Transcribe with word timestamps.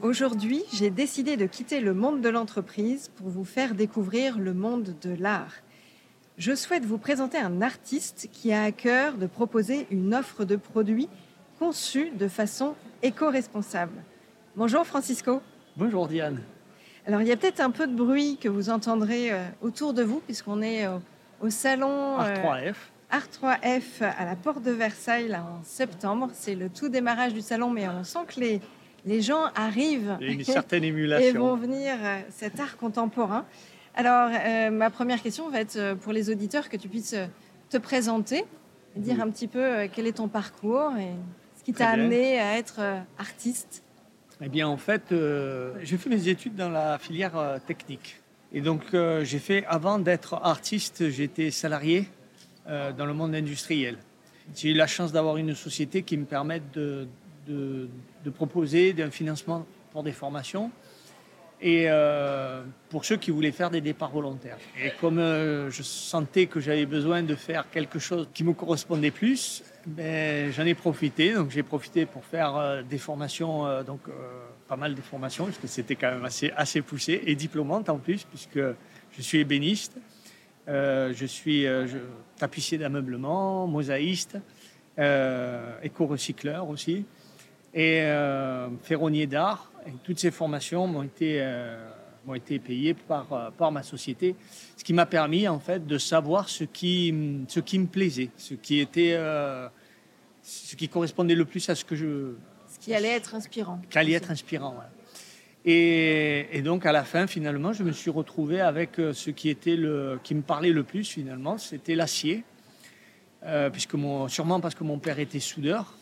Aujourd'hui, 0.00 0.62
j'ai 0.72 0.90
décidé 0.90 1.36
de 1.36 1.46
quitter 1.46 1.80
le 1.80 1.92
monde 1.92 2.20
de 2.20 2.28
l'entreprise 2.28 3.10
pour 3.16 3.30
vous 3.30 3.44
faire 3.44 3.74
découvrir 3.74 4.38
le 4.38 4.54
monde 4.54 4.94
de 5.02 5.12
l'art. 5.12 5.54
Je 6.36 6.54
souhaite 6.54 6.84
vous 6.84 6.98
présenter 6.98 7.36
un 7.36 7.62
artiste 7.62 8.28
qui 8.30 8.52
a 8.52 8.62
à 8.62 8.70
cœur 8.70 9.14
de 9.14 9.26
proposer 9.26 9.88
une 9.90 10.14
offre 10.14 10.44
de 10.44 10.54
produits 10.54 11.08
conçue 11.58 12.10
de 12.10 12.28
façon 12.28 12.76
éco-responsable. 13.02 14.04
Bonjour 14.54 14.86
Francisco. 14.86 15.42
Bonjour 15.76 16.06
Diane. 16.06 16.42
Alors 17.04 17.20
il 17.22 17.26
y 17.26 17.32
a 17.32 17.36
peut-être 17.36 17.58
un 17.58 17.72
peu 17.72 17.88
de 17.88 17.94
bruit 17.96 18.38
que 18.40 18.48
vous 18.48 18.70
entendrez 18.70 19.32
euh, 19.32 19.44
autour 19.62 19.94
de 19.94 20.04
vous 20.04 20.20
puisqu'on 20.20 20.62
est 20.62 20.86
au, 20.86 21.00
au 21.40 21.50
salon 21.50 22.18
R3F. 22.20 22.76
R3F 23.12 24.04
à 24.16 24.24
la 24.24 24.36
porte 24.36 24.62
de 24.62 24.70
Versailles 24.70 25.26
là, 25.26 25.42
en 25.42 25.64
septembre. 25.64 26.30
C'est 26.34 26.54
le 26.54 26.68
tout 26.68 26.88
démarrage 26.88 27.34
du 27.34 27.40
salon 27.40 27.70
mais 27.70 27.88
on 27.88 28.04
sent 28.04 28.20
que 28.28 28.38
les, 28.38 28.60
les 29.04 29.22
gens 29.22 29.44
arrivent 29.54 30.16
Il 30.20 30.26
y 30.26 30.30
a 30.30 30.32
une 30.32 30.44
certaine 30.44 30.84
et 30.84 31.32
vont 31.32 31.56
venir 31.56 31.94
euh, 32.02 32.20
cet 32.30 32.60
art 32.60 32.76
contemporain. 32.76 33.44
Alors, 33.94 34.30
euh, 34.32 34.70
ma 34.70 34.90
première 34.90 35.22
question 35.22 35.48
va 35.50 35.60
être 35.60 35.76
euh, 35.76 35.94
pour 35.94 36.12
les 36.12 36.30
auditeurs 36.30 36.68
que 36.68 36.76
tu 36.76 36.88
puisses 36.88 37.16
te 37.70 37.78
présenter, 37.78 38.44
et 38.96 39.00
dire 39.00 39.16
Oui. 39.16 39.22
un 39.22 39.30
petit 39.30 39.48
peu 39.48 39.88
quel 39.92 40.06
est 40.06 40.12
ton 40.12 40.28
parcours 40.28 40.92
et 40.98 41.12
ce 41.58 41.64
qui 41.64 41.72
t'a 41.72 41.90
amené 41.90 42.38
à 42.38 42.58
être 42.58 42.80
artiste. 43.18 43.82
Eh 44.40 44.48
bien, 44.48 44.68
en 44.68 44.76
fait, 44.76 45.10
euh, 45.10 45.72
j'ai 45.82 45.98
fait 45.98 46.08
mes 46.08 46.28
études 46.28 46.54
dans 46.54 46.70
la 46.70 46.98
filière 46.98 47.58
technique. 47.66 48.20
Et 48.52 48.60
donc, 48.60 48.82
euh, 48.94 49.24
j'ai 49.24 49.40
fait, 49.40 49.64
avant 49.66 49.98
d'être 49.98 50.34
artiste, 50.34 51.10
j'étais 51.10 51.50
salarié 51.50 52.08
dans 52.98 53.06
le 53.06 53.14
monde 53.14 53.34
industriel. 53.34 53.96
J'ai 54.54 54.72
eu 54.72 54.74
la 54.74 54.86
chance 54.86 55.10
d'avoir 55.10 55.38
une 55.38 55.54
société 55.54 56.02
qui 56.02 56.18
me 56.18 56.26
permette 56.26 56.70
de, 56.74 57.08
de, 57.48 58.30
proposer 58.30 58.94
un 58.98 59.10
financement 59.10 59.66
pour 59.92 60.02
des 60.02 60.12
formations 60.12 60.70
et 61.60 61.86
euh, 61.88 62.62
pour 62.88 63.04
ceux 63.04 63.16
qui 63.16 63.32
voulaient 63.32 63.52
faire 63.52 63.70
des 63.70 63.80
départs 63.80 64.10
volontaires. 64.10 64.58
Et 64.80 64.92
comme 65.00 65.18
euh, 65.18 65.70
je 65.70 65.82
sentais 65.82 66.46
que 66.46 66.60
j'avais 66.60 66.86
besoin 66.86 67.22
de 67.22 67.34
faire 67.34 67.68
quelque 67.70 67.98
chose 67.98 68.28
qui 68.32 68.44
me 68.44 68.52
correspondait 68.52 69.10
plus, 69.10 69.64
ben, 69.86 70.52
j'en 70.52 70.64
ai 70.64 70.74
profité. 70.74 71.34
Donc 71.34 71.50
j'ai 71.50 71.64
profité 71.64 72.06
pour 72.06 72.24
faire 72.24 72.56
euh, 72.56 72.82
des 72.82 72.98
formations, 72.98 73.82
donc 73.82 74.02
pas 74.68 74.76
mal 74.76 74.94
de 74.94 75.00
formations, 75.00 75.46
parce 75.46 75.58
que 75.58 75.66
c'était 75.66 75.96
quand 75.96 76.12
même 76.12 76.24
assez, 76.24 76.52
assez 76.56 76.82
poussé 76.82 77.22
et 77.26 77.34
diplômante 77.34 77.88
en 77.88 77.98
plus, 77.98 78.24
puisque 78.24 78.60
je 79.16 79.22
suis 79.22 79.38
ébéniste, 79.38 79.96
je 80.68 81.26
suis 81.26 81.66
tapissier 82.36 82.78
d'ameublement, 82.78 83.66
mosaïste, 83.66 84.38
éco-recycleur 85.82 86.68
aussi 86.68 87.04
et 87.74 88.00
euh, 88.02 88.68
ferronnier 88.82 89.26
d'art. 89.26 89.70
Et 89.86 89.92
toutes 90.04 90.18
ces 90.18 90.30
formations 90.30 90.86
m'ont 90.86 91.02
été, 91.02 91.38
euh, 91.40 91.78
m'ont 92.26 92.34
été 92.34 92.58
payées 92.58 92.94
par, 92.94 93.32
euh, 93.32 93.50
par 93.50 93.72
ma 93.72 93.82
société, 93.82 94.34
ce 94.76 94.84
qui 94.84 94.92
m'a 94.92 95.06
permis 95.06 95.48
en 95.48 95.58
fait 95.58 95.86
de 95.86 95.98
savoir 95.98 96.48
ce 96.48 96.64
qui, 96.64 97.14
ce 97.48 97.60
qui 97.60 97.78
me 97.78 97.86
plaisait, 97.86 98.30
ce 98.36 98.54
qui 98.54 98.80
était, 98.80 99.12
euh, 99.14 99.68
ce 100.42 100.76
qui 100.76 100.88
correspondait 100.88 101.34
le 101.34 101.44
plus 101.44 101.68
à 101.70 101.74
ce 101.74 101.84
que 101.84 101.96
je, 101.96 102.34
Ce 102.68 102.78
qui 102.78 102.92
allait 102.94 103.14
être 103.16 103.34
inspirant. 103.34 103.80
qui 103.88 103.98
allait 103.98 104.12
être 104.12 104.30
inspirant. 104.30 104.72
voilà. 104.72 104.90
Et, 105.64 106.46
et 106.52 106.62
donc 106.62 106.86
à 106.86 106.92
la 106.92 107.04
fin, 107.04 107.26
finalement, 107.26 107.72
je 107.72 107.82
me 107.82 107.92
suis 107.92 108.10
retrouvé 108.10 108.60
avec 108.60 108.92
ce 108.96 109.30
qui 109.30 109.48
était 109.50 109.76
le, 109.76 110.18
qui 110.22 110.34
me 110.34 110.42
parlait 110.42 110.72
le 110.72 110.82
plus 110.84 111.04
finalement, 111.04 111.58
c'était 111.58 111.94
l'acier, 111.94 112.44
Euh, 113.44 113.70
puisque 113.70 113.94
mon, 113.94 114.26
sûrement 114.28 114.58
parce 114.60 114.74
que 114.74 114.82
mon 114.84 114.98
père 114.98 115.20
était 115.20 115.38
soudeur 115.38 115.94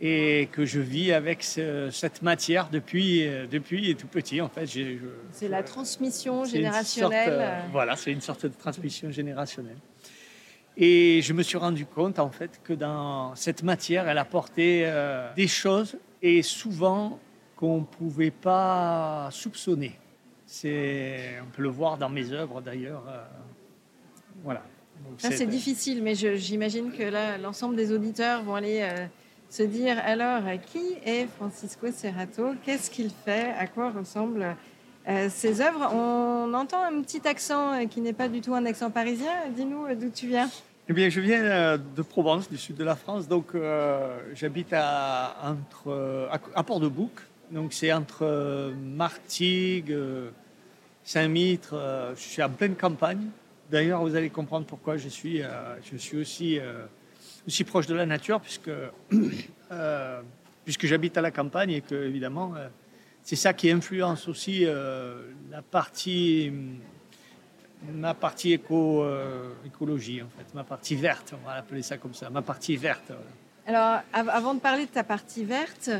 et 0.00 0.48
que 0.52 0.64
je 0.66 0.78
vis 0.80 1.12
avec 1.12 1.42
ce- 1.42 1.88
cette 1.90 2.20
matière 2.22 2.68
depuis 2.70 3.26
euh, 3.26 3.46
depuis 3.46 3.96
tout 3.96 4.06
petit. 4.08 4.40
En 4.42 4.48
fait, 4.48 4.66
C'est 5.32 5.48
la 5.48 5.62
transmission 5.62 6.44
générationnelle. 6.44 7.24
sorte, 7.28 7.40
euh, 7.40 7.60
voilà, 7.72 7.96
c'est 7.96 8.12
une 8.12 8.20
sorte 8.20 8.44
de 8.46 8.52
transmission 8.58 9.10
générationnelle. 9.10 9.78
Et 10.76 11.22
je 11.22 11.32
me 11.32 11.42
suis 11.42 11.56
rendu 11.56 11.86
compte 11.86 12.18
en 12.18 12.30
fait 12.30 12.60
que 12.62 12.74
dans 12.74 13.34
cette 13.34 13.62
matière, 13.62 14.06
elle 14.08 14.18
apportait 14.18 14.82
euh, 14.84 15.32
des 15.34 15.48
choses 15.48 15.96
et 16.20 16.42
souvent 16.42 17.18
qu'on 17.56 17.78
ne 17.80 17.84
pouvait 17.84 18.30
pas 18.30 19.30
soupçonner. 19.32 19.98
C'est, 20.44 21.40
on 21.42 21.50
peut 21.50 21.62
le 21.62 21.70
voir 21.70 21.96
dans 21.96 22.10
mes 22.10 22.30
œuvres 22.32 22.60
d'ailleurs. 22.60 23.04
euh, 23.08 23.24
voilà. 24.44 24.62
C'est 25.18 25.46
difficile, 25.46 26.02
mais 26.02 26.14
j'imagine 26.14 26.92
que 26.92 27.02
là, 27.02 27.38
l'ensemble 27.38 27.76
des 27.76 27.92
auditeurs 27.92 28.42
vont 28.42 28.54
aller 28.54 28.82
se 29.48 29.62
dire 29.62 29.96
alors, 30.04 30.42
qui 30.66 30.96
est 31.04 31.26
Francisco 31.36 31.86
Serrato 31.92 32.54
Qu'est-ce 32.64 32.90
qu'il 32.90 33.10
fait 33.10 33.52
À 33.58 33.66
quoi 33.66 33.90
ressemblent 33.90 34.56
euh, 35.08 35.28
ses 35.30 35.60
œuvres 35.60 35.88
On 35.94 36.52
entend 36.52 36.82
un 36.82 37.00
petit 37.00 37.26
accent 37.28 37.72
euh, 37.72 37.86
qui 37.86 38.00
n'est 38.00 38.12
pas 38.12 38.28
du 38.28 38.40
tout 38.40 38.54
un 38.54 38.66
accent 38.66 38.90
parisien. 38.90 39.30
Dis-nous 39.54 39.86
euh, 39.86 39.94
d'où 39.94 40.10
tu 40.10 40.26
viens. 40.26 40.50
Eh 40.88 40.92
bien, 40.92 41.08
je 41.08 41.20
viens 41.20 41.78
de 41.78 42.02
Provence, 42.02 42.48
du 42.48 42.56
sud 42.56 42.76
de 42.76 42.84
la 42.84 42.94
France. 42.94 43.26
Donc, 43.26 43.56
j'habite 44.34 44.72
à, 44.72 45.34
entre, 45.42 46.28
à, 46.54 46.62
Port-de-Bouc. 46.62 47.10
Donc, 47.50 47.72
c'est 47.72 47.92
entre 47.92 48.72
Martigues, 48.94 49.92
Saint-Mitre. 51.02 51.74
je 52.14 52.20
suis 52.20 52.40
en 52.40 52.50
pleine 52.50 52.76
campagne. 52.76 53.30
D'ailleurs, 53.68 54.00
vous 54.02 54.14
allez 54.14 54.30
comprendre 54.30 54.64
pourquoi 54.64 54.96
je 54.96 55.08
suis, 55.08 55.42
je 55.90 55.96
suis 55.96 56.18
aussi, 56.18 56.60
aussi 57.46 57.64
proche 57.64 57.86
de 57.86 57.94
la 57.94 58.06
nature, 58.06 58.40
puisque, 58.40 58.70
euh, 59.72 60.20
puisque 60.64 60.86
j'habite 60.86 61.16
à 61.16 61.20
la 61.20 61.30
campagne 61.30 61.70
et 61.70 61.80
que, 61.80 61.94
évidemment, 61.94 62.54
euh, 62.56 62.68
c'est 63.22 63.36
ça 63.36 63.52
qui 63.52 63.70
influence 63.70 64.28
aussi 64.28 64.64
euh, 64.64 65.22
la 65.50 65.62
partie 65.62 66.52
ma 67.92 68.14
partie 68.14 68.52
éco, 68.52 69.04
écologie, 69.64 70.22
en 70.22 70.28
fait, 70.36 70.52
ma 70.54 70.64
partie 70.64 70.96
verte, 70.96 71.34
on 71.40 71.46
va 71.46 71.54
l'appeler 71.56 71.82
ça 71.82 71.98
comme 71.98 72.14
ça, 72.14 72.30
ma 72.30 72.42
partie 72.42 72.74
verte. 72.76 73.04
voilà. 73.08 73.22
Alors, 73.66 74.02
av- 74.12 74.28
avant 74.30 74.54
de 74.54 74.60
parler 74.60 74.86
de 74.86 74.90
ta 74.90 75.04
partie 75.04 75.44
verte, 75.44 75.90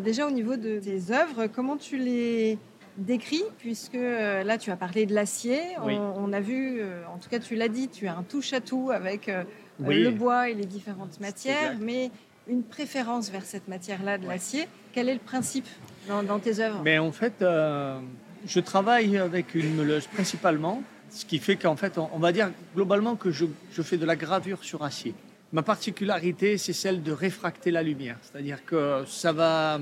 déjà 0.00 0.26
au 0.26 0.30
niveau 0.30 0.56
de 0.56 0.78
tes 0.78 1.10
œuvres, 1.12 1.46
comment 1.48 1.76
tu 1.76 1.98
les 1.98 2.56
décris 2.96 3.42
Puisque 3.58 3.94
euh, 3.96 4.42
là, 4.44 4.58
tu 4.58 4.70
as 4.70 4.76
parlé 4.76 5.06
de 5.06 5.14
l'acier. 5.14 5.60
Oui. 5.82 5.94
On, 5.98 6.14
on 6.28 6.32
a 6.32 6.40
vu, 6.40 6.80
euh, 6.80 7.02
en 7.12 7.18
tout 7.18 7.28
cas, 7.28 7.40
tu 7.40 7.56
l'as 7.56 7.68
dit, 7.68 7.88
tu 7.88 8.06
as 8.06 8.16
un 8.16 8.22
touche-à-tout 8.22 8.90
avec 8.92 9.28
euh, 9.28 9.44
Oui. 9.80 10.02
le 10.02 10.10
bois 10.10 10.48
et 10.48 10.54
les 10.54 10.64
différentes 10.66 11.20
matières, 11.20 11.76
mais 11.80 12.10
une 12.48 12.62
préférence 12.62 13.30
vers 13.30 13.44
cette 13.44 13.68
matière-là 13.68 14.18
de 14.18 14.26
Ouais. 14.26 14.34
l'acier. 14.34 14.66
Quel 14.92 15.08
est 15.08 15.14
le 15.14 15.20
principe 15.20 15.66
dans, 16.08 16.22
dans 16.22 16.38
tes 16.38 16.60
œuvres? 16.60 16.80
Mais 16.82 16.98
en 16.98 17.12
fait, 17.12 17.34
euh, 17.42 18.00
je 18.46 18.60
travaille 18.60 19.16
avec 19.18 19.54
une 19.54 19.74
meuleuse 19.76 20.06
principalement, 20.06 20.82
ce 21.10 21.24
qui 21.24 21.38
fait 21.38 21.56
qu'en 21.56 21.76
fait, 21.76 21.98
on, 21.98 22.08
on 22.12 22.18
va 22.18 22.32
dire 22.32 22.50
globalement 22.74 23.16
que 23.16 23.30
je, 23.30 23.44
je 23.72 23.82
fais 23.82 23.96
de 23.98 24.06
la 24.06 24.16
gravure 24.16 24.64
sur 24.64 24.82
acier. 24.82 25.14
Ma 25.52 25.62
particularité, 25.62 26.58
c'est 26.58 26.72
celle 26.72 27.02
de 27.02 27.12
réfracter 27.12 27.70
la 27.70 27.82
lumière, 27.82 28.16
c'est-à-dire 28.22 28.64
que 28.66 29.04
ça 29.06 29.32
va, 29.32 29.80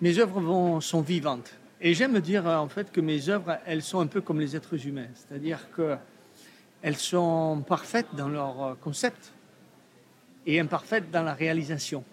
mes 0.00 0.18
œuvres 0.18 0.40
vont, 0.40 0.80
sont 0.80 1.00
vivantes. 1.02 1.52
Et 1.80 1.92
j'aime 1.92 2.18
dire 2.20 2.46
en 2.46 2.68
fait 2.68 2.90
que 2.90 3.02
mes 3.02 3.28
œuvres, 3.28 3.58
elles 3.66 3.82
sont 3.82 4.00
un 4.00 4.06
peu 4.06 4.22
comme 4.22 4.40
les 4.40 4.56
êtres 4.56 4.86
humains, 4.86 5.08
c'est-à-dire 5.14 5.70
que 5.76 5.96
elles 6.82 6.96
sont 6.96 7.64
parfaites 7.66 8.14
dans 8.14 8.28
leur 8.28 8.62
euh, 8.62 8.74
concept 8.80 9.32
et 10.46 10.60
imparfaites 10.60 11.10
dans 11.10 11.22
la 11.22 11.34
réalisation. 11.34 12.04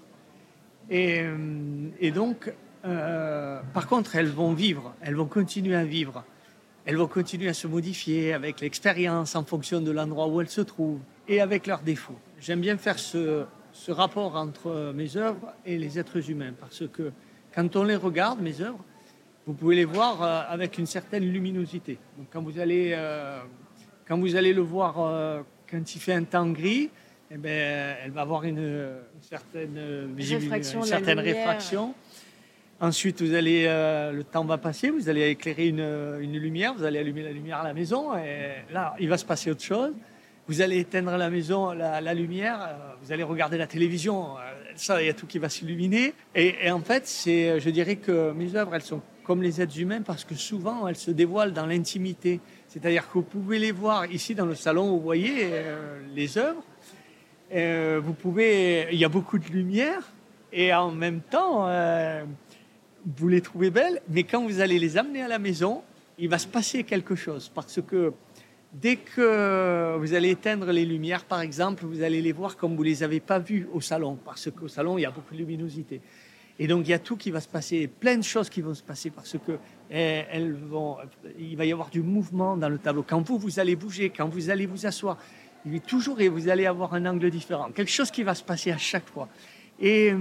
Et, 0.90 1.22
euh, 1.22 2.12
donc, 2.12 2.52
euh, 2.86 3.62
par 3.74 3.88
contre, 3.88 4.16
elles 4.16 4.30
vont 4.30 4.54
vivre, 4.54 4.94
elles 5.02 5.16
vont 5.16 5.28
continuer 5.28 5.76
à 5.76 5.86
vivre, 5.86 6.24
elles 6.86 6.98
vont 6.98 7.08
continuer 7.08 7.50
à 7.50 7.54
se 7.54 7.68
modifier 7.68 8.34
avec 8.34 8.60
l'expérience 8.60 9.36
en 9.36 9.44
fonction 9.44 9.80
de 9.80 9.92
l'endroit 9.92 10.28
où 10.28 10.42
elles 10.42 10.50
se 10.50 10.62
trouvent 10.62 11.00
et 11.28 11.40
avec 11.40 11.68
leurs 11.68 11.82
défauts. 11.82 12.20
J'aime 12.40 12.60
bien 12.60 12.78
faire 12.78 13.00
ce, 13.00 13.46
rapport 13.88 14.36
entre 14.36 14.92
mes 14.94 15.18
œuvres 15.18 15.54
et 15.66 15.78
les 15.78 15.98
êtres 15.98 16.30
humains 16.30 16.54
parce 16.60 16.88
que 16.88 17.12
quand 17.56 17.76
on 17.76 17.84
les 17.84 17.96
regarde, 17.96 18.42
mes 18.42 18.62
œuvres, 18.62 18.84
vous 19.46 19.54
pouvez 19.54 19.76
les 19.76 19.86
voir 19.86 20.22
avec 20.22 20.78
une 20.78 20.86
certaine 20.86 21.24
luminosité. 21.24 21.98
Donc 22.18 22.28
quand 22.32 22.42
vous 22.42 22.60
allez, 22.60 22.96
quand 24.14 24.20
vous 24.20 24.36
allez 24.36 24.54
le 24.54 24.62
voir 24.62 25.00
euh, 25.00 25.42
quand 25.68 25.96
il 25.96 26.00
fait 26.00 26.14
un 26.14 26.24
temps 26.24 26.48
gris, 26.52 26.92
eh 27.32 27.38
ben, 27.38 27.96
elle 28.06 28.12
va 28.12 28.22
avoir 28.22 28.44
une, 28.44 28.60
une 28.60 29.22
certaine, 29.22 30.14
Réfraction 30.16 30.82
une 30.82 30.86
certaine 30.86 31.20
réfraction. 31.20 31.96
Ensuite, 32.80 33.24
vous 33.24 33.34
allez, 33.34 33.66
euh, 33.66 34.12
le 34.12 34.24
temps 34.24 34.46
va 34.46 34.60
passer, 34.60 34.92
vous 34.92 35.10
allez 35.10 35.30
éclairer 35.30 35.68
une, 35.68 36.20
une, 36.22 36.38
lumière, 36.38 36.76
vous 36.76 36.84
allez 36.84 37.00
allumer 37.00 37.24
la 37.24 37.32
lumière 37.32 37.58
à 37.58 37.64
la 37.64 37.74
maison, 37.74 38.16
et 38.16 38.72
là, 38.72 38.96
il 39.00 39.10
va 39.10 39.18
se 39.18 39.26
passer 39.26 39.50
autre 39.50 39.64
chose. 39.64 39.94
Vous 40.48 40.62
allez 40.62 40.78
éteindre 40.78 41.18
la 41.18 41.32
maison, 41.32 41.72
la, 41.72 42.00
la 42.00 42.14
lumière, 42.14 42.60
euh, 42.62 42.94
vous 43.02 43.12
allez 43.12 43.24
regarder 43.24 43.58
la 43.58 43.66
télévision, 43.66 44.36
ça, 44.76 45.02
il 45.02 45.08
y 45.08 45.10
a 45.10 45.14
tout 45.14 45.26
qui 45.26 45.40
va 45.40 45.50
s'illuminer. 45.50 46.14
Et, 46.36 46.54
et, 46.68 46.70
en 46.70 46.82
fait, 46.82 47.08
c'est, 47.08 47.60
je 47.60 47.70
dirais 47.72 47.96
que 47.96 48.32
mes 48.34 48.56
œuvres, 48.56 48.76
elles 48.76 48.84
sont 48.84 49.02
comme 49.24 49.42
les 49.42 49.62
êtres 49.62 49.80
humains 49.80 50.02
parce 50.02 50.24
que 50.24 50.36
souvent, 50.36 50.88
elles 50.88 50.98
se 50.98 51.10
dévoilent 51.10 51.54
dans 51.54 51.66
l'intimité. 51.66 52.42
C'est-à-dire 52.74 53.08
que 53.08 53.14
vous 53.14 53.22
pouvez 53.22 53.60
les 53.60 53.72
voir 53.72 54.12
ici 54.12 54.34
dans 54.34 54.48
le 54.48 54.56
salon, 54.56 54.90
vous 54.90 55.00
voyez 55.00 55.42
euh, 55.44 56.00
les 56.16 56.40
œuvres. 56.40 56.64
Euh, 57.54 58.02
vous 58.04 58.14
pouvez, 58.14 58.88
il 58.92 58.98
y 58.98 59.06
a 59.06 59.10
beaucoup 59.10 59.38
de 59.38 59.46
lumière 59.46 60.02
et 60.52 60.74
en 60.74 60.90
même 60.90 61.22
temps, 61.22 61.68
euh, 61.68 62.24
vous 63.16 63.28
les 63.28 63.42
trouvez 63.42 63.70
belles, 63.70 64.02
mais 64.10 64.24
quand 64.24 64.44
vous 64.44 64.60
allez 64.60 64.80
les 64.80 64.98
amener 64.98 65.22
à 65.22 65.28
la 65.28 65.38
maison, 65.38 65.84
il 66.18 66.30
va 66.30 66.40
se 66.40 66.48
passer 66.48 66.84
quelque 66.84 67.14
chose 67.14 67.52
parce 67.54 67.80
que 67.80 68.12
dès 68.74 68.96
que 68.96 69.96
vous 70.00 70.16
allez 70.16 70.32
éteindre 70.32 70.72
les 70.72 70.86
lumières, 70.86 71.26
par 71.26 71.42
exemple, 71.42 71.86
vous 71.86 72.02
allez 72.02 72.24
les 72.24 72.32
voir 72.32 72.58
comme 72.58 72.76
vous 72.76 72.82
les 72.82 73.04
avez 73.04 73.20
pas 73.20 73.38
vues 73.38 73.68
au 73.72 73.82
salon 73.82 74.18
parce 74.26 74.50
qu'au 74.50 74.68
salon, 74.68 74.98
il 74.98 75.02
y 75.02 75.06
a 75.06 75.12
beaucoup 75.12 75.36
de 75.36 75.40
luminosité. 75.40 76.02
Et 76.60 76.68
donc, 76.68 76.88
il 76.88 76.92
y 76.92 76.94
a 76.94 77.00
tout 77.00 77.18
qui 77.18 77.32
va 77.32 77.40
se 77.40 77.48
passer, 77.48 77.88
plein 77.88 78.18
de 78.18 78.24
choses 78.24 78.50
qui 78.50 78.62
vont 78.62 78.74
se 78.74 78.84
passer 78.84 79.10
parce 79.10 79.38
que 79.46 79.54
eh, 79.94 80.26
elles 80.32 80.54
vont, 80.54 80.98
il 81.38 81.56
va 81.56 81.66
y 81.66 81.72
avoir 81.72 81.90
du 81.90 82.02
mouvement 82.02 82.58
dans 82.58 82.70
le 82.70 82.80
tableau. 82.80 83.06
Quand 83.08 83.22
vous, 83.22 83.38
vous 83.38 83.60
allez 83.60 83.76
bouger, 83.76 84.10
quand 84.10 84.28
vous 84.28 84.50
allez 84.50 84.66
vous 84.66 84.88
asseoir, 84.88 85.18
il 85.66 85.76
est 85.76 85.86
toujours, 85.86 86.20
et 86.20 86.28
vous 86.28 86.50
allez 86.50 86.66
avoir 86.66 86.96
un 86.96 87.06
angle 87.06 87.30
différent. 87.30 87.72
Quelque 87.72 87.92
chose 87.92 88.10
qui 88.12 88.24
va 88.24 88.34
se 88.34 88.44
passer 88.44 88.72
à 88.72 88.78
chaque 88.78 89.08
fois. 89.08 89.30
Et, 89.80 90.12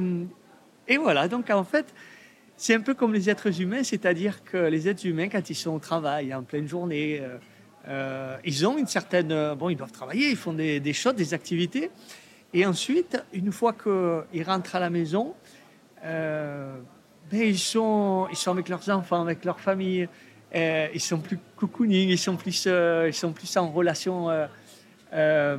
et 0.86 0.96
voilà, 0.98 1.26
donc 1.26 1.50
en 1.50 1.64
fait, 1.64 1.92
c'est 2.56 2.74
un 2.74 2.80
peu 2.80 2.94
comme 2.94 3.12
les 3.14 3.30
êtres 3.30 3.60
humains, 3.60 3.82
c'est-à-dire 3.82 4.44
que 4.44 4.56
les 4.56 4.88
êtres 4.88 5.06
humains, 5.06 5.28
quand 5.28 5.50
ils 5.50 5.54
sont 5.54 5.72
au 5.72 5.78
travail, 5.78 6.34
en 6.34 6.42
pleine 6.42 6.68
journée, 6.68 7.20
euh, 7.20 7.38
euh, 7.88 8.36
ils 8.44 8.66
ont 8.66 8.78
une 8.78 8.86
certaine... 8.86 9.54
Bon, 9.54 9.68
ils 9.68 9.76
doivent 9.76 9.90
travailler, 9.90 10.30
ils 10.30 10.36
font 10.36 10.52
des, 10.52 10.92
choses, 10.92 11.14
des 11.14 11.34
activités. 11.34 11.90
Et 12.52 12.66
ensuite, 12.66 13.20
une 13.32 13.50
fois 13.50 13.72
qu'ils 13.72 14.44
rentrent 14.44 14.76
à 14.76 14.80
la 14.80 14.90
maison, 14.90 15.34
euh, 16.04 16.78
ben, 17.32 17.40
ils, 17.40 17.58
sont, 17.58 18.26
ils 18.30 18.36
sont 18.36 18.50
avec 18.50 18.68
leurs 18.68 18.88
enfants, 18.90 19.22
avec 19.22 19.44
leur 19.44 19.58
famille. 19.58 20.06
Euh, 20.54 20.88
ils 20.92 21.00
sont 21.00 21.18
plus 21.18 21.38
cocooning, 21.56 22.10
ils 22.10 22.18
sont 22.18 22.36
plus, 22.36 22.64
euh, 22.66 23.08
ils 23.08 23.14
sont 23.14 23.32
plus 23.32 23.56
en 23.56 23.70
relation 23.70 24.28
euh, 25.14 25.56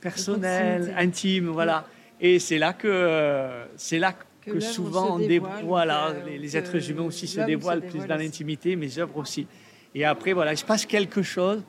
personnelle, 0.00 0.94
intime, 0.98 1.48
voilà. 1.48 1.86
Et 2.20 2.38
c'est 2.38 2.58
là 2.58 2.74
que 2.74 3.64
c'est 3.76 3.98
là 3.98 4.14
que, 4.44 4.50
que 4.52 4.60
souvent 4.60 5.18
dévoile, 5.18 5.64
voilà, 5.64 6.14
les, 6.26 6.38
les, 6.38 6.56
êtres 6.56 6.90
humains 6.90 7.04
aussi 7.04 7.26
se 7.26 7.40
dévoilent 7.40 7.82
se 7.82 7.88
plus 7.88 8.06
dans 8.06 8.16
l'intimité, 8.16 8.76
mes 8.76 8.98
œuvres 8.98 9.16
aussi. 9.16 9.46
Et 9.94 10.04
après, 10.04 10.34
voilà, 10.34 10.52
il 10.52 10.58
se 10.58 10.64
passe 10.64 10.84
quelque 10.84 11.22
chose. 11.22 11.62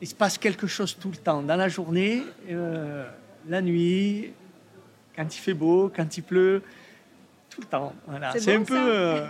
Il 0.00 0.08
se 0.08 0.14
passe 0.14 0.38
quelque 0.38 0.66
chose 0.66 0.96
tout 0.98 1.10
le 1.10 1.16
temps, 1.16 1.42
dans 1.42 1.56
la 1.56 1.68
journée, 1.68 2.22
la 2.48 3.62
nuit, 3.62 4.32
quand 5.14 5.24
il 5.24 5.38
fait 5.38 5.54
beau, 5.54 5.92
quand 5.94 6.16
il 6.16 6.22
pleut 6.22 6.62
tout 7.52 7.60
le 7.60 7.66
temps. 7.66 7.92
Voilà. 8.06 8.32
C'est 8.38 8.56
bon, 8.56 8.62
un 8.62 8.64
peu. 8.64 8.78
Euh... 8.78 9.26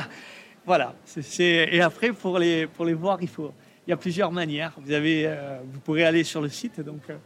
voilà. 0.66 0.94
C 1.04 1.20
est, 1.20 1.22
c 1.22 1.44
est... 1.44 1.76
Et 1.76 1.80
après, 1.80 2.12
pour 2.12 2.38
les, 2.38 2.66
pour 2.66 2.84
les 2.84 2.94
voir, 2.94 3.18
il, 3.22 3.28
faut... 3.28 3.52
il 3.86 3.90
y 3.90 3.92
a 3.92 3.96
plusieurs 3.96 4.30
manières. 4.30 4.72
Vous, 4.78 4.92
avez, 4.92 5.26
euh, 5.26 5.58
vous 5.72 5.80
pourrez 5.80 6.04
aller 6.04 6.24
sur 6.24 6.42
le 6.42 6.48
site. 6.48 6.80
Donc, 6.80 7.02
euh, 7.08 7.16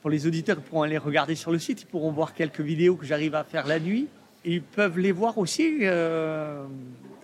pour 0.00 0.10
les 0.10 0.26
auditeurs, 0.26 0.56
ils 0.58 0.64
pourront 0.64 0.82
aller 0.82 0.98
regarder 0.98 1.34
sur 1.34 1.52
le 1.52 1.58
site. 1.58 1.82
Ils 1.82 1.86
pourront 1.86 2.10
voir 2.10 2.34
quelques 2.34 2.60
vidéos 2.60 2.96
que 2.96 3.06
j'arrive 3.06 3.34
à 3.34 3.44
faire 3.44 3.66
la 3.66 3.78
nuit. 3.78 4.08
Et 4.44 4.54
ils 4.54 4.62
peuvent 4.62 4.98
les 4.98 5.12
voir 5.12 5.38
aussi 5.38 5.78
euh, 5.82 6.64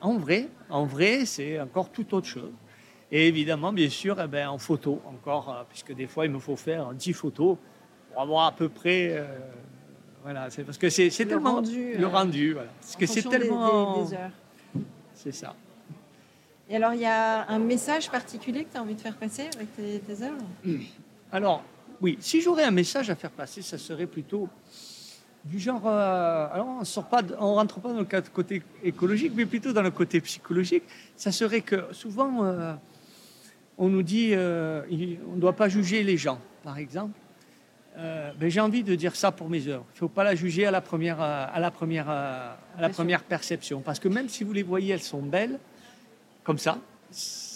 en 0.01 0.17
vrai. 0.19 0.49
En 0.71 0.87
vrai, 0.87 1.25
c'est 1.27 1.59
encore 1.61 1.91
tout 1.91 2.15
autre 2.15 2.29
chose. 2.29 2.53
Et 3.11 3.27
évidemment, 3.27 3.73
bien 3.73 3.89
sûr, 3.89 4.21
eh 4.23 4.29
ben, 4.29 4.49
en 4.49 4.59
photo 4.59 5.01
encore, 5.07 5.67
puisque 5.69 5.95
des 5.95 6.07
fois, 6.07 6.27
il 6.27 6.31
me 6.31 6.39
faut 6.39 6.57
faire 6.57 6.93
10 6.93 7.15
photos 7.15 7.57
pour 8.13 8.23
avoir 8.23 8.47
à 8.47 8.53
peu 8.53 8.69
près 8.69 9.17
voilà, 10.29 10.51
c'est 10.51 10.63
parce 10.63 10.77
que 10.77 10.91
c'est 10.91 11.09
tellement 11.09 11.55
rendu, 11.55 11.95
le 11.97 12.07
rendu, 12.07 12.53
voilà. 12.53 12.69
Parce 12.83 12.97
que 12.97 13.07
c'est 13.07 13.23
tellement 13.23 13.95
des, 13.95 14.03
des, 14.03 14.09
des 14.11 14.15
heures. 14.15 14.31
C'est 15.15 15.33
ça. 15.33 15.55
Et 16.69 16.77
alors, 16.77 16.93
il 16.93 17.01
y 17.01 17.07
a 17.07 17.49
un 17.49 17.59
message 17.59 18.11
particulier 18.11 18.65
que 18.65 18.73
tu 18.73 18.77
as 18.77 18.83
envie 18.83 18.95
de 18.95 19.01
faire 19.01 19.17
passer 19.17 19.49
avec 19.55 19.75
tes, 19.75 20.01
tes 20.01 20.23
œuvres? 20.23 20.45
Alors, 21.33 21.63
oui, 22.03 22.19
si 22.21 22.43
j'aurais 22.43 22.65
un 22.65 22.71
message 22.71 23.09
à 23.09 23.15
faire 23.15 23.31
passer, 23.31 23.63
ça 23.63 23.79
serait 23.79 24.05
plutôt 24.07 24.51
du 25.47 25.59
genre. 25.59 25.87
Euh, 25.87 26.49
alors, 26.53 26.69
on 26.79 26.85
sort 26.85 27.07
pas, 27.07 27.23
de, 27.23 27.35
on 27.41 27.55
rentre 27.55 27.81
pas 27.81 27.89
dans 27.95 28.01
le 28.01 28.21
côté 28.31 28.63
écologique, 28.85 29.33
mais 29.35 29.47
plutôt 29.47 29.73
dans 29.73 29.81
le 29.81 29.91
côté 29.91 30.21
psychologique. 30.21 30.83
Ça 31.17 31.33
serait 31.33 31.63
que 31.63 31.87
souvent, 31.93 32.45
euh, 32.45 32.75
on 33.79 33.89
nous 33.89 34.03
dit, 34.03 34.33
euh, 34.35 34.83
on 35.27 35.37
ne 35.37 35.41
doit 35.41 35.57
pas 35.57 35.71
juger 35.71 36.03
les 36.03 36.19
gens, 36.19 36.39
par 36.63 36.77
exemple. 36.77 37.19
Euh, 37.99 38.33
ben, 38.39 38.49
j'ai 38.49 38.61
envie 38.61 38.85
de 38.85 38.95
dire 38.95 39.17
ça 39.17 39.33
pour 39.33 39.49
mes 39.49 39.67
œuvres. 39.67 39.85
Il 39.91 39.97
ne 39.97 39.99
faut 39.99 40.09
pas 40.09 40.25
la 40.25 40.35
juger 40.35 40.67
à 40.67 40.71
la 40.71 40.81
première, 40.81 41.21
à 41.21 41.59
la 41.59 41.71
première, 41.71 42.09
à 42.09 42.57
la 42.79 42.89
première 42.89 43.25
perception. 43.25 43.81
Parce 43.81 43.99
que 43.99 44.09
même 44.09 44.29
si 44.29 44.45
vous 44.45 44.53
les 44.53 44.63
voyez, 44.63 44.95
elles 44.95 45.03
sont 45.03 45.23
belles, 45.23 45.59
comme 46.49 46.59
ça. 46.59 46.79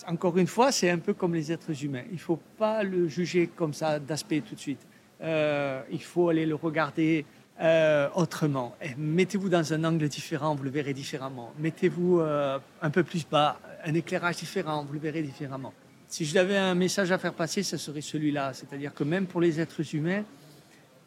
Encore 0.06 0.36
une 0.36 0.46
fois, 0.46 0.70
c'est 0.70 0.90
un 0.90 0.98
peu 0.98 1.14
comme 1.14 1.34
les 1.34 1.50
êtres 1.50 1.84
humains. 1.84 2.02
Il 2.10 2.16
ne 2.16 2.18
faut 2.18 2.40
pas 2.58 2.82
le 2.82 3.08
juger 3.08 3.46
comme 3.46 3.72
ça 3.72 3.98
d'aspect 3.98 4.40
tout 4.40 4.54
de 4.54 4.60
suite. 4.60 4.80
Euh, 5.22 5.82
il 5.90 6.02
faut 6.02 6.28
aller 6.28 6.44
le 6.44 6.54
regarder 6.54 7.24
euh, 7.60 8.08
autrement. 8.14 8.74
Mettez-vous 8.98 9.48
dans 9.48 9.72
un 9.72 9.84
angle 9.84 10.08
différent, 10.08 10.54
vous 10.54 10.64
le 10.64 10.70
verrez 10.70 10.92
différemment. 10.92 11.52
Mettez-vous 11.58 12.20
euh, 12.20 12.58
un 12.82 12.90
peu 12.90 13.02
plus 13.02 13.26
bas, 13.26 13.58
un 13.84 13.94
éclairage 13.94 14.36
différent, 14.36 14.84
vous 14.84 14.92
le 14.94 15.00
verrez 15.00 15.22
différemment. 15.22 15.72
Si 16.12 16.26
j'avais 16.26 16.58
un 16.58 16.74
message 16.74 17.10
à 17.10 17.16
faire 17.16 17.32
passer, 17.32 17.62
ce 17.62 17.78
serait 17.78 18.02
celui-là. 18.02 18.52
C'est-à-dire 18.52 18.92
que 18.92 19.02
même 19.02 19.26
pour 19.26 19.40
les 19.40 19.58
êtres 19.58 19.94
humains, 19.94 20.24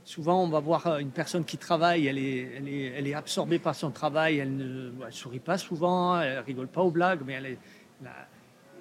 souvent 0.04 0.44
on 0.44 0.48
va 0.48 0.60
voir 0.60 0.98
une 0.98 1.12
personne 1.12 1.46
qui 1.46 1.60
travaille, 1.60 2.07
elle 2.07 2.18
est, 2.18 2.50
elle 2.57 2.68
est, 2.68 2.86
elle 2.86 3.07
est 3.07 3.13
absorbée 3.13 3.60
par 3.60 3.75
son 3.75 3.92
travail, 3.92 4.40
elle 4.40 4.57
ne 4.57 4.92
elle 5.06 5.13
sourit 5.13 5.38
pas 5.38 5.60
souvent, 5.60 6.19
elle 6.19 6.40
rigole 6.40 6.68
pas 6.69 6.81
aux 6.81 6.90
blagues, 6.90 7.19
mais 7.24 7.34
elle 7.34 7.46
est. 7.46 7.57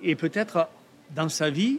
Et 0.03 0.17
peut-être 0.17 0.71
dans 1.15 1.29
sa 1.29 1.51
vie, 1.51 1.79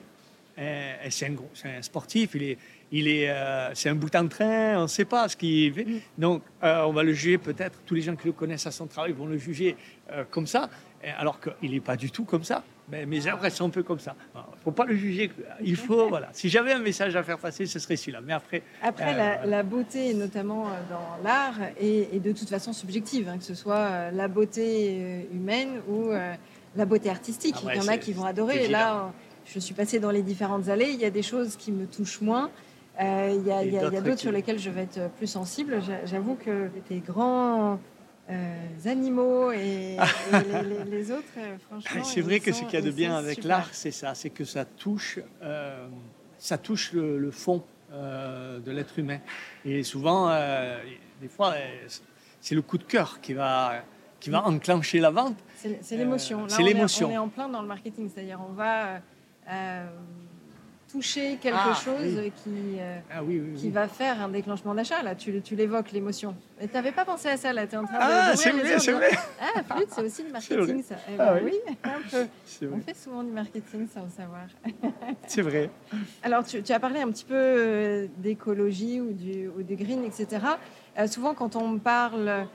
c'est 0.56 1.26
un, 1.26 1.36
un, 1.66 1.82
sportif, 1.82 2.36
il 2.36 2.44
est, 2.44 2.58
il 2.92 3.08
est, 3.08 3.32
euh, 3.32 3.74
c'est 3.74 3.90
un 3.90 3.96
bout 3.96 4.16
en 4.16 4.28
train, 4.28 4.78
on 4.78 4.84
ne 4.84 4.88
sait 4.88 5.06
pas 5.06 5.28
ce 5.28 5.36
qu'il 5.36 5.74
fait. 5.74 5.88
Donc 6.20 6.44
euh, 6.62 6.84
on 6.84 6.94
va 6.94 7.02
le 7.02 7.14
juger 7.14 7.40
peut-être, 7.40 7.80
tous 7.84 7.96
les 7.96 8.02
gens 8.02 8.16
qui 8.16 8.28
le 8.28 8.34
connaissent 8.34 8.68
à 8.68 8.72
son 8.72 8.86
travail 8.86 9.12
vont 9.14 9.26
le 9.26 9.40
juger 9.40 9.76
euh, 10.12 10.24
comme 10.30 10.46
ça, 10.46 10.70
alors 11.18 11.40
qu'il 11.40 11.72
n'est 11.72 11.80
pas 11.80 11.96
du 11.96 12.12
tout 12.12 12.26
comme 12.26 12.44
ça. 12.44 12.64
Mais 12.90 13.06
mes 13.06 13.26
œuvres, 13.28 13.46
elles 13.46 13.52
sont 13.52 13.66
un 13.66 13.70
peu 13.70 13.84
comme 13.84 14.00
ça. 14.00 14.16
Il 14.36 14.40
ne 14.40 14.64
faut 14.64 14.72
pas 14.72 14.86
le 14.86 14.96
juger. 14.96 15.32
Il 15.62 15.76
faut, 15.76 16.08
voilà. 16.10 16.30
Si 16.34 16.50
j'avais 16.50 16.72
un 16.74 16.80
message 16.80 17.16
à 17.16 17.24
faire 17.24 17.40
passer, 17.40 17.66
ce 17.66 17.80
serait 17.80 17.96
celui-là. 17.96 18.22
Mais 18.24 18.34
après. 18.34 18.62
Après, 18.84 19.14
euh, 19.14 19.18
la, 19.18 19.46
la, 19.46 19.64
beauté, 19.64 20.14
notamment 20.14 20.66
dans 20.90 21.24
l'art, 21.24 21.60
est, 21.80 22.14
est, 22.16 22.20
de 22.20 22.32
toute 22.32 22.50
façon 22.50 22.74
subjective, 22.74 23.28
hein, 23.28 23.38
que 23.38 23.44
ce 23.44 23.56
soit 23.56 24.12
la 24.12 24.28
beauté 24.28 25.28
humaine 25.34 25.82
ou 25.88 26.12
euh, 26.12 26.34
la 26.76 26.86
beauté 26.86 27.10
artistique. 27.10 27.56
Ah 27.64 27.66
ouais, 27.68 27.74
il 27.76 27.84
y 27.84 27.86
en 27.86 27.92
a 27.92 27.98
qui 27.98 28.14
vont 28.14 28.26
adorer. 28.26 28.66
Et 28.66 28.68
là, 28.68 29.12
je 29.46 29.60
suis 29.60 29.74
passée 29.74 30.00
dans 30.00 30.12
les 30.12 30.22
différentes 30.22 30.70
allées. 30.70 30.92
Il 30.92 31.00
y 31.00 31.06
a 31.06 31.10
des 31.10 31.24
choses 31.24 31.56
qui 31.56 31.72
me 31.72 31.86
touchent 31.88 32.22
moins. 32.22 32.52
Euh, 33.02 33.36
il 33.36 33.46
y 33.46 33.52
a, 33.52 33.58
a 33.58 33.90
d'autres 33.90 34.12
qui... 34.12 34.18
sur 34.18 34.32
lesquelles 34.32 34.60
je 34.60 34.70
vais 34.70 34.84
être 34.84 35.10
plus 35.18 35.28
sensible. 35.28 35.80
J'avoue 36.06 36.36
que 36.36 36.70
tes 36.88 37.00
grands 37.00 37.80
euh, 38.30 38.56
animaux 38.86 39.52
et, 39.52 39.98
et 39.98 40.00
les, 40.32 40.64
les, 40.64 40.84
les, 40.86 41.12
autres, 41.12 41.24
euh, 41.38 41.58
franchement. 41.60 42.04
C'est 42.04 42.22
vrai 42.22 42.40
que 42.40 42.52
ce 42.52 42.64
qu'il 42.64 42.74
y 42.74 42.78
a 42.78 42.82
de 42.82 42.92
bien 42.92 43.16
avec 43.16 43.44
l'art, 43.44 43.70
c'est 43.72 43.92
ça, 43.92 44.16
c'est 44.16 44.32
que 44.32 44.44
ça 44.46 44.66
touche, 44.66 45.20
euh, 45.44 45.88
ça 46.38 46.58
touche 46.58 46.94
le, 46.94 47.20
le 47.20 47.32
fond 47.32 47.64
euh, 47.92 48.60
de 48.60 48.72
l'être 48.72 48.98
humain. 48.98 49.20
Et 49.64 49.84
souvent, 49.84 50.30
des 51.22 51.28
fois, 51.28 51.54
c'est 52.42 52.56
le 52.56 52.62
coup 52.62 52.78
de 52.78 52.84
cœur 52.84 53.22
qui 53.22 53.34
va, 53.34 53.84
qui 54.20 54.30
va 54.30 54.44
enclencher 54.46 55.00
la 55.00 55.12
vente. 55.12 55.38
C'est 55.56 55.98
l'émotion. 55.98 56.46
c'est 56.48 56.64
l'émotion. 56.64 57.10
On 57.10 57.12
est 57.12 57.18
en 57.18 57.30
plein 57.30 57.48
dans 57.48 57.62
le 57.62 57.68
marketing, 57.68 58.10
c'est-à-dire 58.14 58.40
on 58.48 58.54
va 58.54 59.02
toucher 60.96 61.38
quelque 61.42 61.72
ah, 61.72 61.74
chose 61.74 62.18
oui. 62.18 62.32
qui, 62.44 62.80
euh, 62.80 63.00
ah, 63.14 63.22
oui, 63.22 63.42
oui, 63.44 63.54
qui 63.56 63.70
va 63.70 63.88
faire 63.88 64.22
un 64.22 64.30
déclenchement 64.30 64.74
d'achat. 64.74 65.04
Là, 65.04 65.14
tu, 65.14 65.42
tu 65.42 65.56
l'évoques, 65.56 65.92
l'émotion. 65.92 66.36
Et 66.62 66.68
tu 66.68 66.74
n'avais 66.74 66.94
pas 66.94 67.04
pensé 67.04 67.28
à 67.28 67.38
ça, 67.38 67.52
là, 67.52 67.68
tu 67.68 67.76
es 67.76 67.78
en 67.78 67.84
train 67.84 67.98
ah, 68.00 68.32
de. 68.32 68.38
c'est 68.38 68.52
vrai, 68.52 68.80
c'est 68.80 68.92
vrai. 68.94 69.10
Ah, 69.42 69.62
flûte, 69.64 69.90
c'est 69.90 70.02
aussi 70.02 70.24
du 70.24 70.32
marketing, 70.32 70.84
ça. 70.84 70.96
Eh 71.12 71.18
ben, 71.18 71.40
oui, 71.44 71.54
un 71.84 72.02
peu. 72.10 72.28
On 72.74 72.80
fait 72.80 72.96
souvent 72.96 73.24
du 73.24 73.32
marketing 73.32 73.88
sans 73.94 74.04
le 74.04 74.10
savoir. 74.10 74.46
c'est 75.28 75.42
vrai. 75.42 75.70
Alors, 76.24 76.46
tu, 76.46 76.64
tu, 76.64 76.72
as 76.72 76.80
parlé 76.80 77.02
un 77.02 77.12
petit 77.12 77.26
peu 77.26 77.36
euh, 77.36 78.08
d'écologie 78.18 79.02
ou 79.02 79.12
du, 79.12 79.50
ou 79.50 79.64
du 79.64 79.76
green, 79.76 80.06
etc. 80.06 80.28
Euh, 80.98 81.08
souvent, 81.08 81.34
quand 81.34 81.58
on 81.58 81.78
parle 81.78 82.48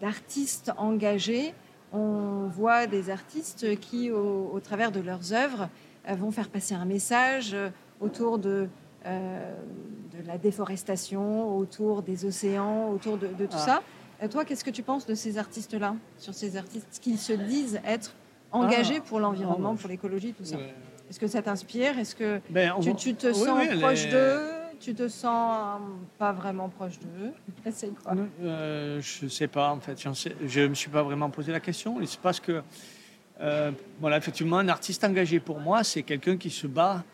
d'artistes 0.00 0.72
engagés, 0.78 1.52
on 1.92 2.46
voit 2.46 2.86
des 2.86 3.10
artistes 3.10 3.78
qui, 3.80 4.10
au, 4.10 4.50
au 4.54 4.60
travers 4.60 4.92
de 4.92 5.00
leurs 5.00 5.34
œuvres, 5.34 5.68
vont 6.08 6.30
faire 6.30 6.48
passer 6.48 6.74
un 6.74 6.84
message 6.84 7.56
autour 8.00 8.38
de, 8.38 8.68
euh, 9.06 9.54
de 10.12 10.26
la 10.26 10.38
déforestation, 10.38 11.56
autour 11.56 12.02
des 12.02 12.24
océans, 12.24 12.90
autour 12.90 13.18
de, 13.18 13.28
de 13.28 13.46
tout 13.46 13.52
ah. 13.54 13.58
ça. 13.58 13.82
Et 14.22 14.28
toi, 14.28 14.44
qu'est-ce 14.44 14.64
que 14.64 14.70
tu 14.70 14.82
penses 14.82 15.06
de 15.06 15.14
ces 15.14 15.38
artistes-là 15.38 15.94
Sur 16.18 16.34
ces 16.34 16.56
artistes 16.56 16.98
qui 17.00 17.16
se 17.16 17.32
disent 17.32 17.80
être 17.86 18.14
engagés 18.52 18.98
Ah. 18.98 19.04
pour 19.08 19.20
l'environnement, 19.20 19.74
Ah. 19.76 19.80
pour 19.80 19.88
l'écologie, 19.88 20.32
tout 20.32 20.44
ça? 20.44 20.56
Ouais. 20.56 20.74
Est-ce 21.10 21.18
que 21.20 21.26
ça 21.26 21.42
t'inspire? 21.42 21.98
Est-ce 21.98 22.14
que 22.14 22.40
Ben, 22.50 22.72
tu, 22.96 23.14
te 23.14 23.26
Oui, 23.28 23.34
sens 23.34 23.58
oui, 23.58 23.78
proche 23.80 24.04
les- 24.04 24.10
d'eux? 24.10 24.40
Tu 24.80 24.94
te 24.94 25.06
sens 25.08 25.78
euh, 25.80 25.84
pas 26.18 26.32
vraiment 26.32 26.68
proche 26.68 26.98
d'eux? 26.98 27.32
C'est 27.70 27.94
quoi? 28.02 28.14
Euh, 28.42 29.00
je 29.00 29.24
ne 29.26 29.30
sais 29.30 29.46
pas, 29.46 29.70
en 29.70 29.78
fait. 29.78 29.96
je 30.00 30.60
ne 30.60 30.68
me 30.68 30.74
suis 30.74 30.90
pas 30.90 31.02
vraiment 31.04 31.30
posé 31.30 31.52
la 31.52 31.60
question. 31.60 32.00
Il 32.00 32.08
se 32.08 32.18
passe 32.18 32.40
que, 32.40 32.52
euh, 32.52 32.60
voilà, 34.00 34.16
effectivement, 34.16 34.58
un 34.58 34.68
artiste 34.68 35.04
engagé 35.04 35.40
pour 35.40 35.58
moi, 35.58 35.84
c'est 35.84 36.02
quelqu'un 36.02 36.36
qui 36.36 36.50
se 36.50 36.66
bat 36.66 37.04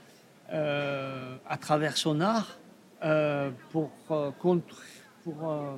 euh, 0.52 1.36
à 1.48 1.56
travers 1.56 1.96
son 1.96 2.20
art 2.20 2.58
euh, 3.02 3.50
pour, 3.70 3.90
euh, 4.10 4.30
contre, 4.32 4.82
pour, 5.24 5.50
euh, 5.50 5.76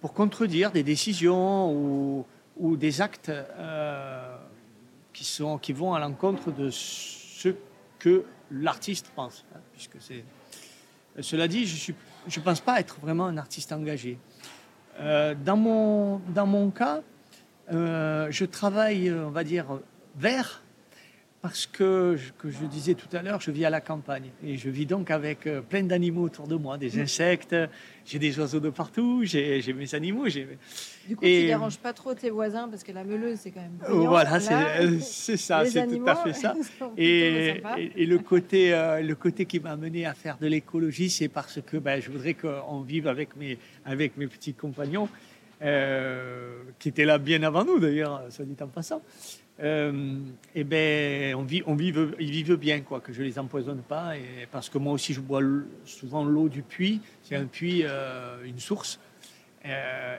pour 0.00 0.12
contredire 0.12 0.70
des 0.70 0.82
décisions 0.82 1.72
ou, 1.72 2.26
ou 2.56 2.76
des 2.76 3.00
actes 3.00 3.30
euh, 3.30 4.36
qui, 5.12 5.24
sont, 5.24 5.58
qui 5.58 5.72
vont 5.72 5.94
à 5.94 6.00
l'encontre 6.00 6.52
de 6.52 6.70
ce 6.70 7.54
que 7.98 8.24
l'artiste 8.50 9.10
pense. 9.14 9.44
hein, 9.54 9.60
puisque 9.72 9.96
c'est 10.00 10.24
cela 11.20 11.48
dit, 11.48 11.66
je 11.66 11.92
ne 11.92 11.96
je 12.28 12.40
pense 12.40 12.60
pas 12.60 12.78
être 12.80 12.98
vraiment 13.00 13.26
un 13.26 13.36
artiste 13.36 13.72
engagé. 13.72 14.18
Euh, 15.00 15.34
dans, 15.34 15.56
mon, 15.56 16.18
dans 16.34 16.46
mon 16.46 16.70
cas, 16.70 17.00
euh, 17.72 18.28
je 18.30 18.44
travaille, 18.44 19.08
euh, 19.08 19.26
on 19.26 19.30
va 19.30 19.44
dire, 19.44 19.66
vert, 20.16 20.62
parce 21.42 21.64
que, 21.66 22.18
que 22.38 22.50
je 22.50 22.66
disais 22.66 22.92
tout 22.92 23.08
à 23.16 23.22
l'heure, 23.22 23.40
je 23.40 23.50
vis 23.50 23.64
à 23.64 23.70
la 23.70 23.80
campagne. 23.80 24.28
Et 24.44 24.58
je 24.58 24.68
vis 24.68 24.84
donc 24.84 25.10
avec 25.10 25.46
euh, 25.46 25.62
plein 25.62 25.82
d'animaux 25.84 26.24
autour 26.24 26.46
de 26.46 26.54
moi, 26.54 26.76
des 26.76 27.00
insectes, 27.00 27.56
j'ai 28.04 28.18
des 28.18 28.38
oiseaux 28.38 28.60
de 28.60 28.68
partout, 28.68 29.22
j'ai 29.24 29.62
mes 29.72 29.94
animaux. 29.94 30.26
Du 30.28 31.16
coup, 31.16 31.24
Et- 31.24 31.40
tu 31.40 31.46
déranges 31.46 31.78
pas 31.78 31.94
trop 31.94 32.12
tes 32.12 32.28
voisins 32.28 32.68
parce 32.68 32.82
que 32.84 32.92
la 32.92 33.04
meuleuse, 33.04 33.38
c'est 33.40 33.52
quand 33.52 33.62
même 33.62 33.70
brillant. 33.80 34.08
Voilà, 34.10 34.38
Là, 34.38 34.40
c'est 35.00 35.38
ça, 35.38 35.64
c'est 35.64 35.86
tout 35.86 36.04
à 36.06 36.16
fait 36.16 36.34
ça. 36.34 36.54
Et, 36.98 37.54
sympas. 37.56 37.78
et- 37.78 38.02
et 38.02 38.06
le 38.06 38.18
côté, 38.18 38.74
euh, 38.74 39.00
le 39.00 39.14
côté 39.14 39.46
qui 39.46 39.60
m'a 39.60 39.70
amené 39.70 40.04
à 40.04 40.12
faire 40.12 40.36
de 40.36 40.46
l'écologie, 40.46 41.08
c'est 41.08 41.28
parce 41.28 41.58
que 41.64 41.78
ben, 41.78 42.02
je 42.02 42.10
voudrais 42.10 42.34
qu'on 42.34 42.82
vive 42.82 43.08
avec 43.08 43.34
mes, 43.36 43.56
avec 43.86 44.18
mes 44.18 44.26
petits 44.26 44.52
compagnons, 44.52 45.08
euh, 45.62 46.62
qui 46.78 46.88
étaient 46.88 47.04
là 47.04 47.18
bien 47.18 47.42
avant 47.42 47.64
nous 47.64 47.78
d'ailleurs, 47.78 48.22
soit 48.30 48.44
dit 48.44 48.56
en 48.62 48.68
passant. 48.68 49.02
Euh, 49.62 50.16
et 50.54 50.64
ben, 50.64 51.34
on 51.34 51.42
vit, 51.42 51.62
on 51.66 51.74
vive, 51.74 52.14
ils 52.18 52.30
vivent 52.30 52.56
bien, 52.56 52.80
quoi, 52.80 53.00
que 53.00 53.12
je 53.12 53.22
les 53.22 53.38
empoisonne 53.38 53.82
pas, 53.82 54.16
et 54.16 54.46
parce 54.50 54.70
que 54.70 54.78
moi 54.78 54.94
aussi 54.94 55.12
je 55.12 55.20
bois 55.20 55.42
souvent 55.84 56.24
l'eau 56.24 56.48
du 56.48 56.62
puits. 56.62 57.02
C'est 57.22 57.36
un 57.36 57.44
puits, 57.44 57.82
euh, 57.84 58.42
une 58.44 58.58
source, 58.58 59.00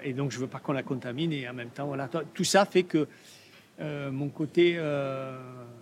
et 0.04 0.14
donc 0.14 0.32
je 0.32 0.38
veux 0.38 0.46
pas 0.46 0.60
qu'on 0.60 0.74
la 0.74 0.84
contamine. 0.84 1.34
Et 1.34 1.50
en 1.50 1.54
même 1.54 1.70
temps, 1.70 1.88
voilà, 1.88 2.08
tout 2.08 2.44
ça 2.44 2.66
fait 2.66 2.84
que 2.84 3.08
mon 3.80 4.30
côté, 4.30 4.76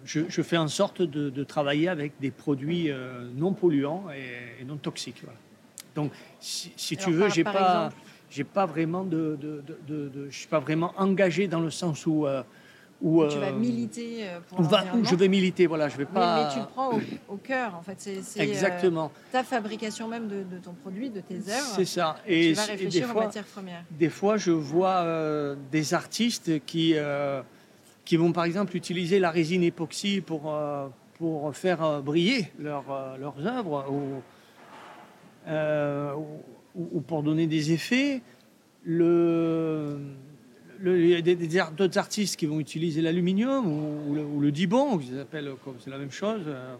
je, 0.05 0.21
je 0.29 0.41
fais 0.41 0.55
en 0.55 0.69
sorte 0.69 1.01
de, 1.01 1.29
de 1.29 1.43
travailler 1.43 1.89
avec 1.89 2.13
des 2.21 2.31
produits 2.31 2.89
non 3.35 3.51
polluants 3.51 4.05
et, 4.15 4.61
et 4.61 4.63
non 4.63 4.77
toxiques. 4.77 5.21
voilà. 5.25 5.37
Donc, 5.95 6.13
si, 6.39 6.71
si 6.77 6.95
tu 6.95 7.11
veux, 7.11 7.29
j'ai 7.29 7.43
pas, 7.43 7.87
exemple 7.87 8.08
j'ai 8.29 8.43
pas 8.43 8.65
vraiment 8.65 9.03
de, 9.03 9.37
je 10.29 10.35
suis 10.37 10.47
pas 10.47 10.59
vraiment 10.59 10.93
engagé 10.97 11.47
dans 11.47 11.59
le 11.61 11.69
sens 11.71 12.05
où, 12.05 12.27
euh, 12.27 12.43
où 13.01 13.25
tu 13.27 13.37
vas 13.39 13.47
euh, 13.47 13.53
militer 13.53 14.27
euh, 14.27 14.39
pour 14.47 14.61
va- 14.61 14.83
je 15.03 15.15
vais 15.15 15.27
militer. 15.27 15.65
Voilà, 15.67 15.89
je 15.89 15.97
vais 15.97 16.05
Mais, 16.05 16.19
pas. 16.19 16.35
mais 16.35 16.53
tu 16.53 16.59
le 16.59 16.65
prends 16.65 16.91
au, 16.95 17.01
au 17.29 17.37
cœur, 17.37 17.75
en 17.75 17.81
fait. 17.81 17.95
C'est 17.99 18.39
euh, 18.39 18.43
Exactement, 18.43 19.11
ta 19.31 19.43
fabrication 19.43 20.07
même 20.07 20.27
de, 20.27 20.43
de 20.43 20.57
ton 20.61 20.73
produit, 20.73 21.09
de 21.09 21.21
tes 21.21 21.35
œuvres. 21.35 21.73
c'est 21.75 21.85
ça. 21.85 22.17
tu 22.25 22.31
Et, 22.31 22.53
vas 22.53 22.63
et 22.63 22.67
des 22.67 22.71
réfléchir 22.73 23.05
aux 23.09 23.11
fois, 23.13 23.25
matières 23.25 23.45
premières. 23.45 23.83
des 23.91 24.09
fois, 24.09 24.37
je 24.37 24.51
vois 24.51 24.97
euh, 25.03 25.55
des 25.71 25.93
artistes 25.93 26.63
qui, 26.65 26.93
euh, 26.95 27.41
qui 28.05 28.15
vont 28.17 28.31
par 28.31 28.43
exemple 28.43 28.75
utiliser 28.75 29.19
la 29.19 29.31
résine 29.31 29.63
époxy 29.63 30.21
pour, 30.21 30.53
pour 31.17 31.55
faire 31.55 32.01
briller 32.03 32.51
leur, 32.59 32.83
leurs 33.19 33.45
œuvres 33.47 33.85
ou, 33.89 34.21
ou- 36.79 36.89
ou 36.97 37.01
pour 37.01 37.21
donner 37.23 37.47
des 37.47 37.71
effets. 37.71 38.21
Le, 38.83 39.99
le- 40.79 41.21
des- 41.21 41.35
d'autres 41.77 41.97
artistes 41.97 42.37
qui 42.39 42.45
vont 42.45 42.59
utiliser 42.59 43.01
l'aluminium 43.01 43.63
ou, 43.67 44.15
le, 44.15 44.23
ou 44.23 44.39
le 44.39 44.51
appellent 45.19 45.51
comme 45.63 45.75
c'est 45.79 45.89
la 45.89 45.97
même 45.97 46.11
chose. 46.11 46.41
euh, 46.47 46.75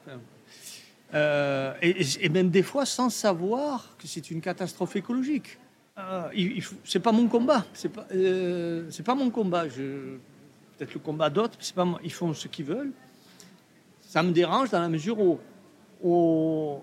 euh, 1.14 1.74
et, 1.82 2.30
même 2.30 2.50
des 2.50 2.64
fois 2.64 2.86
sans 2.86 3.10
savoir 3.10 3.96
que 4.00 4.08
c'est 4.08 4.32
une 4.32 4.42
catastrophe 4.42 4.96
écologique. 4.96 5.58
Euh, 5.98 6.30
c'est 6.86 7.02
pas 7.02 7.12
mon 7.12 7.28
combat. 7.28 7.66
C'est 7.74 7.90
pas, 7.90 8.08
euh, 8.14 8.90
pas 9.06 9.16
mon 9.16 9.30
combat. 9.30 9.66
Peut-être 9.66 10.94
le 10.94 11.00
combat 11.00 11.30
d'autres. 11.30 11.58
C'est 11.60 11.76
pas. 11.76 11.86
Ils 12.04 12.14
font 12.14 12.34
ce 12.34 12.48
qu'ils 12.48 12.66
veulent. 12.66 12.92
Ça 14.00 14.24
me 14.24 14.32
dérange 14.32 14.70
dans 14.70 14.80
la 14.82 14.88
mesure 14.90 15.20
où 15.20 15.38
on 16.02 16.82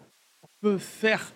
peut 0.60 0.76
faire 0.78 1.32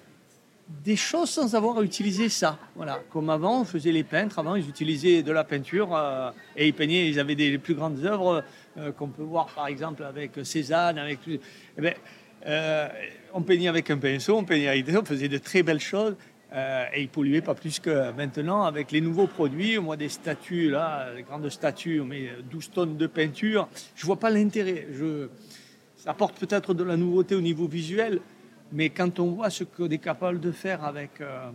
des 0.85 0.97
choses 0.97 1.31
sans 1.31 1.55
avoir 1.55 1.79
à 1.79 1.83
utiliser 1.83 2.29
ça. 2.29 2.59
Voilà. 2.77 3.01
Comme 3.11 3.29
avant, 3.29 3.63
on 3.63 3.65
faisait 3.65 3.93
les 3.93 4.05
peintres. 4.05 4.39
Avant, 4.39 4.55
ils 4.55 4.69
utilisaient 4.69 5.23
de 5.23 5.33
la 5.33 5.45
peinture 5.45 5.95
euh, 5.95 6.31
et 6.57 6.69
ils 6.69 6.75
peignaient. 6.75 7.09
Ils 7.09 7.19
avaient 7.19 7.35
des 7.35 7.59
plus 7.59 7.75
grandes 7.75 8.05
œuvres 8.05 8.45
euh, 8.79 8.93
qu'on 8.93 9.09
peut 9.09 9.23
voir, 9.23 9.47
par 9.47 9.67
exemple, 9.67 10.05
avec 10.05 10.33
Cézanne, 10.45 10.99
avec. 10.99 11.19
Eh 11.27 11.41
ben, 11.81 11.95
euh, 12.47 12.89
on 13.35 13.43
peignait 13.43 13.69
avec 13.69 13.91
un 13.91 13.99
pinceau, 13.99 14.39
on 14.39 14.45
peignait 14.45 14.69
avec 14.69 14.85
des 14.85 14.97
on 14.97 15.05
faisait 15.05 15.29
de 15.29 15.39
très 15.39 15.63
belles 15.63 15.81
choses. 15.81 16.17
et 16.53 17.03
ils 17.03 17.09
polluaient 17.09 17.43
pas 17.43 17.55
plus 17.55 17.79
que 17.79 18.13
maintenant 18.13 18.65
avec 18.65 18.91
les 18.93 19.01
nouveaux 19.01 19.27
produits. 19.27 19.79
Moi, 19.79 19.97
des 19.97 20.09
statues, 20.09 20.71
là, 20.71 21.15
des 21.15 21.23
grandes 21.23 21.49
statues, 21.51 22.01
on 22.01 22.07
met 22.07 22.31
12 22.51 22.71
tonnes 22.71 22.97
de 22.97 23.07
peinture. 23.07 23.69
Je 23.95 24.07
vois 24.07 24.19
pas 24.19 24.31
l'intérêt. 24.31 24.87
Ça 25.97 26.13
apporte 26.13 26.39
peut-être 26.39 26.73
de 26.73 26.83
la 26.83 26.97
nouveauté 26.97 27.35
au 27.35 27.43
niveau 27.43 27.69
visuel, 27.69 28.21
mais 28.73 28.91
quand 28.91 29.19
on 29.21 29.31
voit 29.33 29.51
ce 29.51 29.65
qu'on 29.65 29.89
est 29.89 29.99
capable 29.99 30.41
de 30.41 30.53
faire 30.53 30.85
avec, 30.85 31.21
euh, 31.21 31.51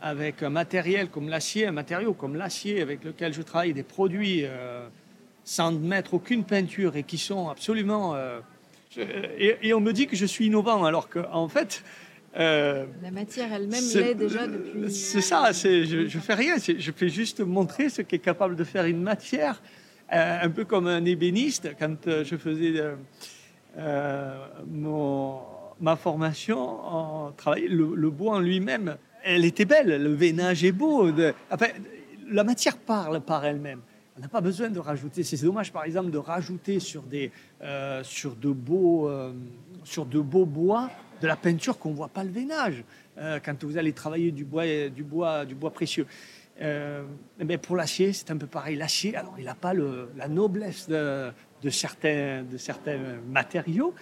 avec 0.00 0.42
un 0.42 0.50
matériel 0.50 1.08
comme 1.08 1.28
l'acier, 1.28 1.66
un 1.66 1.72
matériau 1.72 2.12
comme 2.14 2.36
l'acier 2.36 2.80
avec 2.82 3.04
lequel 3.04 3.32
je 3.32 3.42
travaille, 3.42 3.72
des 3.74 3.82
produits 3.82 4.42
euh, 4.44 4.86
sans 5.44 5.72
mettre 5.72 6.14
aucune 6.14 6.44
peinture 6.44 6.96
et 6.96 7.02
qui 7.02 7.18
sont 7.18 7.48
absolument... 7.48 8.14
euh, 8.14 8.40
je- 8.90 9.00
et, 9.02 9.58
et 9.62 9.74
on 9.74 9.80
me 9.80 9.92
dit 9.92 10.06
que 10.06 10.16
je 10.16 10.26
suis 10.26 10.46
innovant, 10.46 10.84
alors 10.84 11.08
qu'en 11.08 11.48
fait... 11.48 11.82
euh, 12.36 12.86
La 13.02 13.10
matière 13.10 13.52
elle-même 13.52 13.82
l'est 13.94 14.14
déjà 14.14 14.46
depuis. 14.46 14.90
C'est 14.92 15.20
ça, 15.20 15.52
c'est, 15.52 15.84
je, 15.84 16.06
je 16.08 16.18
fais 16.18 16.34
rien, 16.34 16.56
je 16.58 16.92
fais 16.92 17.08
juste 17.08 17.40
montrer 17.40 17.88
ce 17.90 18.02
qu'est 18.02 18.18
capable 18.20 18.56
de 18.56 18.64
faire 18.64 18.84
une 18.86 19.02
matière, 19.02 19.60
un 20.10 20.50
peu 20.50 20.64
comme 20.64 20.86
un 20.86 21.04
ébéniste. 21.04 21.70
Quand 21.78 21.96
je 22.06 22.36
faisais 22.36 22.74
euh, 23.78 24.46
mon- 24.70 25.40
ma 25.80 25.96
formation 25.96 26.58
en 26.58 27.32
travail, 27.32 27.66
le, 27.68 28.10
bois 28.10 28.36
en 28.36 28.40
lui-même, 28.40 28.96
elle 29.24 29.44
était 29.44 29.64
belle, 29.64 30.02
le 30.02 30.14
veinage 30.14 30.64
est 30.64 30.72
beau. 30.72 31.10
enfin, 31.50 31.66
la 32.30 32.44
matière 32.44 32.76
parle 32.76 33.20
par 33.20 33.44
elle-même. 33.44 33.80
On 34.16 34.20
n'a 34.20 34.28
pas 34.28 34.40
besoin 34.40 34.68
de 34.68 34.78
rajouter. 34.78 35.24
C'est 35.24 35.42
dommage, 35.42 35.72
par 35.72 35.84
exemple, 35.84 36.10
de 36.10 36.18
rajouter 36.18 36.78
sur, 36.78 37.02
des, 37.02 37.32
euh, 37.62 38.04
sur, 38.04 38.36
de, 38.36 38.50
beaux, 38.50 39.08
euh, 39.08 39.32
sur 39.82 40.06
de 40.06 40.20
beaux 40.20 40.46
bois 40.46 40.90
de 41.20 41.26
la 41.26 41.36
peinture 41.36 41.78
qu'on 41.78 41.90
ne 41.90 41.96
voit 41.96 42.08
pas 42.08 42.22
le 42.22 42.30
veinage 42.30 42.84
euh, 43.18 43.40
quand 43.44 43.64
vous 43.64 43.76
allez 43.76 43.92
travailler 43.92 44.30
du 44.30 44.44
bois, 44.44 44.88
du 44.88 45.02
bois, 45.02 45.44
du 45.44 45.54
bois 45.54 45.72
précieux. 45.72 46.06
Ben, 46.60 47.58
pour 47.60 47.74
l'acier, 47.74 48.12
c'est 48.12 48.30
un 48.30 48.36
peu 48.36 48.46
pareil. 48.46 48.76
L'acier, 48.76 49.16
alors 49.16 49.34
il 49.38 49.46
n'a 49.46 49.56
pas 49.56 49.74
la 49.74 50.28
noblesse 50.28 50.88
de 50.88 51.70
certains, 51.70 52.44
de 52.44 52.56
certains 52.56 52.98
matériaux, 53.28 53.92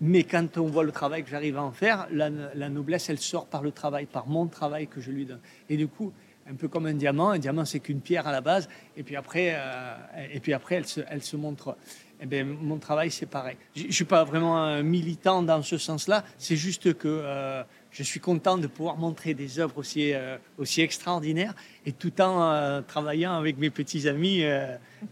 mais 0.00 0.24
quand 0.24 0.58
on 0.58 0.66
voit 0.66 0.84
le 0.84 0.92
travail 0.92 1.24
que 1.24 1.30
j'arrive 1.30 1.56
à 1.56 1.62
en 1.62 1.72
faire, 1.72 2.06
la, 2.10 2.28
la 2.28 2.68
noblesse, 2.68 3.08
elle 3.08 3.18
sort 3.18 3.46
par 3.46 3.62
le 3.62 3.72
travail, 3.72 4.06
par 4.06 4.26
mon 4.26 4.46
travail 4.46 4.86
que 4.86 5.00
je 5.00 5.10
lui 5.10 5.24
donne. 5.24 5.40
Et 5.68 5.76
du 5.76 5.88
coup, 5.88 6.12
un 6.48 6.54
peu 6.54 6.68
comme 6.68 6.86
un 6.86 6.94
diamant, 6.94 7.30
un 7.30 7.38
diamant, 7.38 7.64
c'est 7.64 7.80
qu'une 7.80 8.00
pierre 8.00 8.26
à 8.26 8.32
la 8.32 8.40
base, 8.40 8.68
et 8.96 9.02
puis 9.02 9.16
après, 9.16 9.54
euh, 9.56 9.94
et 10.32 10.40
puis 10.40 10.52
après 10.52 10.76
elle, 10.76 10.86
se, 10.86 11.00
elle 11.08 11.22
se 11.22 11.36
montre. 11.36 11.76
Eh 12.20 12.24
ben, 12.24 12.46
mon 12.46 12.78
travail, 12.78 13.10
c'est 13.10 13.26
pareil. 13.26 13.56
Je 13.74 13.88
ne 13.88 13.92
suis 13.92 14.06
pas 14.06 14.24
vraiment 14.24 14.56
un 14.56 14.82
militant 14.82 15.42
dans 15.42 15.62
ce 15.62 15.76
sens-là, 15.76 16.24
c'est 16.38 16.56
juste 16.56 16.94
que 16.94 17.08
euh, 17.08 17.62
je 17.90 18.02
suis 18.02 18.20
content 18.20 18.56
de 18.56 18.66
pouvoir 18.68 18.96
montrer 18.96 19.34
des 19.34 19.58
œuvres 19.58 19.76
aussi, 19.78 20.14
euh, 20.14 20.38
aussi 20.56 20.80
extraordinaires, 20.80 21.54
et 21.84 21.92
tout 21.92 22.18
en 22.22 22.82
travaillant 22.86 23.36
avec 23.36 23.58
mes 23.58 23.70
petits 23.70 24.08
amis 24.08 24.42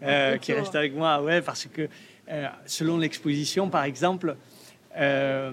qui 0.40 0.52
restent 0.52 0.76
avec 0.76 0.94
moi. 0.94 1.22
Ouais, 1.22 1.42
parce 1.42 1.66
que 1.66 1.88
selon 2.64 2.96
l'exposition, 2.96 3.68
par 3.68 3.84
exemple, 3.84 4.36
euh, 4.96 5.52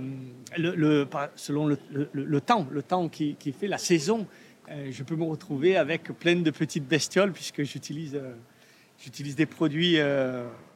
le, 0.58 0.76
le- 0.76 1.06
par- 1.06 1.30
selon 1.36 1.68
le, 1.68 2.42
temps, 2.42 2.68
le 2.70 2.84
temps 2.84 3.10
qui, 3.10 3.36
qui 3.36 3.52
fait 3.52 3.68
la 3.68 3.78
saison, 3.78 4.28
euh, 4.70 4.90
je 4.92 5.04
peux 5.04 5.16
me 5.16 5.24
retrouver 5.24 5.78
avec 5.78 6.04
plein 6.20 6.36
de 6.36 6.52
petites 6.52 6.88
bestioles 6.88 7.32
puisque 7.32 7.64
j'utilise 7.64 8.16
euh, 8.16 8.34
j'utilise 9.04 9.36
des 9.36 9.48
produits 9.48 9.98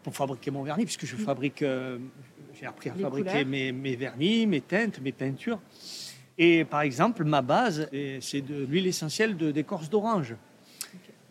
pour 0.01 0.15
fabriquer 0.15 0.49
mon 0.49 0.63
vernis 0.63 0.85
puisque 0.85 1.05
je 1.05 1.15
fabrique 1.15 1.61
euh, 1.61 1.99
j'ai 2.59 2.65
appris 2.65 2.89
à 2.89 2.95
Les 2.95 3.01
fabriquer 3.03 3.45
mes, 3.45 3.71
mes 3.71 3.95
vernis, 3.95 4.47
mes 4.47 4.61
teintes, 4.61 4.99
mes 5.01 5.11
peintures. 5.11 5.59
Et 6.37 6.65
par 6.65 6.81
exemple, 6.81 7.23
ma 7.23 7.41
base, 7.41 7.87
c'est 8.21 8.41
de 8.41 8.65
l'huile 8.65 8.87
essentielle 8.87 9.37
d'écorce 9.37 9.89
d'orange. 9.89 10.35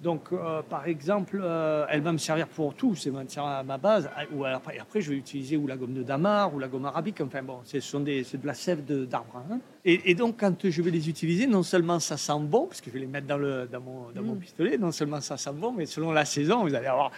Donc, 0.04 0.24
euh, 0.32 0.60
par 0.60 0.86
exemple, 0.86 1.40
euh, 1.42 1.86
elle 1.88 2.02
va 2.02 2.12
me 2.12 2.18
servir 2.18 2.46
pour 2.46 2.74
tout, 2.74 2.94
c'est 2.94 3.10
ma, 3.10 3.62
ma 3.62 3.78
base. 3.78 4.10
Ah, 4.14 4.24
ou 4.34 4.44
après, 4.44 4.78
après, 4.78 5.00
je 5.00 5.10
vais 5.10 5.16
utiliser 5.16 5.56
ou 5.56 5.66
la 5.66 5.78
gomme 5.78 5.94
de 5.94 6.02
damar 6.02 6.54
ou 6.54 6.58
la 6.58 6.68
gomme 6.68 6.84
arabique. 6.84 7.22
Enfin 7.22 7.42
bon, 7.42 7.60
ce 7.64 7.80
sont 7.80 8.00
des, 8.00 8.22
c'est 8.22 8.38
de 8.38 8.46
la 8.46 8.52
sève 8.52 8.84
d'arbre. 8.84 9.42
Hein. 9.50 9.60
Et, 9.86 10.14
donc, 10.14 10.38
quand 10.38 10.68
je 10.68 10.82
vais 10.82 10.90
les 10.90 11.08
utiliser, 11.08 11.46
non 11.46 11.62
seulement 11.62 12.00
ça 12.00 12.18
sent 12.18 12.38
bon, 12.40 12.66
parce 12.66 12.82
que 12.82 12.90
je 12.90 12.94
vais 12.94 13.00
les 13.00 13.06
mettre 13.06 13.26
dans, 13.26 13.38
le, 13.38 13.66
dans, 13.66 13.80
mon, 13.80 14.10
dans 14.14 14.22
mon 14.22 14.34
mm. 14.34 14.40
pistolet, 14.40 14.76
non 14.76 14.92
seulement 14.92 15.22
ça 15.22 15.38
sent 15.38 15.54
bon, 15.54 15.72
mais 15.72 15.86
selon 15.86 16.12
la 16.12 16.26
saison, 16.26 16.64
vous 16.64 16.74
allez 16.74 16.86
avoir 16.86 17.10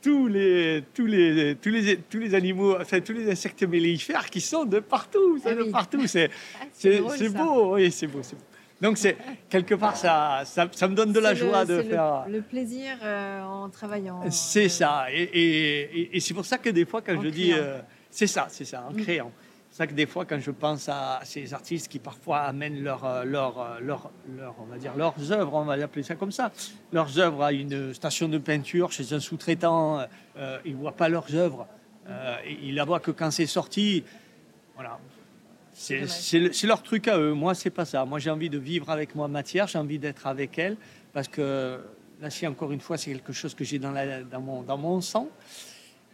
tous 0.00 0.26
les, 0.26 0.82
tous 0.94 1.04
les, 1.04 1.56
tous 1.60 1.68
les, 1.68 1.98
tous 1.98 2.18
les 2.18 2.34
animaux, 2.34 2.74
enfin 2.80 3.00
tous 3.00 3.12
les 3.12 3.30
insectes 3.30 3.64
mellifères 3.64 4.30
qui 4.30 4.40
sont 4.40 4.64
de 4.64 4.80
partout, 4.80 5.38
ah 5.44 5.54
de 5.54 5.64
partout. 5.64 6.06
C'est, 6.06 6.30
ah, 6.58 6.64
c'est, 6.72 7.28
beau, 7.28 7.74
oui, 7.74 7.92
c'est 7.92 8.06
beau, 8.06 8.20
c'est 8.22 8.36
beau. 8.36 8.44
Donc 8.80 8.96
c'est 8.96 9.16
quelque 9.48 9.74
part 9.74 9.96
ça, 9.96 10.42
ça, 10.44 10.66
ça, 10.72 10.88
me 10.88 10.94
donne 10.94 11.12
de 11.12 11.20
la 11.20 11.34
joie 11.34 11.64
de 11.64 11.82
faire. 11.82 12.24
Le, 12.28 12.40
plaisir 12.40 12.96
euh, 13.02 13.42
en 13.42 13.68
travaillant. 13.68 14.22
C'est 14.30 14.68
ça, 14.68 15.06
et, 15.12 15.22
et, 15.22 16.16
et 16.16 16.20
c'est 16.20 16.34
pour 16.34 16.46
ça 16.46 16.56
que 16.58 16.70
des 16.70 16.86
fois 16.86 17.02
quand 17.02 17.20
je 17.20 17.28
dis, 17.28 17.52
euh, 17.52 17.78
c'est 18.10 18.26
ça, 18.26 18.46
c'est 18.48 18.64
ça, 18.64 18.86
en 18.88 18.92
mm. 18.92 19.02
créant. 19.02 19.32
C'est 19.70 19.78
ça 19.78 19.86
que 19.86 19.92
des 19.92 20.06
fois 20.06 20.24
quand 20.24 20.40
je 20.40 20.50
pense 20.50 20.88
à 20.88 21.20
ces 21.24 21.52
artistes 21.52 21.88
qui 21.88 21.98
parfois 21.98 22.40
amènent 22.40 22.82
leur, 22.82 23.04
euh, 23.04 23.24
leur, 23.24 23.80
leur, 23.80 24.10
leur 24.36 24.54
on 24.58 24.64
va 24.64 24.78
dire 24.78 24.96
leurs 24.96 25.30
œuvres, 25.30 25.54
on 25.54 25.64
va 25.64 25.74
appeler 25.74 26.02
ça 26.02 26.14
comme 26.14 26.32
ça, 26.32 26.50
leurs 26.92 27.18
œuvres 27.18 27.44
à 27.44 27.52
une 27.52 27.92
station 27.92 28.28
de 28.28 28.38
peinture 28.38 28.90
chez 28.92 29.12
un 29.12 29.20
sous-traitant, 29.20 30.06
euh, 30.38 30.58
ils 30.64 30.74
voient 30.74 30.96
pas 30.96 31.10
leurs 31.10 31.34
œuvres, 31.34 31.66
ils 32.48 32.74
la 32.74 32.84
voient 32.84 33.00
que 33.00 33.10
quand 33.10 33.30
c'est 33.30 33.46
sorti. 33.46 34.02
Voilà, 34.74 34.98
c'est 35.80 36.66
leur 36.66 36.82
truc 36.82 37.08
à 37.08 37.18
eux. 37.18 37.32
Moi, 37.32 37.54
c'est 37.54 37.70
pas 37.70 37.84
ça. 37.84 38.04
Moi, 38.04 38.18
j'ai 38.18 38.30
envie 38.30 38.50
de 38.50 38.58
vivre 38.58 38.90
avec 38.90 39.14
moi 39.14 39.28
matière, 39.28 39.66
j'ai 39.66 39.78
envie 39.78 39.98
d'être 39.98 40.26
avec 40.26 40.58
elle, 40.58 40.76
parce 41.12 41.28
que 41.28 41.80
l'acier, 42.20 42.46
encore 42.48 42.72
une 42.72 42.80
fois, 42.80 42.98
c'est 42.98 43.12
quelque 43.12 43.32
chose 43.32 43.54
que 43.54 43.64
j'ai 43.64 43.78
dans, 43.78 43.92
dans, 44.30 44.40
mon, 44.40 44.62
dans 44.62 44.76
mon 44.76 45.00
sang. 45.00 45.28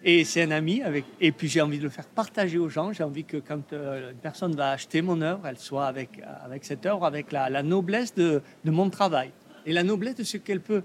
Et 0.05 0.25
c'est 0.25 0.43
un 0.43 0.53
ami. 0.53 0.83
Avec, 0.83 1.05
et 1.21 1.33
puis, 1.33 1.49
j'ai 1.49 1.61
envie 1.61 1.79
de 1.79 1.83
le 1.83 1.89
faire 1.89 2.07
partager 2.07 2.59
aux 2.59 2.69
gens. 2.69 2.93
J'ai 2.93 3.03
envie 3.03 3.25
que 3.25 3.39
quand 3.39 3.73
euh, 3.73 4.13
une 4.13 4.19
personne 4.19 4.55
va 4.55 4.71
acheter 4.71 5.03
mon 5.03 5.21
œuvre, 5.21 5.47
elle 5.47 5.59
soit 5.59 5.87
avec, 5.87 6.11
avec 6.45 6.65
cette 6.65 6.87
œuvre, 6.87 7.05
avec 7.05 7.33
la, 7.33 7.51
la 7.51 7.63
noblesse 7.63 8.15
de, 8.15 8.43
de, 8.65 8.71
mon 8.71 8.89
travail 8.89 9.33
et 9.65 9.73
la 9.73 9.83
noblesse 9.83 10.15
de 10.15 10.23
ce 10.23 10.37
qu'elle 10.37 10.61
peut 10.61 10.85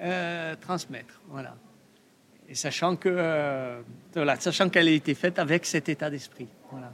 euh, 0.00 0.54
transmettre. 0.60 1.20
Voilà. 1.28 1.56
Et 2.48 2.54
sachant 2.54 2.94
que 2.94 3.08
euh, 3.10 3.80
voilà, 4.12 4.38
sachant 4.38 4.68
qu'elle 4.68 4.86
a 4.86 4.92
été 4.92 5.14
faite 5.14 5.38
avec 5.38 5.64
cet 5.64 5.88
état 5.88 6.10
d'esprit. 6.10 6.46
Voilà. 6.70 6.92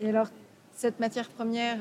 Et 0.00 0.08
alors, 0.08 0.28
cette 0.74 1.00
matière 1.00 1.28
première, 1.28 1.78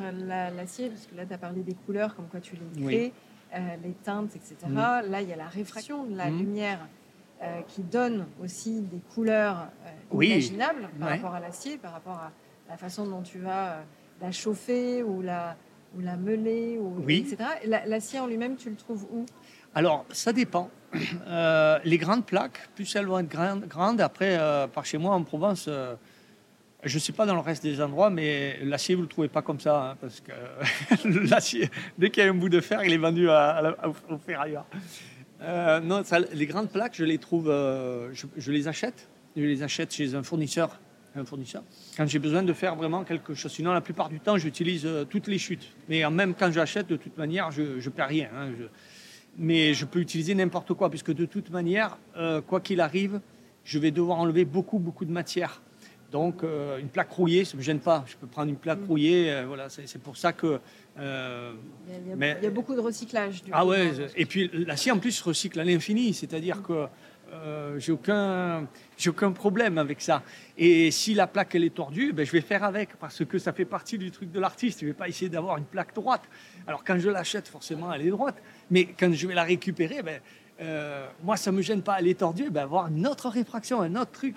l'acier, 0.55 0.89
parce 0.89 1.05
que 1.07 1.15
là, 1.15 1.25
tu 1.25 1.33
as 1.33 1.37
parlé 1.37 1.61
des 1.61 1.73
couleurs, 1.73 2.15
comme 2.15 2.27
quoi 2.27 2.39
tu 2.39 2.55
les 2.55 2.83
crées, 2.83 3.13
euh, 3.53 3.75
les 3.83 3.91
teintes, 3.91 4.35
etc. 4.35 4.55
Là, 4.73 5.21
il 5.21 5.27
y 5.27 5.33
a 5.33 5.35
la 5.35 5.47
réfraction 5.47 6.05
de 6.05 6.15
la 6.15 6.29
mm. 6.29 6.37
lumière 6.37 6.79
euh, 7.41 7.61
qui 7.67 7.81
donne 7.81 8.25
aussi 8.41 8.81
des 8.81 9.01
couleurs 9.13 9.67
euh, 9.85 10.23
imaginables 10.23 10.89
par 10.99 11.09
rapport 11.09 11.33
à 11.33 11.39
l'acier, 11.39 11.77
par 11.77 11.93
rapport 11.93 12.13
à 12.13 12.31
la 12.69 12.77
façon 12.77 13.05
dont 13.05 13.21
tu 13.21 13.39
vas 13.39 13.79
la 14.21 14.31
chauffer 14.31 15.03
ou 15.03 15.21
la, 15.21 15.57
ou 15.97 16.01
la 16.01 16.15
meuler, 16.15 16.77
ou, 16.79 17.03
etc. 17.09 17.37
L'acier 17.65 18.19
en 18.19 18.27
lui-même, 18.27 18.55
tu 18.55 18.69
le 18.69 18.75
trouves 18.75 19.05
où? 19.11 19.25
Alors, 19.73 20.05
ça 20.11 20.31
dépend. 20.31 20.69
les 21.83 21.97
grandes 21.97 22.25
plaques, 22.25 22.69
plus 22.75 22.95
elles 22.95 23.07
vont 23.07 23.19
être 23.19 23.29
grandes, 23.29 23.65
grandes 23.65 23.99
après, 23.99 24.37
par 24.73 24.85
chez 24.85 24.97
moi 24.97 25.15
en 25.15 25.23
Provence, 25.23 25.69
je 26.83 26.95
ne 26.95 26.99
sais 26.99 27.13
pas 27.13 27.25
dans 27.25 27.35
le 27.35 27.41
reste 27.41 27.63
des 27.63 27.81
endroits, 27.81 28.09
mais 28.09 28.57
l'acier, 28.63 28.95
vous 28.95 29.01
ne 29.01 29.05
le 29.05 29.09
trouvez 29.09 29.27
pas 29.27 29.41
comme 29.41 29.59
ça, 29.59 29.91
hein, 29.91 29.97
parce 30.01 30.21
que 30.21 30.31
l'acier, 31.29 31.69
dès 31.97 32.09
qu'il 32.09 32.23
y 32.23 32.25
a 32.25 32.29
un 32.29 32.33
bout 32.33 32.49
de 32.49 32.59
fer, 32.59 32.83
il 32.83 32.91
est 32.91 32.97
vendu 32.97 33.29
à, 33.29 33.75
au 34.09 34.17
ferrailleur. 34.17 34.65
Euh, 35.43 35.79
non, 35.79 36.03
les 36.33 36.45
grandes 36.45 36.69
plaques, 36.69 36.95
je 36.95 37.03
les 37.03 37.17
trouve, 37.17 37.49
euh, 37.49 38.11
je, 38.13 38.51
les 38.51 38.67
achète. 38.67 39.09
Je 39.35 39.43
les 39.43 39.63
achète 39.63 39.93
chez 39.93 40.15
un 40.15 40.23
fournisseur. 40.23 40.79
Quand 41.97 42.07
j'ai 42.07 42.19
besoin 42.19 42.41
de 42.41 42.53
faire 42.53 42.75
vraiment 42.75 43.03
quelque 43.03 43.33
chose. 43.33 43.51
Sinon, 43.51 43.73
la 43.73 43.81
plupart 43.81 44.07
du 44.09 44.19
temps, 44.19 44.37
j'utilise 44.37 44.85
euh, 44.85 45.03
toutes 45.03 45.27
les 45.27 45.37
chutes. 45.37 45.67
Mais 45.89 46.09
même 46.09 46.33
quand 46.33 46.51
j'achète, 46.51 46.87
de 46.87 46.95
toute 46.95 47.17
manière, 47.17 47.51
je 47.51 47.61
ne 47.61 47.89
perds 47.89 48.07
rien. 48.07 48.29
Hein, 48.35 48.49
mais 49.37 49.73
je 49.73 49.85
peux 49.85 49.99
utiliser 49.99 50.35
n'importe 50.35 50.73
quoi, 50.73 50.89
puisque 50.89 51.13
de 51.13 51.25
toute 51.25 51.51
manière, 51.51 51.97
quoi 52.47 52.59
qu'il 52.59 52.81
arrive, 52.81 53.21
je 53.63 53.79
vais 53.79 53.91
devoir 53.91 54.19
enlever 54.19 54.43
beaucoup, 54.43 54.77
beaucoup 54.77 55.05
de 55.05 55.11
matière. 55.11 55.61
Donc, 56.11 56.43
euh, 56.43 56.77
une 56.77 56.89
plaque 56.89 57.09
rouillée, 57.11 57.45
ça 57.45 57.53
ne 57.53 57.59
me 57.59 57.63
gêne 57.63 57.79
pas. 57.79 58.03
Je 58.05 58.17
peux 58.17 58.27
prendre 58.27 58.49
une 58.49 58.57
plaque 58.57 58.81
mm. 58.81 58.85
rouillée. 58.85 59.31
Euh, 59.31 59.45
voilà, 59.47 59.69
c'est 59.69 60.01
pour 60.01 60.17
ça 60.17 60.33
que. 60.33 60.59
Euh, 60.99 61.53
il, 61.87 62.09
y 62.09 62.11
a, 62.11 62.15
mais, 62.17 62.37
il, 62.41 62.43
y 62.43 62.47
a, 62.47 62.51
beaucoup 62.51 62.75
de 62.75 62.81
recyclage. 62.81 63.43
Du 63.43 63.51
ah 63.53 63.65
ouais, 63.65 63.91
et 64.17 64.25
puis 64.25 64.51
l'acier 64.53 64.91
en 64.91 64.99
plus 64.99 65.21
recycle 65.21 65.59
à 65.59 65.63
l'infini. 65.63 66.13
C'est-à-dire 66.13 66.57
mm. 66.57 66.63
que 66.63 66.87
j'ai 67.77 67.93
aucun, 67.93 68.67
aucun 69.07 69.31
problème 69.31 69.77
avec 69.77 70.01
ça. 70.01 70.21
Et 70.57 70.91
si 70.91 71.13
la 71.13 71.27
plaque 71.27 71.55
elle 71.55 71.63
est 71.63 71.73
tordue, 71.73 72.11
ben, 72.11 72.25
je 72.25 72.31
vais 72.33 72.41
faire 72.41 72.65
avec 72.65 72.97
parce 72.97 73.23
que 73.23 73.39
ça 73.39 73.53
fait 73.53 73.63
partie 73.63 73.97
du 73.97 74.11
truc 74.11 74.33
de 74.33 74.39
l'artiste. 74.39 74.81
Je 74.81 74.85
ne 74.85 74.91
vais 74.91 74.97
pas 74.97 75.07
essayer 75.07 75.29
d'avoir 75.29 75.55
une 75.55 75.63
plaque 75.63 75.95
droite. 75.95 76.23
Alors 76.67 76.83
quand 76.83 76.99
je 76.99 77.09
l'achète, 77.09 77.47
forcément, 77.47 77.93
elle 77.93 78.05
est 78.05 78.09
droite. 78.09 78.35
Mais 78.69 78.83
quand 78.99 79.13
je 79.13 79.27
vais 79.27 79.33
la 79.33 79.45
récupérer, 79.45 80.01
ben, 80.03 80.19
moi, 81.23 81.37
ça 81.37 81.51
ne 81.53 81.57
me 81.57 81.61
gêne 81.61 81.81
pas. 81.81 81.99
Elle 81.99 82.09
est 82.09 82.19
tordue, 82.19 82.49
ben, 82.49 82.63
avoir 82.63 82.87
une 82.87 83.07
autre 83.07 83.29
réfraction, 83.29 83.79
un 83.79 83.95
autre 83.95 84.11
truc 84.11 84.35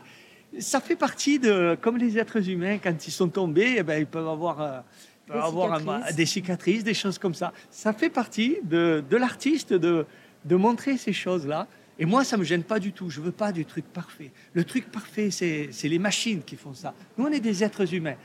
ça 0.59 0.81
fait 0.81 0.97
partie 0.97 1.39
de, 1.39 1.77
comme 1.81 1.97
les 1.97 2.19
êtres 2.19 2.49
humains, 2.49 2.79
quand 2.79 3.07
ils 3.07 3.11
sont 3.11 3.29
tombés, 3.29 3.77
eh 3.79 3.83
ben, 3.83 3.99
ils 3.99 4.07
peuvent 4.07 4.29
avoir, 4.29 4.61
euh, 4.61 4.81
des, 5.29 5.35
avoir 5.35 5.79
cicatrices. 5.79 6.17
des, 6.17 6.27
cicatrices. 6.27 6.85
des 6.85 6.95
choses 6.95 7.19
comme 7.19 7.35
ça. 7.35 7.53
Ça 7.71 7.93
fait 7.93 8.11
partie 8.11 8.59
de, 8.63 9.03
de 9.09 9.17
l'artiste 9.17 9.73
de, 9.73 10.07
de 10.45 10.57
montrer 10.57 10.97
ces 10.97 11.13
choses-là. 11.13 11.67
Et 11.99 12.07
moi, 12.07 12.25
ça 12.25 12.37
me 12.37 12.45
gêne 12.45 12.65
pas 12.65 12.81
du 12.81 12.93
tout. 12.93 13.09
Je 13.09 13.21
veux 13.21 13.33
pas 13.33 13.53
du 13.53 13.65
truc 13.65 13.85
parfait. 13.87 14.33
Le 14.53 14.65
truc 14.65 14.91
parfait, 14.91 15.31
c'est 15.31 15.71
les 15.85 15.99
machines 15.99 16.43
qui 16.43 16.57
font 16.57 16.75
ça. 16.75 16.93
Nous, 17.17 17.25
on 17.25 17.31
est 17.31 17.41
des 17.41 17.63
êtres 17.63 17.95
humains. 17.95 18.17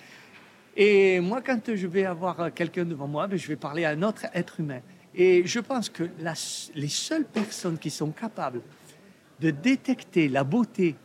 Et 0.76 1.20
moi, 1.20 1.42
quand 1.42 1.76
je 1.76 1.88
vais 1.88 2.06
avoir 2.06 2.54
quelqu'un 2.54 2.86
devant 2.86 3.08
moi, 3.08 3.28
ben, 3.28 3.38
je 3.38 3.48
vais 3.48 3.56
parler 3.56 3.86
à 3.86 3.90
un 3.90 4.02
autre 4.02 4.26
être 4.34 4.60
humain. 4.60 4.82
Et 5.14 5.46
je 5.46 5.60
pense 5.60 5.90
que 5.90 6.04
la, 6.20 6.34
les 6.76 6.88
seules 6.88 7.26
personnes 7.26 7.78
qui 7.78 7.90
sont 7.90 8.12
capables 8.12 8.62
de 9.40 9.52
détecter 9.52 10.30
la 10.30 10.44
beauté 10.44 10.96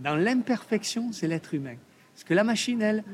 dans 0.00 0.16
l'imperfection, 0.16 1.12
c'est 1.12 1.28
l'être 1.28 1.54
humain. 1.54 1.76
Parce 2.14 2.24
que 2.24 2.34
la 2.34 2.44
machine, 2.44 2.82
elle, 2.82 3.04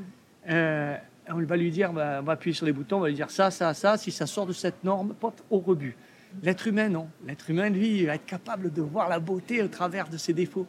euh, 0.49 0.96
on 1.29 1.42
va 1.42 1.57
lui 1.57 1.70
dire, 1.70 1.90
on 1.90 1.94
va 1.94 2.33
appuyer 2.33 2.55
sur 2.55 2.66
les 2.66 2.72
boutons, 2.72 2.99
on 2.99 3.01
va 3.01 3.09
lui 3.09 3.14
dire 3.14 3.31
ça, 3.31 3.51
ça, 3.51 3.75
ça, 3.75 3.96
si 3.96 4.11
ça 4.11 4.27
sort 4.27 4.46
de 4.46 4.53
cette 4.53 4.85
norme, 4.85 5.14
porte 5.14 5.44
au 5.51 5.59
rebut. 5.59 5.96
L'être 6.42 6.66
humain, 6.66 6.88
non. 6.88 7.09
L'être 7.27 7.51
humain, 7.51 7.68
lui, 7.68 8.05
va 8.05 8.14
être 8.14 8.27
capable 8.27 8.72
de 8.72 8.83
voir 8.83 9.09
la 9.09 9.18
beauté 9.18 9.62
au 9.62 9.68
travers 9.68 10.09
de 10.09 10.16
ses 10.16 10.33
défauts. 10.33 10.66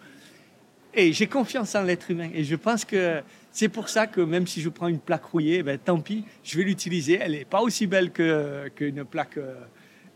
Et 0.94 1.14
j'ai 1.14 1.28
confiance 1.28 1.76
en 1.76 1.84
l'être 1.84 2.10
humain. 2.10 2.30
Et 2.34 2.44
je 2.44 2.56
pense 2.56 2.86
que 2.86 3.22
c'est 3.52 3.70
pour 3.70 3.90
ça 3.90 4.08
que 4.08 4.22
même 4.22 4.48
si 4.48 4.62
je 4.62 4.70
prends 4.70 4.88
une 4.88 5.00
plaque 5.00 5.26
rouillée, 5.26 5.62
ben, 5.62 5.78
tant 5.78 6.00
pis, 6.00 6.26
je 6.44 6.58
vais 6.58 6.64
l'utiliser. 6.64 7.20
Elle 7.22 7.34
n'est 7.34 7.46
pas 7.46 7.62
aussi 7.62 7.86
belle 7.86 8.12
qu'une 8.12 9.04
plaque 9.06 9.38
euh, 9.38 9.56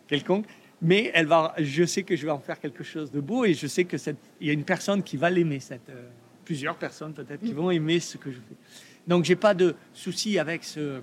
quelconque 0.08 0.46
mais 0.82 1.12
elle 1.14 1.28
va, 1.28 1.54
je 1.60 1.84
sais 1.84 2.04
que 2.04 2.16
je 2.16 2.26
vais 2.26 2.32
en 2.32 2.40
faire 2.40 2.60
quelque 2.60 2.84
chose 2.84 3.12
de 3.12 3.20
beau 3.20 3.46
et 3.46 3.54
je 3.54 3.68
sais 3.68 3.84
que 3.86 3.98
il 4.40 4.48
y 4.48 4.50
a 4.50 4.54
une 4.54 4.64
personne 4.64 5.04
qui 5.04 5.16
va 5.16 5.30
l'aimer, 5.30 5.60
cette, 5.60 5.90
euh, 5.90 6.10
plusieurs 6.44 6.76
personnes 6.76 7.14
peut-être 7.14 7.42
qui 7.42 7.54
vont 7.54 7.70
aimer 7.70 8.00
ce 8.00 8.18
que 8.18 8.32
je 8.32 8.38
fais. 8.38 8.56
Donc 9.08 9.24
j'ai 9.26 9.36
pas 9.36 9.54
de 9.54 9.76
souci 9.94 10.40
avec 10.40 10.64
ce. 10.64 11.02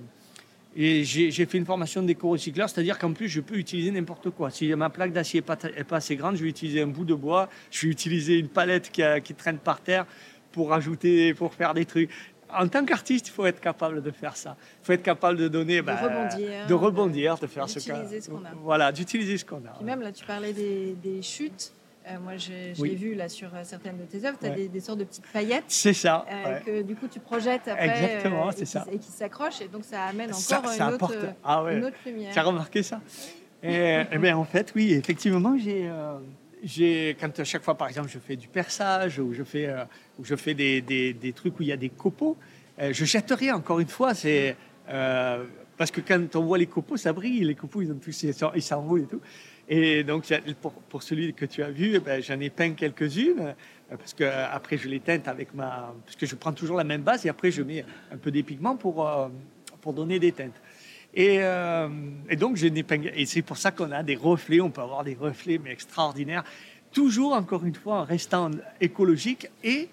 Et 0.75 1.03
j'ai 1.03 1.45
fait 1.45 1.57
une 1.57 1.65
formation 1.65 2.03
de 2.03 2.07
déco-recycleur, 2.07 2.69
c'est-à-dire 2.69 2.99
qu'en 2.99 3.11
plus 3.13 3.27
je 3.27 3.41
peux 3.41 3.55
utiliser 3.55 3.89
n'importe 3.89 4.29
quoi. 4.29 4.51
Si 4.51 4.67
ma 4.75 4.89
plaque 4.89 5.11
d'acier 5.11 5.39
n'est 5.39 5.45
pas, 5.45 5.55
pas, 5.55 5.95
assez 5.95 6.15
grande, 6.15 6.35
je 6.35 6.43
vais 6.43 6.49
utiliser 6.49 6.81
un 6.81 6.87
bout 6.87 7.05
de 7.05 7.15
bois, 7.15 7.49
je 7.71 7.87
vais 7.87 7.91
utiliser 7.91 8.37
une 8.37 8.49
palette 8.49 8.91
qui, 8.91 9.01
qui 9.23 9.33
traîne 9.33 9.57
par 9.57 9.81
terre 9.81 10.05
pour 10.51 10.71
ajouter, 10.73 11.33
pour 11.33 11.53
faire 11.55 11.73
des 11.73 11.85
trucs 11.85 12.11
en 12.53 12.67
tant 12.67 12.85
qu'artiste, 12.85 13.27
il 13.27 13.31
faut 13.31 13.45
être 13.45 13.59
capable 13.59 14.01
de 14.01 14.11
faire 14.11 14.35
ça. 14.35 14.55
Il 14.81 14.85
faut 14.85 14.93
être 14.93 15.03
capable 15.03 15.37
de 15.37 15.47
donner, 15.47 15.77
de, 15.77 15.81
bah, 15.81 15.95
rebondir, 15.95 16.67
de 16.67 16.73
rebondir, 16.73 17.37
de, 17.37 17.47
faire 17.47 17.69
ce 17.69 17.79
qu'on 17.79 18.37
a. 18.45 18.51
Voilà, 18.63 18.91
d'utiliser 18.91 19.37
ce 19.37 19.45
qu'on 19.45 19.57
a. 19.57 19.73
Puis 19.75 19.85
même 19.85 20.01
là, 20.01 20.11
tu 20.11 20.25
parlais 20.25 20.53
des, 20.53 21.21
chutes. 21.21 21.73
Euh, 22.07 22.17
moi, 22.19 22.37
je, 22.37 22.81
l'ai 22.81 22.95
vu 22.95 23.13
là 23.13 23.29
sur 23.29 23.53
euh, 23.53 23.61
certaines 23.63 23.97
de 23.97 24.03
tes 24.03 24.25
œuvres, 24.25 24.37
tu 24.39 24.47
as 24.47 24.49
des, 24.49 24.79
sortes 24.79 24.99
de 24.99 25.03
petites 25.03 25.27
paillettes. 25.31 25.65
C'est 25.67 25.93
ça. 25.93 26.25
Euh, 26.31 26.59
que 26.59 26.81
du 26.81 26.95
coup 26.95 27.07
tu 27.07 27.19
projettes 27.19 27.67
après. 27.67 27.87
Exactement, 27.87 28.49
c'est 28.51 28.65
ça. 28.65 28.85
Et 28.91 28.97
qui 28.97 29.11
s'accrochent, 29.11 29.61
et 29.61 29.67
donc 29.67 29.83
ça 29.83 30.05
amène 30.05 30.31
encore 30.33 30.71
une, 30.71 30.93
autre, 30.93 31.13
ah 31.43 31.63
une, 31.69 31.85
autre, 31.85 31.97
lumière. 32.05 32.33
Tu 32.33 32.39
as 32.39 32.43
remarqué 32.43 32.81
ça? 32.81 33.01
Et, 33.61 34.05
eh 34.11 34.17
bien, 34.17 34.37
En 34.37 34.45
fait, 34.45 34.71
oui, 34.75 34.93
effectivement, 34.93 35.55
j'ai 35.57 35.91
quand 37.19 37.39
à 37.39 37.43
chaque 37.43 37.63
fois, 37.63 37.75
par 37.75 37.87
exemple, 37.87 38.09
je 38.09 38.19
fais 38.19 38.35
du 38.35 38.47
perçage 38.47 39.19
ou 39.19 39.33
je 39.33 39.43
fais, 39.43 39.67
euh, 39.67 40.53
des, 40.53 41.33
trucs 41.35 41.59
où 41.59 41.63
il 41.63 41.69
y 41.69 41.71
a 41.71 41.77
des 41.77 41.89
copeaux, 41.89 42.37
euh, 42.79 42.91
je 42.93 43.05
jette 43.05 43.31
rien. 43.31 43.55
Encore 43.55 43.79
une 43.79 43.87
fois, 43.87 44.13
c'est 44.13 44.55
euh, 44.89 45.45
parce 45.77 45.91
que 45.91 46.01
quand 46.01 46.35
on 46.35 46.43
voit 46.43 46.57
les 46.57 46.67
copeaux, 46.67 46.97
ça 46.97 47.13
brille. 47.13 47.43
Les 47.43 47.55
copeaux, 47.55 47.81
ils 47.81 47.91
ont 47.91 47.99
tous, 47.99 48.23
ils 48.23 48.61
s'envolent 48.61 49.03
et 49.03 49.07
tout. 49.07 49.21
Et 49.71 50.03
donc, 50.03 50.25
pour, 50.61 50.73
pour, 50.73 51.03
celui 51.03 51.33
que 51.33 51.45
tu 51.45 51.61
as 51.61 51.69
vu, 51.69 51.99
ben, 51.99 52.21
j'en 52.21 52.39
ai 52.39 52.49
peint 52.49 52.71
quelques-unes 52.71 53.53
parce 53.89 54.13
que 54.13 54.23
après 54.23 54.77
je 54.77 54.87
les 54.87 54.99
teinte 54.99 55.27
avec 55.27 55.53
ma, 55.53 55.93
parce 56.05 56.15
que 56.15 56.25
je 56.25 56.35
prends 56.35 56.53
toujours 56.53 56.77
la 56.77 56.83
même 56.83 57.01
base 57.01 57.25
et 57.25 57.29
après 57.29 57.49
je 57.51 57.61
mets 57.61 57.85
un 58.11 58.17
peu 58.17 58.31
des 58.31 58.43
pigments 58.43 58.75
pour 58.75 59.07
pour 59.81 59.93
donner 59.93 60.19
des 60.19 60.31
teintes. 60.31 60.59
Et, 61.13 61.39
euh, 61.41 61.89
et 62.29 62.35
donc, 62.35 62.55
j'ai 62.55 62.67
une 62.67 62.77
épingle. 62.77 63.11
Et 63.15 63.25
c'est 63.25 63.41
pour 63.41 63.57
ça 63.57 63.71
qu'on 63.71 63.91
a 63.91 64.03
des 64.03 64.15
reflets. 64.15 64.61
On 64.61 64.69
peut 64.69 64.81
avoir 64.81 65.03
des 65.03 65.15
reflets, 65.15 65.57
mais 65.57 65.71
extraordinaires. 65.71 66.43
Toujours, 66.91 67.33
encore 67.33 67.65
une 67.65 67.75
fois, 67.75 68.01
en 68.01 68.03
restant 68.03 68.51
écologique 68.79 69.49
et 69.63 69.89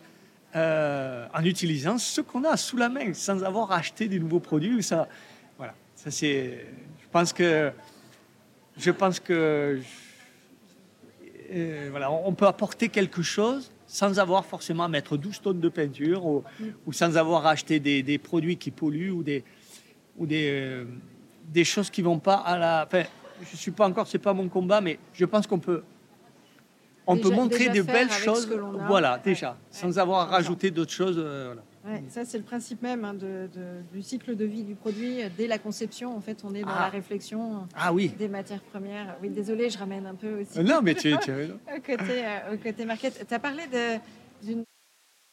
euh, 0.55 1.27
en 1.35 1.45
utilisant 1.45 1.99
ce 1.99 2.21
qu'on 2.21 2.45
a 2.45 2.57
sous 2.57 2.77
la 2.77 2.89
main, 2.89 3.13
sans 3.15 3.43
avoir 3.45 3.73
acheté 3.73 4.09
des 4.09 4.19
nouveaux 4.19 4.41
produits. 4.41 4.83
Ça, 4.83 5.09
voilà. 5.57 5.75
Ça, 5.95 6.11
c'est. 6.11 6.67
Je 7.03 7.09
pense 7.11 7.33
que. 7.33 7.73
Je 8.77 8.91
pense 8.91 9.21
que. 9.21 9.81
euh, 11.53 11.89
voilà, 11.91 12.11
on 12.11 12.33
peut 12.33 12.47
apporter 12.47 12.89
quelque 12.89 13.23
chose 13.23 13.71
sans 13.87 14.19
avoir 14.19 14.45
forcément 14.45 14.85
à 14.85 14.89
mettre 14.89 15.17
12 15.17 15.41
tonnes 15.41 15.61
de 15.61 15.69
peinture 15.69 16.27
ou, 16.27 16.43
sans 16.93 17.17
avoir 17.17 17.47
à 17.47 17.51
acheter 17.51 17.79
des, 17.79 18.03
des 18.03 18.19
produits 18.19 18.57
qui 18.57 18.73
polluent 18.73 19.13
ou 19.13 19.23
des, 19.23 19.45
ou 20.19 20.27
des, 20.27 20.49
euh, 20.51 20.85
des 21.49 21.65
choses 21.65 21.91
qui 21.91 22.03
vont 22.03 22.19
pas 22.19 22.37
à 22.37 22.59
la. 22.59 22.85
Enfin, 22.87 23.05
je 23.51 23.57
suis 23.57 23.71
pas 23.71 23.87
encore, 23.89 24.07
c'est 24.07 24.19
pas 24.19 24.33
mon 24.33 24.49
combat, 24.49 24.81
mais 24.81 24.99
je 25.13 25.25
pense 25.25 25.47
qu'on 25.47 25.59
peut. 25.59 25.83
On 27.09 27.15
Déjà- 27.15 27.29
peut 27.29 27.35
montrer 27.37 27.59
déjà 27.69 27.73
de 27.73 27.83
faire 27.83 27.95
belles 27.95 28.11
choses, 28.11 28.49
voilà, 28.89 29.15
Ouais. 29.15 29.21
déjà, 29.25 29.51
Ouais. 29.51 29.57
sans 29.71 29.97
avoir 29.99 30.23
à 30.23 30.25
rajouter 30.27 30.73
d'autres 30.73 30.91
choses. 30.93 31.17
euh, 31.19 31.53
voilà. 31.55 31.63
Ouais, 31.99 32.03
ça, 32.09 32.25
c'est 32.25 32.39
le 32.39 32.43
principe 32.43 32.83
même 32.83 33.05
hein, 33.05 33.15
de- 33.15 33.49
de- 33.55 33.83
du 33.95 34.03
cycle 34.03 34.35
de 34.35 34.45
vie 34.45 34.65
du 34.65 34.75
produit. 34.75 35.19
Dès 35.39 35.47
la 35.47 35.59
conception, 35.59 36.17
en 36.17 36.21
fait, 36.21 36.39
on 36.43 36.53
est 36.53 36.63
dans 36.63 36.69
Ah. 36.75 36.81
la 36.87 36.89
réflexion 36.89 37.69
Ah 37.77 37.93
oui. 37.93 38.09
des 38.19 38.27
matières 38.27 38.61
premières. 38.63 39.17
Oui, 39.23 39.29
désolé, 39.31 39.71
je 39.71 39.79
ramène 39.79 40.05
un 40.05 40.17
peu 40.17 40.41
aussi 40.41 40.59
Euh, 40.59 40.65
Non, 40.65 40.81
mais 40.83 40.95
tu, 40.97 41.15
tu 41.23 41.31
as 41.31 41.37
raison. 41.37 41.61
au 41.77 41.81
côté, 41.81 42.25
euh, 42.27 42.55
au 42.55 42.57
côté 42.57 42.85
market. 42.85 43.25
Tu 43.29 43.33
as 43.33 43.39
parlé 43.39 43.63
d'une 44.43 44.65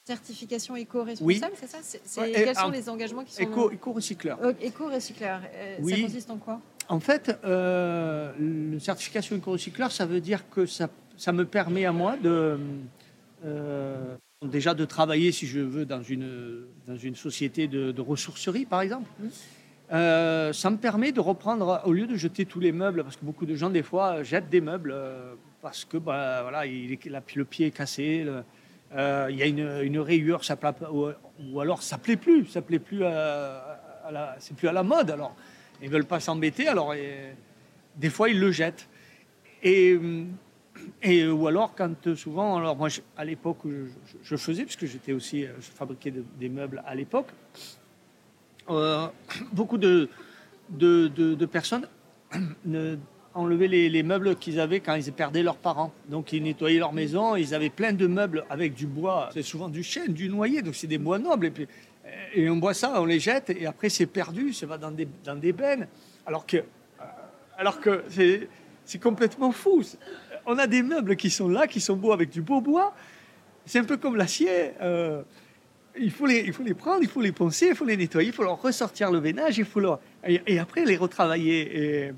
certification 0.06 0.76
éco-responsable, 0.76 1.26
Oui. 1.26 1.40
c'est 1.82 2.02
ça 2.06 2.22
Ouais, 2.22 2.32
Quels 2.34 2.56
sont 2.56 2.70
les 2.70 2.90
engagements 2.90 3.24
qui 3.24 3.34
sont 3.34 3.42
Éco, 3.42 3.72
éco-recycleur. 3.72 4.38
Euh, 4.44 4.54
éco-recycleur 4.62 5.42
euh, 5.54 5.78
Oui. 5.82 5.94
Ça 5.96 6.02
consiste 6.02 6.30
en 6.30 6.38
quoi 6.38 6.60
En 6.90 7.00
fait, 7.00 7.38
euh, 7.46 8.34
le 8.38 8.80
certification 8.80 9.36
éco-recycleur, 9.38 9.92
ça 9.92 10.06
veut 10.06 10.20
dire 10.20 10.50
que 10.50 10.66
ça, 10.66 10.90
ça 11.18 11.32
me 11.32 11.46
permet 11.46 11.86
à 11.86 11.94
moi 11.94 12.18
de 12.18 12.58
euh, 13.46 14.16
déjà 14.42 14.74
de 14.74 14.84
travailler, 14.84 15.32
si 15.32 15.48
je 15.48 15.62
veux, 15.62 15.86
dans 15.86 16.04
une, 16.04 16.66
dans 16.86 16.98
une 16.98 17.16
société 17.16 17.68
de, 17.70 17.92
de 17.94 18.02
ressourcerie, 18.02 18.66
par 18.66 18.82
exemple. 18.82 19.10
Euh, 19.94 20.52
ça 20.52 20.70
me 20.70 20.78
permet 20.78 21.14
de 21.14 21.20
reprendre, 21.22 21.82
au 21.86 21.94
lieu 21.94 22.08
de 22.08 22.16
jeter 22.18 22.46
tous 22.46 22.60
les 22.60 22.74
meubles, 22.74 23.04
parce 23.04 23.16
que 23.16 23.24
beaucoup 23.24 23.46
de 23.46 23.56
gens, 23.56 23.70
des 23.70 23.84
fois, 23.84 24.22
jettent 24.24 24.50
des 24.50 24.60
meubles 24.62 24.92
euh, 24.94 25.34
parce 25.62 25.86
que 25.86 25.96
bah, 25.96 26.42
voilà, 26.42 26.66
il 26.66 26.98
la- 27.06 27.22
le 27.36 27.46
pied 27.46 27.68
est 27.68 27.72
cassé, 27.72 28.24
le- 28.26 28.44
euh, 28.96 29.28
il 29.30 29.38
y 29.38 29.44
a 29.44 29.46
une, 29.48 29.82
une 29.84 30.00
rayure, 30.00 30.44
ça 30.44 30.56
pas- 30.56 30.76
ou, 30.92 31.10
ou 31.52 31.60
alors 31.62 31.82
ça 31.82 31.98
plaît 31.98 32.18
plus, 32.18 32.46
ça 32.48 32.62
plaît 32.62 32.80
plus 32.80 33.04
à, 33.04 34.10
la, 34.12 34.36
c'est 34.40 34.56
plus 34.56 34.68
à 34.68 34.72
la 34.74 34.84
mode. 34.84 35.10
Alors, 35.12 35.36
ils 35.82 35.90
veulent 35.90 36.06
pas 36.06 36.20
s'embêter, 36.20 36.68
alors 36.68 36.94
et, 36.94 37.36
des 37.96 38.10
fois 38.10 38.30
ils 38.30 38.40
le 38.40 38.52
jettent. 38.52 38.88
Et, 39.64 40.00
et 41.02 41.28
ou 41.28 41.48
alors 41.48 41.74
quand 41.76 42.08
euh, 42.08 42.16
souvent, 42.16 42.58
alors 42.58 42.76
moi 42.76 42.90
je- 42.90 43.02
à 43.18 43.24
l'époque 43.26 43.60
je, 43.66 43.86
je- 44.24 44.36
faisais, 44.36 44.64
puisque 44.66 44.86
j'étais 44.86 45.14
aussi, 45.14 45.46
euh, 45.46 45.54
je 45.60 45.72
fabriquais 45.72 46.12
de- 46.12 46.26
des 46.40 46.50
meubles 46.50 46.84
à 46.86 46.94
l'époque, 46.96 47.28
euh, 48.70 49.08
beaucoup 49.54 49.78
de, 49.78 50.10
de, 50.70 51.08
de- 51.08 51.34
de 51.36 51.46
personnes 51.46 51.88
ne- 52.66 52.98
enlevaient 53.36 53.68
les, 53.68 53.90
les 53.90 54.04
meubles 54.04 54.36
qu'ils 54.36 54.60
avaient 54.60 54.80
quand 54.80 54.96
ils 54.96 55.12
perdaient 55.12 55.44
leurs 55.44 55.58
parents. 55.58 55.92
Donc 56.10 56.34
ils 56.34 56.44
nettoyaient 56.44 56.80
leur 56.80 56.94
maison, 56.94 57.36
ils 57.36 57.54
avaient 57.54 57.70
plein 57.70 57.94
de 57.94 58.08
meubles 58.08 58.46
avec 58.50 58.74
du 58.74 58.86
bois, 58.86 59.30
c'est 59.34 59.42
souvent 59.42 59.70
du 59.70 59.84
chêne, 59.84 60.14
du 60.14 60.30
noyer, 60.30 60.62
donc 60.62 60.76
c'est 60.76 60.88
des 60.88 60.98
bois 60.98 61.20
nobles. 61.20 61.48
Et, 61.48 61.52
puis, 61.52 61.68
et 62.34 62.50
on 62.50 62.58
boit 62.58 62.74
ça, 62.74 63.02
on 63.02 63.06
les 63.06 63.20
jette, 63.20 63.50
et 63.50 63.66
après 63.66 63.90
c'est 63.90 64.06
perdu, 64.06 64.54
ça 64.54 64.66
va 64.66 64.78
dans 64.78 64.92
des, 64.92 65.08
dans 65.24 65.36
des 65.36 65.54
bennes. 65.54 65.88
Alors 66.26 66.46
que, 66.46 66.58
euh, 66.58 66.64
alors 67.58 67.80
que 67.80 68.04
c'est, 68.10 68.48
c'est 68.86 69.02
complètement 69.02 69.52
fou. 69.52 69.84
On 70.46 70.58
a 70.58 70.68
des 70.68 70.84
meubles 70.84 71.16
qui 71.16 71.30
sont 71.30 71.48
là, 71.48 71.68
qui 71.68 71.80
sont 71.80 71.96
beaux 71.96 72.12
avec 72.12 72.30
du 72.30 72.42
beau 72.42 72.62
bois. 72.62 72.94
C'est 73.66 73.80
un 73.80 73.86
peu 73.86 73.98
comme 73.98 74.18
l'acier. 74.18 74.72
euh, 74.82 75.24
il, 75.98 76.12
faut 76.12 76.26
les, 76.26 76.40
il 76.40 76.54
faut 76.54 76.64
les 76.64 76.74
prendre, 76.74 77.02
il 77.02 77.08
faut 77.08 77.22
les 77.22 77.32
poncer, 77.32 77.68
il 77.70 77.76
faut 77.76 77.86
les 77.86 77.96
nettoyer, 77.96 78.30
il 78.30 78.34
faut 78.34 78.44
leur 78.44 78.62
ressortir 78.62 79.10
le 79.10 79.20
veinage, 79.20 79.58
il 79.58 79.66
faut 79.66 79.80
leur, 79.80 80.00
et, 80.28 80.42
et 80.48 80.60
après 80.60 80.86
les 80.86 80.98
retravailler. 80.98 82.06
Et 82.08 82.12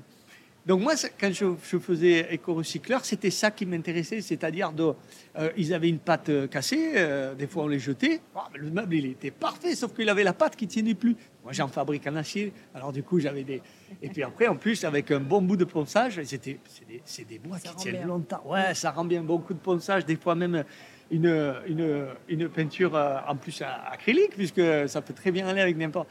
donc 0.66 0.80
moi, 0.80 0.94
quand 1.20 1.32
je, 1.32 1.46
je 1.62 1.78
faisais 1.78 2.26
éco-recycleur, 2.34 3.04
c'était 3.04 3.30
ça 3.30 3.52
qui 3.52 3.64
m'intéressait, 3.66 4.20
c'est-à-dire 4.20 4.72
de, 4.72 4.92
euh, 5.38 5.50
ils 5.56 5.72
avaient 5.72 5.88
une 5.88 6.00
pâte 6.00 6.28
euh, 6.28 6.48
cassée, 6.48 6.92
euh, 6.96 7.34
des 7.36 7.46
fois 7.46 7.64
on 7.64 7.68
les 7.68 7.78
jetait, 7.78 8.20
Ah, 8.34 8.48
le 8.54 8.70
meuble 8.70 8.96
il 8.96 9.06
était 9.06 9.30
parfait, 9.30 9.76
sauf 9.76 9.94
qu'il 9.94 10.08
avait 10.08 10.24
la 10.24 10.32
pâte 10.32 10.56
qui 10.56 10.66
tienait 10.66 10.94
plus. 10.94 11.16
Moi 11.44 11.52
j'en 11.52 11.68
fabrique 11.68 12.04
en 12.08 12.16
acier, 12.16 12.52
alors 12.74 12.92
du 12.92 13.04
coup 13.04 13.20
j'avais 13.20 13.44
des... 13.44 13.62
Et 14.02 14.08
puis 14.08 14.24
après 14.24 14.48
en 14.48 14.56
plus 14.56 14.84
avec 14.84 15.12
un 15.12 15.20
bon 15.20 15.40
bout 15.40 15.56
de 15.56 15.64
ponçage, 15.64 16.20
c'était, 16.24 16.58
c'est 16.68 16.88
des, 16.88 17.00
c'est 17.04 17.28
des 17.28 17.38
bois 17.38 17.58
Ça 17.58 17.68
qui 17.68 17.76
tiennent 17.76 17.98
bien. 17.98 18.06
longtemps. 18.06 18.42
Ouais, 18.44 18.74
ça 18.74 18.90
rend 18.90 19.04
bien 19.04 19.22
beaucoup 19.22 19.54
de 19.54 19.60
ponçage, 19.60 20.04
des 20.04 20.16
fois 20.16 20.34
même 20.34 20.64
une, 21.12 21.54
une, 21.68 22.06
une 22.28 22.48
peinture 22.48 22.94
en 23.28 23.36
plus 23.36 23.62
acrylique, 23.62 24.34
puisque 24.36 24.62
ça 24.88 25.00
peut 25.00 25.14
très 25.14 25.30
bien 25.30 25.46
aller 25.46 25.60
avec 25.60 25.76
n'importe... 25.76 26.08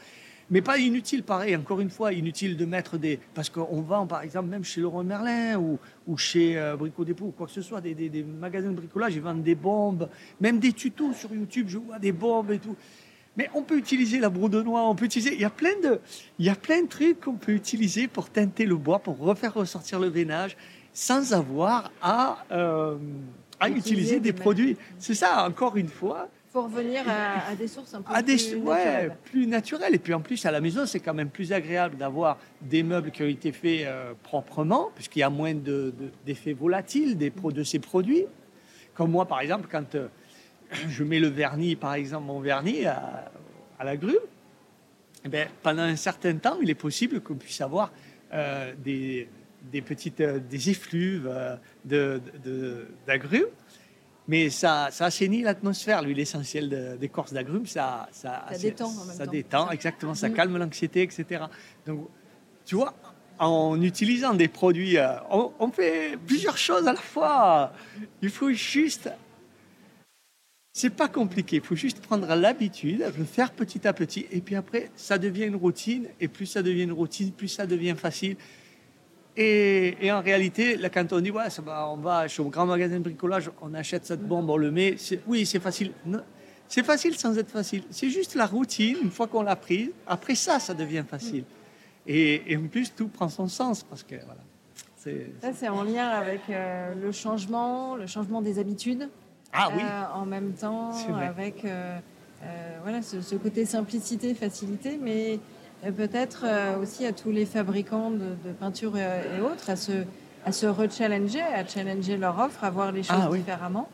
Mais 0.48 0.62
pas 0.62 0.78
inutile, 0.78 1.24
pareil, 1.24 1.56
encore 1.56 1.80
une 1.80 1.90
fois, 1.90 2.12
inutile 2.12 2.56
de 2.56 2.64
mettre 2.64 2.98
des... 2.98 3.18
Parce 3.34 3.50
qu'on 3.50 3.82
vend, 3.82 4.06
par 4.06 4.22
exemple, 4.22 4.48
même 4.48 4.62
chez 4.62 4.80
Leroy 4.80 5.02
Merlin 5.02 5.58
ou, 5.58 5.78
ou 6.06 6.16
chez 6.16 6.56
euh, 6.56 6.76
Brico 6.76 7.04
Dépôt 7.04 7.26
ou 7.26 7.30
quoi 7.32 7.46
que 7.48 7.52
ce 7.52 7.62
soit, 7.62 7.80
des, 7.80 7.94
des- 7.94 8.08
des 8.08 8.22
magasins 8.22 8.70
de 8.70 8.76
bricolage, 8.76 9.16
ils 9.16 9.20
vendent 9.20 9.42
des 9.42 9.56
bombes, 9.56 10.08
même 10.40 10.60
des 10.60 10.72
tutos 10.72 11.12
sur 11.14 11.34
YouTube, 11.34 11.66
je 11.68 11.78
vois 11.78 11.98
des 11.98 12.12
bombes 12.12 12.52
et 12.52 12.60
tout. 12.60 12.76
Mais 13.36 13.50
on 13.54 13.62
peut 13.62 13.76
utiliser 13.76 14.20
la 14.20 14.30
noix, 14.30 14.88
on 14.88 14.94
peut 14.94 15.06
utiliser... 15.06 15.34
Il 15.34 15.40
y 15.40 15.44
a 15.44 15.50
plein 15.50 15.78
de, 15.82 15.98
il 16.38 16.46
y 16.46 16.48
a 16.48 16.54
plein 16.54 16.82
de 16.82 16.88
trucs 16.88 17.20
qu'on 17.22 17.34
peut 17.34 17.52
utiliser 17.52 18.06
pour 18.06 18.30
teinter 18.30 18.66
le 18.66 18.76
bois, 18.76 19.00
pour 19.00 19.18
refaire 19.18 19.52
ressortir 19.52 19.98
le 19.98 20.08
veinage, 20.08 20.56
sans 20.92 21.32
avoir 21.32 21.90
à, 22.00 22.44
euh, 22.52 22.96
à 23.58 23.68
Utiliser 23.68 23.90
utiliser 23.90 24.20
des 24.20 24.30
des 24.30 24.32
produits. 24.32 24.76
C'est 24.98 25.14
ça, 25.14 25.44
encore 25.46 25.76
une 25.76 25.88
fois, 25.88 26.28
Faut 26.56 26.62
revenir 26.62 27.02
à, 27.06 27.48
à 27.50 27.54
des 27.54 27.68
sources 27.68 27.92
un 27.92 28.00
peu 28.00 28.14
à 28.14 28.22
des, 28.22 28.36
plus 28.36 28.54
ouais, 28.56 29.08
naturelles. 29.46 29.90
plus. 29.90 29.94
Et 29.94 29.98
puis 29.98 30.14
en 30.14 30.22
plus, 30.22 30.46
à 30.46 30.50
la 30.50 30.62
maison, 30.62 30.86
c'est 30.86 31.00
quand 31.00 31.12
même 31.12 31.28
plus 31.28 31.52
agréable 31.52 31.98
d'avoir 31.98 32.38
des 32.62 32.82
meubles 32.82 33.10
qui 33.10 33.22
ont 33.22 33.28
été 33.28 33.52
faits 33.52 33.82
euh, 33.84 34.14
proprement, 34.22 34.88
puisqu'il 34.94 35.18
y 35.18 35.22
a 35.22 35.28
moins 35.28 35.52
de- 35.52 35.60
de- 35.60 35.92
d'effets 36.24 36.54
volatiles 36.54 37.18
des 37.18 37.28
de 37.30 37.62
ces 37.62 37.78
produits. 37.78 38.24
Comme 38.94 39.10
moi, 39.10 39.26
par 39.26 39.40
exemple, 39.42 39.68
quand 39.70 39.96
euh, 39.96 40.08
je 40.88 41.04
mets 41.04 41.20
le 41.20 41.28
vernis, 41.28 41.76
par 41.76 41.92
exemple, 41.92 42.24
mon 42.24 42.40
vernis 42.40 42.86
à, 42.86 43.30
à 43.78 43.84
la 43.84 43.98
grue, 43.98 44.16
eh 45.26 45.28
ben, 45.28 45.48
pendant 45.62 45.82
un 45.82 45.96
certain 45.96 46.34
temps, 46.36 46.56
il 46.62 46.70
est 46.70 46.74
possible 46.74 47.20
qu'on 47.20 47.34
puisse 47.34 47.60
avoir 47.60 47.92
euh, 48.32 48.72
des, 48.82 49.28
des 49.70 49.82
petites 49.82 50.22
des 50.22 50.70
effluves 50.70 51.28
euh, 51.30 51.56
de, 51.84 52.18
de- 52.42 52.86
d'agrumes. 53.06 53.44
Mais 54.28 54.50
ça, 54.50 54.88
ça 54.90 55.06
assainit 55.06 55.42
l'atmosphère. 55.42 56.02
L'huile 56.02 56.18
essentielle 56.18 56.68
de- 56.68 56.96
d'écorce 56.96 57.32
d'agrumes, 57.32 57.66
ça, 57.66 58.08
ça, 58.10 58.44
Ça 58.50 58.58
détend 58.58 58.86
en 58.88 59.04
même 59.04 59.16
ça 59.16 59.24
temps. 59.24 59.30
détend, 59.30 59.70
exactement. 59.70 60.14
Ça 60.14 60.28
Mm. 60.28 60.34
calme 60.34 60.56
l'anxiété, 60.58 61.02
etc. 61.02 61.44
Donc, 61.86 62.08
tu 62.64 62.74
vois, 62.74 62.92
en 63.38 63.80
utilisant 63.80 64.34
des 64.34 64.48
produits, 64.48 64.98
euh, 64.98 65.12
on, 65.30 65.52
on 65.60 65.70
fait 65.70 66.16
plusieurs 66.26 66.56
choses 66.58 66.88
à 66.88 66.92
la 66.92 66.98
fois. 67.00 67.72
Il 68.22 68.30
faut 68.30 68.50
juste. 68.50 69.08
C'est 70.72 70.90
pas 70.90 71.08
compliqué. 71.08 71.56
Il 71.56 71.62
faut 71.62 71.76
juste 71.76 72.00
prendre 72.00 72.26
l'habitude, 72.34 73.04
le 73.16 73.24
faire 73.24 73.52
petit 73.52 73.86
à 73.88 73.92
petit, 73.94 74.26
et 74.30 74.40
puis 74.42 74.56
après, 74.56 74.90
ça 74.94 75.16
devient 75.18 75.44
une 75.44 75.56
routine. 75.56 76.06
Et 76.20 76.28
plus 76.28 76.46
ça 76.46 76.62
devient 76.62 76.82
une 76.82 76.92
routine, 76.92 77.32
plus 77.32 77.48
ça 77.48 77.66
devient 77.66 77.94
facile. 77.96 78.36
Et, 79.36 79.96
et 80.00 80.10
en 80.12 80.22
réalité, 80.22 80.76
là, 80.76 80.88
quand 80.88 81.12
on 81.12 81.20
dit, 81.20 81.30
ouais, 81.30 81.50
ça 81.50 81.60
va, 81.62 81.88
on 81.90 81.96
va 81.96 82.26
chez 82.26 82.42
un 82.42 82.46
grand 82.46 82.64
magasin 82.66 82.94
de 82.96 83.02
bricolage, 83.04 83.50
on 83.60 83.74
achète 83.74 84.06
cette 84.06 84.22
bombe, 84.26 84.48
on 84.48 84.56
le 84.56 84.70
met, 84.70 84.94
c'est- 84.96 85.20
oui, 85.26 85.44
c'est 85.44 85.60
facile. 85.60 85.92
C'est 86.68 86.82
facile 86.84 87.16
sans 87.16 87.36
être 87.38 87.50
facile. 87.50 87.82
C'est 87.90 88.08
juste 88.10 88.34
la 88.34 88.46
routine, 88.46 88.96
une 89.02 89.10
fois 89.10 89.26
qu'on 89.26 89.42
l'a 89.42 89.54
prise, 89.56 89.90
après 90.06 90.34
ça, 90.34 90.58
ça 90.58 90.72
devient 90.74 91.04
facile. 91.08 91.44
Et, 92.06 92.50
et 92.50 92.56
en 92.56 92.66
plus, 92.66 92.92
tout 92.94 93.08
prend 93.08 93.28
son 93.28 93.46
sens, 93.48 93.82
parce 93.82 94.02
que 94.02 94.14
voilà. 94.24 94.40
C'est- 94.96 95.32
Ça, 95.42 95.52
c'est 95.52 95.68
en 95.68 95.82
lien 95.84 96.08
avec 96.08 96.40
euh, 96.50 96.94
le 96.94 97.12
changement, 97.12 97.94
le 97.96 98.06
changement 98.06 98.40
des 98.42 98.58
habitudes. 98.58 99.08
Ah 99.52 99.68
oui, 99.76 99.82
Euh, 99.82 100.18
en 100.20 100.26
même 100.26 100.52
temps, 100.54 100.92
avec 101.28 101.64
euh, 101.64 101.98
voilà, 102.82 103.02
ce, 103.02 103.20
ce 103.20 103.36
côté 103.36 103.64
simplicité, 103.66 104.34
facilité, 104.34 104.98
mais 105.00 105.38
euh, 105.84 105.90
peut-être 105.92 106.44
euh, 106.46 106.78
aussi 106.78 107.06
à 107.06 107.12
tous 107.12 107.30
les 107.30 107.46
fabricants 107.46 108.10
de, 108.10 108.34
de 108.44 108.52
peinture 108.58 108.92
euh, 108.96 109.38
et 109.38 109.40
autres 109.40 109.70
à 109.70 109.76
se, 109.76 110.04
à 110.44 110.52
se 110.52 110.66
rechallenger, 110.66 111.40
à 111.42 111.66
challenger 111.66 112.16
leur 112.16 112.38
offre, 112.38 112.64
à 112.64 112.70
voir 112.70 112.92
les 112.92 113.02
choses 113.02 113.16
Ah 113.20 113.28
oui. 113.30 113.38
différemment 113.38 113.88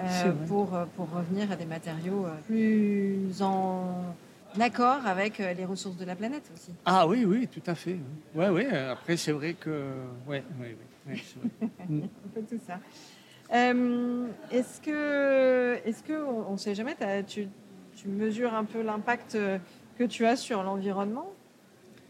euh, 0.00 0.32
pour, 0.48 0.70
pour 0.96 1.10
revenir 1.10 1.50
à 1.52 1.56
des 1.56 1.66
matériaux 1.66 2.26
plus 2.46 3.40
en 3.40 4.14
accord 4.60 5.06
avec 5.06 5.38
les 5.38 5.64
ressources 5.64 5.96
de 5.96 6.04
la 6.04 6.14
planète 6.14 6.48
aussi. 6.54 6.70
ah 6.84 7.06
oui, 7.08 7.24
oui, 7.24 7.48
tout 7.48 7.62
à 7.66 7.74
fait. 7.74 7.96
Ouais, 8.34 8.48
ouais. 8.48 8.66
Après, 8.76 9.16
c'est 9.16 9.32
vrai 9.32 9.54
que, 9.54 9.70
ouais, 10.28 10.44
ouais, 10.60 10.76
ouais, 11.08 11.12
ouais, 11.14 11.22
c'est 11.24 11.38
vrai. 11.40 11.50
Un 12.24 12.28
peu 12.34 12.40
tout 12.42 12.60
ça. 12.66 12.78
Euh, 13.52 14.26
est-ce 14.50 14.80
que, 14.80 15.76
est-ce 15.84 16.02
que, 16.02 16.24
on 16.24 16.52
ne 16.52 16.56
sait 16.56 16.74
jamais, 16.74 16.96
tu, 17.26 17.48
tu 17.96 18.08
mesures 18.08 18.54
un 18.54 18.64
peu 18.64 18.82
l'impact 18.82 19.36
que 19.98 20.04
tu 20.04 20.26
as 20.26 20.36
sur 20.36 20.62
l'environnement 20.62 21.30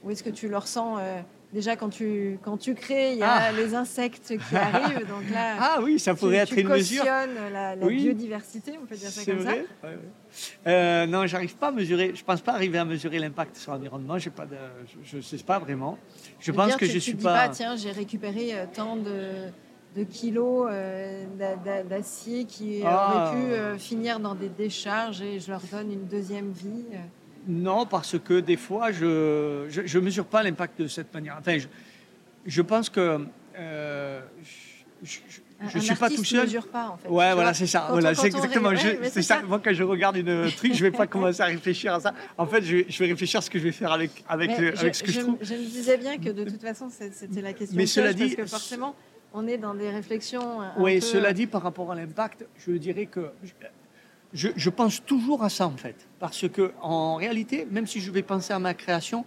Ou 0.02 0.10
est-ce 0.10 0.22
que 0.22 0.30
tu 0.30 0.48
le 0.48 0.56
ressens 0.58 0.98
euh, 0.98 1.20
déjà 1.52 1.76
quand 1.76 1.88
tu, 1.88 2.38
quand 2.42 2.56
tu 2.56 2.74
crées, 2.74 3.12
il 3.12 3.18
y 3.18 3.22
a 3.22 3.32
Ah. 3.48 3.52
les 3.52 3.74
insectes 3.74 4.34
qui 4.48 4.56
arrivent. 4.56 5.06
Donc 5.08 5.30
là, 5.32 5.56
Ah 5.60 5.78
oui, 5.82 5.98
ça 5.98 6.12
tu, 6.14 6.20
pourrait 6.20 6.36
être 6.38 6.48
tu 6.54 6.60
une 6.60 6.68
mesure. 6.68 7.02
cautionnes 7.04 7.34
la, 7.52 7.76
la 7.76 7.86
Oui. 7.86 8.02
biodiversité, 8.02 8.72
on 8.82 8.86
peut 8.86 8.96
dire 8.96 9.08
ça 9.08 9.24
comme 9.24 9.40
vrai 9.40 9.64
Ouais, 9.82 9.88
ouais. 9.90 9.98
Euh, 10.66 11.06
non, 11.06 11.26
j'arrive 11.26 11.56
pas 11.56 11.68
à 11.68 11.72
mesurer. 11.72 12.12
Je 12.14 12.24
pense 12.24 12.40
pas 12.40 12.52
arriver 12.54 12.78
à 12.78 12.84
mesurer 12.84 13.18
l'impact 13.18 13.56
sur 13.56 13.72
l'environnement. 13.72 14.18
J'ai 14.18 14.30
pas 14.30 14.46
de, 14.46 14.56
je 15.04 15.16
ne 15.16 15.22
sais 15.22 15.36
pas 15.38 15.58
vraiment. 15.58 15.96
Je 16.40 16.50
ça. 16.50 16.56
pense 16.56 16.66
dire, 16.68 16.76
que 16.76 16.84
tu, 16.86 16.90
je 16.92 16.98
suis 16.98 17.14
dis 17.14 17.22
pas. 17.24 17.48
tiens, 17.50 17.76
j'ai 17.76 17.92
récupéré 17.92 18.52
euh, 18.52 18.64
tant 18.74 18.96
de, 18.96 19.46
de 19.96 20.02
kilos 20.04 20.66
euh, 20.70 21.24
d'a- 21.38 21.54
d'a- 21.56 21.82
d'acier 21.84 22.44
qui 22.46 22.82
Ah. 22.84 23.30
auraient 23.30 23.36
pu 23.36 23.52
euh, 23.52 23.78
finir 23.78 24.18
dans 24.18 24.34
des 24.34 24.48
décharges 24.48 25.22
et 25.22 25.38
je 25.38 25.50
leur 25.52 25.60
donne 25.70 25.92
une 25.92 26.06
deuxième 26.06 26.50
vie. 26.50 26.84
Euh. 27.48 27.52
Non, 27.52 27.86
parce 27.86 28.18
que 28.18 28.40
des 28.40 28.56
fois, 28.56 28.92
je 28.92 29.66
je, 29.68 29.82
je 29.86 29.98
mesure 29.98 30.26
pas 30.26 30.42
l'impact 30.42 30.80
de 30.80 30.88
cette 30.88 31.12
manière. 31.14 31.36
Enfin, 31.38 31.58
je, 31.58 31.66
je 32.46 32.62
pense 32.62 32.88
que 32.90 33.20
euh, 33.58 34.20
je, 35.02 35.18
je, 35.28 35.40
je 35.68 35.78
un 35.78 35.80
suis 35.80 35.94
pas 35.94 36.10
tout 36.10 36.24
seul. 36.24 36.42
mesure 36.44 36.66
pas 36.68 36.88
en 36.88 36.96
fait. 36.96 37.08
Ouais, 37.08 37.32
voilà, 37.34 37.54
c'est 37.54 37.66
ça. 37.66 37.84
quand 37.86 37.92
Voilà, 37.94 38.14
c'est 38.14 38.26
exactement. 38.26 38.70
c'est 38.76 39.22
ça. 39.22 39.40
ça. 39.40 39.42
Moi, 39.42 39.60
quand 39.64 39.72
je 39.72 39.82
regarde 39.82 40.16
une 40.16 40.50
truc, 40.56 40.74
je 40.74 40.82
vais 40.82 40.90
pas 40.90 41.06
commencer 41.06 41.40
à 41.42 41.46
réfléchir 41.46 41.94
à 41.94 42.00
ça. 42.00 42.14
En 42.36 42.46
fait, 42.46 42.62
je 42.62 42.76
vais, 42.76 42.86
je 42.88 42.98
vais 42.98 43.10
réfléchir 43.10 43.38
à 43.38 43.42
ce 43.42 43.50
que 43.50 43.58
je 43.58 43.64
vais 43.64 43.72
faire 43.72 43.92
avec 43.92 44.10
avec, 44.28 44.50
Mais 44.50 44.58
le- 44.60 44.74
je, 44.76 44.80
avec 44.80 44.94
ce 44.94 45.02
que 45.04 45.10
je, 45.12 45.20
je- 45.20 45.20
trouve. 45.20 45.38
je 45.40 45.54
me 45.54 45.58
disais 45.64 45.96
bien 45.96 46.18
que 46.18 46.30
de 46.30 46.44
toute 46.44 46.60
façon, 46.62 46.88
c'était 46.90 47.40
la 47.42 47.52
question. 47.52 47.76
Mais 47.76 47.86
cela 47.86 48.12
dit- 48.12 48.22
parce 48.22 48.34
que 48.34 48.46
forcément, 48.46 48.94
on 49.32 49.46
est 49.46 49.58
dans 49.58 49.74
des 49.74 49.90
réflexions. 49.90 50.60
un 50.60 50.72
Oui, 50.78 50.94
peu, 50.96 51.00
cela 51.00 51.28
euh, 51.28 51.32
dit, 51.32 51.46
par 51.46 51.62
rapport 51.62 51.90
à 51.92 51.94
l'impact, 51.94 52.44
je 52.66 52.72
dirais 52.72 53.06
que 53.06 53.30
je, 54.34 54.70
pense 54.70 55.04
toujours 55.04 55.44
à 55.44 55.48
ça 55.48 55.66
en 55.66 55.76
fait, 55.76 56.08
parce 56.18 56.48
que 56.48 56.72
en 56.82 57.14
réalité, 57.14 57.66
même 57.70 57.86
si 57.86 58.00
je 58.00 58.10
vais 58.10 58.22
penser 58.22 58.52
à 58.52 58.58
ma 58.58 58.74
création, 58.74 59.24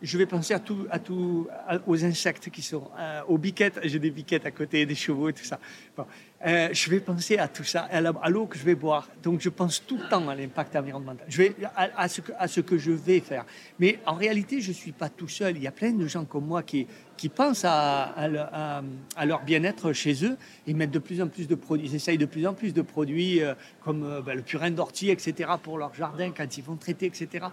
je 0.00 0.16
vais 0.16 0.26
penser 0.26 0.54
à 0.54 0.58
tout, 0.58 0.86
à 0.90 0.98
tout, 0.98 1.48
aux 1.86 2.04
insectes 2.04 2.50
qui 2.50 2.62
sont, 2.62 2.88
euh, 2.98 3.20
aux 3.28 3.36
biquettes. 3.36 3.80
J'ai 3.82 3.98
des 3.98 4.10
biquettes 4.10 4.46
à 4.46 4.50
côté, 4.50 4.86
des 4.86 4.94
chevaux 4.94 5.28
et 5.28 5.32
tout 5.32 5.44
ça. 5.44 5.58
Bon, 5.96 6.06
euh, 6.46 6.68
je 6.72 6.88
vais 6.90 7.00
penser 7.00 7.36
à 7.36 7.48
tout 7.48 7.64
ça, 7.64 7.82
à 7.90 8.30
l'eau 8.30 8.46
que 8.46 8.56
je 8.56 8.64
vais 8.64 8.76
boire. 8.76 9.08
Donc, 9.22 9.40
je 9.40 9.48
pense 9.48 9.84
tout 9.84 9.96
le 9.96 10.08
temps 10.08 10.28
à 10.28 10.36
l'impact 10.36 10.76
environnemental. 10.76 11.26
À, 11.74 12.08
ce 12.08 12.60
que, 12.60 12.78
je 12.78 12.92
vais 12.92 13.18
faire. 13.20 13.44
Mais 13.80 13.98
en 14.06 14.14
réalité, 14.14 14.60
je 14.60 14.70
suis 14.70 14.92
pas 14.92 15.08
tout 15.08 15.26
seul. 15.26 15.56
Il 15.56 15.62
y 15.62 15.66
a 15.66 15.72
plein 15.72 15.90
de 15.92 16.06
gens 16.06 16.24
comme 16.24 16.46
moi 16.46 16.62
qui 16.62 16.86
pensent 17.34 17.64
à, 17.64 18.02
à 18.04 18.28
le- 18.28 18.38
à- 18.38 18.82
à 19.16 19.26
leur 19.26 19.42
bien-être 19.42 19.92
chez 19.92 20.24
eux. 20.24 20.36
Ils 20.68 20.76
mettent 20.76 20.92
de 20.92 21.00
plus 21.00 21.20
en 21.20 21.26
plus 21.26 21.48
de 21.48 21.56
produits. 21.56 21.88
Ils 21.88 21.94
essayent 21.96 22.18
de 22.18 22.24
plus 22.26 22.46
en 22.46 22.54
plus 22.54 22.72
de 22.72 22.82
produits 22.82 23.42
euh, 23.42 23.54
comme 23.82 24.04
euh, 24.04 24.20
ben, 24.22 24.36
le 24.36 24.42
purin 24.42 24.70
d'ortie, 24.70 25.10
etc. 25.10 25.50
pour 25.60 25.76
leur 25.76 25.92
jardin 25.94 26.30
quand 26.30 26.56
ils 26.56 26.62
vont 26.62 26.76
traiter, 26.76 27.06
etc. 27.06 27.46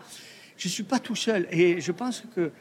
Je 0.58 0.68
suis 0.68 0.84
pas 0.84 1.00
tout 1.00 1.16
seul 1.16 1.48
et 1.50 1.82
je 1.82 1.92
pense 1.92 2.24
que 2.36 2.52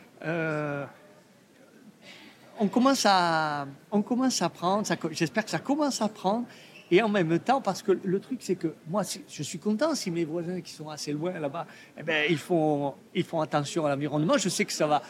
on 2.61 2.69
commence 2.69 3.05
à 3.07 3.67
on 3.91 4.03
commence 4.03 4.41
à 4.43 4.49
prendre. 4.49 4.87
J'espère 5.13 5.45
que 5.45 5.51
ça 5.51 5.59
commence 5.59 6.01
à 6.03 6.09
prendre. 6.09 6.47
Et 6.91 7.01
en 7.03 7.09
même 7.09 7.39
temps, 7.39 7.61
parce 7.63 7.83
que 7.83 7.93
le 8.05 8.21
truc, 8.21 8.41
c'est 8.43 8.57
que 8.57 8.75
moi, 8.89 9.03
je 9.29 9.43
suis 9.43 9.59
content 9.59 9.95
si 9.95 10.11
mes 10.11 10.25
voisins 10.25 10.61
qui 10.61 10.71
sont 10.73 10.91
assez 10.91 11.13
loin 11.13 11.33
là-bas, 11.41 11.67
eh 11.99 12.03
ben, 12.03 12.27
ils, 12.29 12.37
font, 12.39 12.95
ils 13.15 13.25
font 13.25 13.41
attention 13.41 13.87
à 13.87 13.89
l'environnement. 13.89 14.37
Je 14.37 14.49
sais 14.51 14.65
que 14.67 14.73
ça 14.73 14.87
va, 14.87 15.03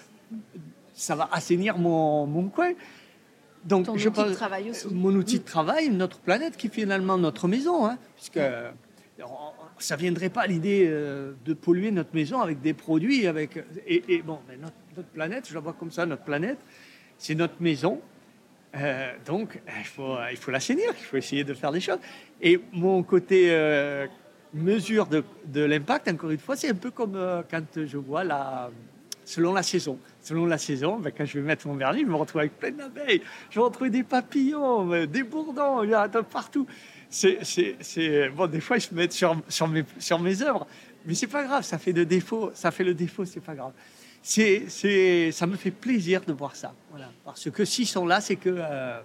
ça 0.95 1.17
va 1.17 1.29
assainir 1.33 1.77
mon, 1.77 2.27
mon 2.27 2.49
coin. 2.49 2.73
Donc, 3.65 3.87
Ton 3.87 3.97
je 3.97 4.09
outil 4.09 4.21
de 4.23 4.25
pense- 4.29 4.37
travail 4.37 4.71
aussi. 4.71 4.87
Mon 4.95 5.13
outil 5.15 5.41
de 5.41 5.45
travail, 5.45 5.89
notre 5.91 6.21
planète, 6.21 6.57
qui 6.57 6.69
est 6.69 6.71
finalement 6.71 7.19
notre 7.19 7.49
maison. 7.49 7.87
Hein, 7.87 7.99
puisque 8.15 8.39
on- 9.21 9.53
ça 9.79 9.97
viendrait 9.97 10.31
pas 10.31 10.47
l'idée 10.47 10.87
euh, 10.87 11.33
de 11.45 11.55
polluer 11.55 11.91
notre 11.91 12.15
maison 12.15 12.41
avec 12.41 12.61
des 12.61 12.73
produits. 12.73 13.27
Avec, 13.27 13.59
et, 13.87 14.05
et 14.09 14.23
bon, 14.23 14.39
mais 14.49 14.57
notre, 14.57 14.77
notre 14.97 15.09
planète, 15.09 15.49
je 15.49 15.55
la 15.55 15.61
vois 15.61 15.73
comme 15.73 15.91
ça, 15.91 16.07
notre 16.07 16.23
planète, 16.25 16.59
c'est 17.19 17.35
notre 17.35 17.61
maison. 17.61 18.01
Euh, 18.77 19.13
donc, 19.25 19.57
euh, 19.57 19.71
il 19.79 19.85
faut, 19.85 20.17
il 20.31 20.37
faut 20.37 20.51
l'assainir, 20.51 20.93
il 20.99 21.05
faut 21.05 21.17
essayer 21.17 21.45
de 21.45 21.55
faire 21.55 21.73
des 21.73 21.81
choses. 21.81 21.99
Et 22.41 22.61
mon 22.73 23.03
côté 23.03 23.47
euh, 23.51 24.07
mesure 24.55 25.07
de, 25.07 25.61
l'impact, 25.61 26.09
encore 26.09 26.31
une 26.31 26.39
fois, 26.39 26.57
c'est 26.57 26.69
un 26.69 26.75
peu 26.75 26.91
comme 26.91 27.17
euh, 27.17 27.43
quand 27.51 27.65
je 27.85 27.97
vois 27.97 28.25
la, 28.25 28.71
selon 29.25 29.53
la 29.53 29.63
saison. 29.63 29.99
Selon 30.23 30.47
la 30.47 30.59
saison, 30.59 30.99
ben, 30.99 31.13
quand 31.17 31.25
je 31.25 31.39
vais 31.39 31.45
mettre 31.45 31.67
mon 31.67 31.75
vernis, 31.75 32.03
je 32.03 32.07
me 32.07 32.15
retrouve 32.15 32.41
avec 32.41 32.59
plein 32.59 32.71
d'abeilles, 32.71 33.23
je 33.51 33.59
vais 33.59 33.65
retrouver 33.65 33.91
des 33.91 34.03
papillons, 34.03 34.93
euh, 34.93 35.07
des 35.07 35.23
bourdons, 35.23 35.83
il 35.83 35.91
y 35.91 35.97
en 35.97 36.03
a 36.03 36.09
partout. 36.23 36.67
C'est, 37.11 37.39
bon, 38.35 38.47
des 38.47 38.61
fois, 38.61 38.79
je 38.79 38.89
me 38.93 38.97
mets 38.97 39.11
sur, 39.11 39.37
sur, 39.49 39.69
mes, 39.69 39.85
sur 39.99 40.19
mes 40.19 40.43
œuvres, 40.43 40.67
mais 41.07 41.15
c'est 41.15 41.29
pas 41.29 41.45
grave, 41.45 41.63
ça 41.63 41.79
fait 41.79 41.93
de 41.93 42.03
défaut, 42.03 42.51
ça 42.55 42.71
fait 42.71 42.85
le 42.85 42.95
défaut, 42.95 43.25
c'est 43.25 43.41
pas 43.41 43.55
grave. 43.55 43.73
C'est, 44.27 45.31
ça 45.33 45.47
me 45.47 45.55
fait 45.55 45.71
plaisir 45.71 46.23
de 46.27 46.33
voir 46.33 46.57
ça, 46.57 46.73
voilà. 46.91 47.11
Parce 47.27 47.51
que 47.51 47.65
s'ils 47.67 47.87
sont 47.87 48.07
là, 48.07 48.23
c'est 48.23 48.37
que, 48.37 48.49
euh, 48.57 49.03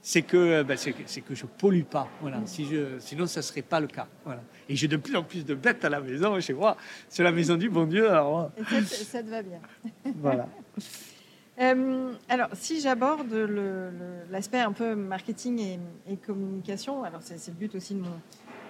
c'est 0.00 0.22
que, 0.22 0.62
ben, 0.62 0.74
c'est 0.78 0.92
que, 0.92 1.02
c'est 1.04 1.20
que 1.20 1.34
je 1.34 1.44
pollue 1.44 1.82
pas, 1.82 2.08
voilà. 2.22 2.40
Si 2.46 2.64
je, 2.64 2.98
sinon, 2.98 3.26
ça 3.26 3.42
serait 3.42 3.60
pas 3.60 3.78
le 3.78 3.88
cas, 3.88 4.06
voilà. 4.24 4.40
Et 4.70 4.74
j'ai 4.74 4.88
de 4.88 4.96
plus 4.96 5.14
en 5.16 5.22
plus 5.22 5.44
de 5.44 5.54
bêtes 5.54 5.84
à 5.84 5.90
la 5.90 6.00
maison 6.00 6.40
chez 6.40 6.54
moi. 6.54 6.78
C'est 7.10 7.22
la 7.22 7.30
maison 7.30 7.56
du 7.56 7.68
bon 7.68 7.84
Dieu, 7.84 8.10
alors 8.10 8.50
Et 8.56 8.64
ça, 8.64 8.80
te- 8.80 8.84
ça 9.04 9.22
te 9.22 9.28
va 9.28 9.42
bien. 9.42 9.60
voilà. 10.16 10.48
Euh, 11.60 12.12
alors, 12.30 12.48
si 12.54 12.80
j'aborde 12.80 13.32
l'aspect 14.30 14.60
un 14.60 14.72
peu 14.72 14.94
marketing 14.94 15.60
et, 15.60 15.78
et 16.10 16.16
communication, 16.16 17.04
alors 17.04 17.20
c'est 17.22 17.46
le 17.48 17.52
but 17.52 17.74
aussi 17.74 17.94
de 17.94 18.00
mon, 18.00 18.08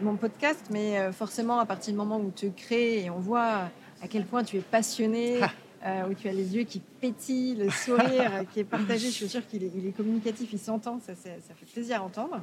mon 0.02 0.16
podcast, 0.16 0.66
mais 0.70 0.98
euh, 0.98 1.12
forcément, 1.12 1.60
à 1.60 1.66
partir 1.66 1.92
du 1.92 1.96
moment 1.96 2.18
où 2.18 2.32
tu 2.34 2.50
crées 2.50 3.04
et 3.04 3.10
on 3.10 3.20
voit 3.20 3.70
à 4.02 4.08
quel 4.10 4.24
point 4.26 4.42
tu 4.44 4.56
es 4.56 4.60
passionné, 4.60 5.38
euh, 5.84 6.08
où 6.08 6.14
tu 6.14 6.28
as 6.28 6.32
les 6.32 6.56
yeux 6.56 6.64
qui 6.64 6.80
pétillent, 6.80 7.56
le 7.56 7.68
sourire 7.70 8.44
qui 8.52 8.60
est 8.60 8.64
partagé, 8.64 9.08
je 9.08 9.12
suis 9.12 9.28
sûre 9.28 9.46
qu'il 9.46 9.64
est, 9.64 9.70
il 9.74 9.86
est 9.86 9.92
communicatif, 9.92 10.50
il 10.52 10.58
s'entend, 10.58 10.98
ça, 11.00 11.14
fait 11.14 11.66
plaisir 11.72 12.00
à 12.00 12.04
entendre. 12.04 12.40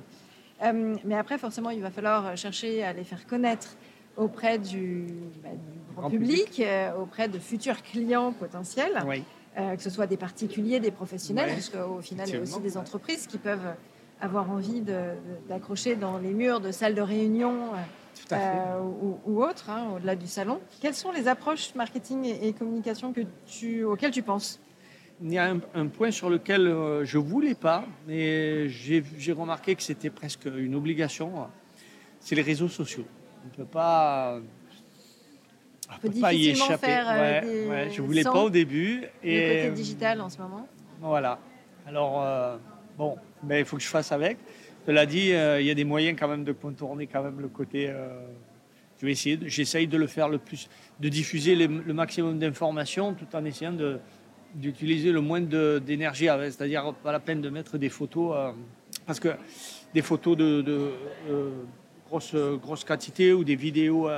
Euh, 0.63 0.95
mais 1.05 1.15
après, 1.15 1.39
forcément, 1.39 1.71
il 1.71 1.81
va 1.81 1.89
falloir 1.89 2.37
chercher 2.37 2.83
à 2.83 2.93
les 2.93 3.03
faire 3.03 3.25
connaître 3.25 3.75
auprès 4.15 4.59
du, 4.59 5.07
bah, 5.43 5.49
du 5.49 5.79
grand 5.93 6.01
Grand 6.01 6.09
public, 6.11 6.59
euh, 6.59 6.91
auprès 7.01 7.27
de 7.29 7.39
futurs 7.39 7.81
clients 7.81 8.31
potentiels 8.31 9.03
Oui. 9.07 9.23
que 9.55 9.81
ce 9.81 9.89
soit 9.89 10.05
des 10.05 10.17
particuliers, 10.17 10.79
des 10.79 10.91
professionnels, 10.91 11.47
Ouais, 11.47 11.53
puisqu'au 11.53 11.99
final, 12.01 12.29
il 12.29 12.35
y 12.35 12.37
a 12.37 12.41
aussi 12.41 12.59
des 12.59 12.77
entreprises 12.77 13.25
qui 13.25 13.39
peuvent 13.39 13.73
avoir 14.21 14.51
envie 14.51 14.83
d'accrocher 15.49 15.95
dans 15.95 16.19
les 16.19 16.33
murs 16.33 16.59
de 16.59 16.71
salles 16.71 16.93
de 16.93 17.01
réunion. 17.01 17.71
Euh, 18.31 18.79
ou, 18.79 19.19
ou 19.25 19.43
autres, 19.43 19.69
hein, 19.69 19.89
au-delà 19.95 20.15
du 20.15 20.27
salon. 20.27 20.59
Quelles 20.81 20.93
sont 20.95 21.11
les 21.11 21.27
approches 21.27 21.73
marketing 21.75 22.25
et, 22.25 22.47
et 22.47 22.53
communication 22.53 23.13
que 23.13 23.21
tu, 23.47 23.83
auxquelles 23.83 24.11
tu 24.11 24.21
penses? 24.23 24.59
Il 25.23 25.31
y 25.33 25.37
a 25.37 25.51
un, 25.51 25.59
un 25.75 25.87
point 25.87 26.09
sur 26.11 26.29
lequel 26.29 26.65
euh, 26.67 27.05
je 27.05 27.17
voulais 27.19 27.53
pas, 27.55 27.85
mais 28.07 28.67
j'ai 28.69 29.03
remarqué 29.31 29.75
que 29.75 29.83
c'était 29.83 30.09
presque 30.09 30.45
une 30.45 30.73
obligation. 30.75 31.47
C'est 32.19 32.35
les 32.35 32.41
réseaux 32.41 32.69
sociaux. 32.69 33.05
On 33.43 33.47
ne 33.47 33.51
peut 33.65 33.71
pas. 33.71 34.39
On 35.93 35.99
peut 35.99 36.09
peut 36.09 36.19
pas 36.21 36.33
y 36.33 36.49
échapper. 36.49 36.85
faire, 36.87 37.09
euh, 37.09 37.19
Ouais, 37.19 37.41
des- 37.41 37.67
ouais, 37.67 37.89
je 37.91 38.01
voulais 38.01 38.23
sans 38.23 38.31
pas 38.33 38.43
au 38.43 38.49
début. 38.49 39.01
le 39.23 39.29
Et 39.29 39.63
côté 39.65 39.71
digital 39.75 40.21
en 40.21 40.29
ce 40.29 40.37
moment 40.37 40.67
Voilà. 41.01 41.37
Alors, 41.85 42.59
bon, 42.97 43.17
ben, 43.43 43.57
il 43.59 43.65
faut 43.65 43.75
que 43.77 43.83
je 43.83 43.87
fasse 43.89 44.11
avec. 44.11 44.37
Cela 44.85 45.05
dit, 45.05 45.31
euh, 45.33 45.61
il 45.61 45.67
y 45.67 45.71
a 45.71 45.75
des 45.75 45.83
moyens 45.83 46.17
quand 46.19 46.27
même 46.27 46.43
de 46.43 46.51
contourner 46.51 47.07
quand 47.07 47.23
même 47.23 47.39
le 47.39 47.47
côté. 47.47 47.89
euh, 47.89 48.09
je 48.99 49.05
vais 49.05 49.11
essayer, 49.11 49.39
j'essaye 49.45 49.87
de 49.87 49.97
le 49.97 50.07
faire 50.07 50.29
le 50.29 50.37
plus, 50.37 50.69
de 50.99 51.09
diffuser 51.09 51.55
le, 51.55 51.93
maximum 51.93 52.37
d'informations 52.37 53.15
tout 53.15 53.27
en 53.35 53.43
essayant 53.45 53.73
d'utiliser 54.53 55.11
le 55.11 55.21
moins 55.21 55.41
d'énergie. 55.41 56.25
C'est-à-dire 56.25 56.93
pas 57.03 57.11
la 57.11 57.19
peine 57.19 57.41
de 57.41 57.49
mettre 57.49 57.79
des 57.79 57.89
photos 57.89 58.35
euh, 58.35 58.51
parce 59.07 59.19
que 59.19 59.29
des 59.95 60.03
photos 60.03 60.37
de, 60.37 60.61
de, 60.61 60.91
grosse 62.07 62.83
quantité 62.83 63.33
ou 63.33 63.43
des 63.43 63.55
vidéos. 63.55 64.09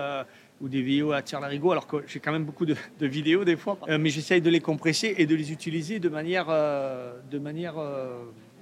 ou 0.62 0.69
des 0.69 0.82
vidéos 0.82 1.12
à 1.12 1.21
tir 1.21 1.39
larigot, 1.41 1.71
alors 1.71 1.88
que 1.88 1.97
j'ai 2.08 2.19
quand 2.19 2.32
même 2.32 2.45
beaucoup 2.45 2.65
de, 2.65 2.76
vidéos 3.02 3.43
des 3.43 3.58
fois, 3.58 3.78
mais 3.88 4.10
j'essaye 4.10 4.41
de 4.41 4.49
les 4.49 4.62
compresser 4.62 5.15
et 5.17 5.26
de 5.26 5.36
les 5.36 5.52
utiliser 5.52 5.99
de 5.99 6.10
manière, 6.10 6.47
de 6.47 7.39
manière 7.39 7.76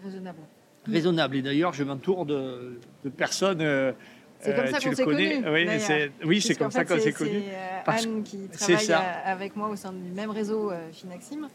raisonnable. 0.03 0.39
Raisonnable. 0.85 1.35
Et 1.37 1.41
d'ailleurs, 1.41 1.73
je 1.73 1.83
m'entoure 1.83 2.25
de, 2.25 2.79
de 3.03 3.09
personnes. 3.09 3.61
euh, 3.61 3.91
C'est 4.39 4.55
comme 4.55 4.65
euh, 4.65 4.71
ça 4.71 4.77
tu 4.79 4.83
qu'on 4.85 4.89
le 4.89 4.95
s'est 4.95 5.03
connus, 5.03 6.09
Oui, 6.25 6.41
c'est 6.41 6.55
comme 6.55 6.71
ça 6.71 6.85
qu'on 6.85 6.99
s'est 6.99 7.11
connus. 7.13 7.31
C'est 7.45 7.53
euh, 7.55 7.79
Parce- 7.85 8.03
Anne 8.05 8.23
qui 8.23 8.47
travaille 8.47 8.91
avec 9.25 9.55
moi 9.55 9.69
au 9.69 9.75
sein 9.75 9.91
du 9.91 10.11
même 10.11 10.31
réseau 10.31 10.71
euh, 10.71 10.89
Finaxim 10.91 11.47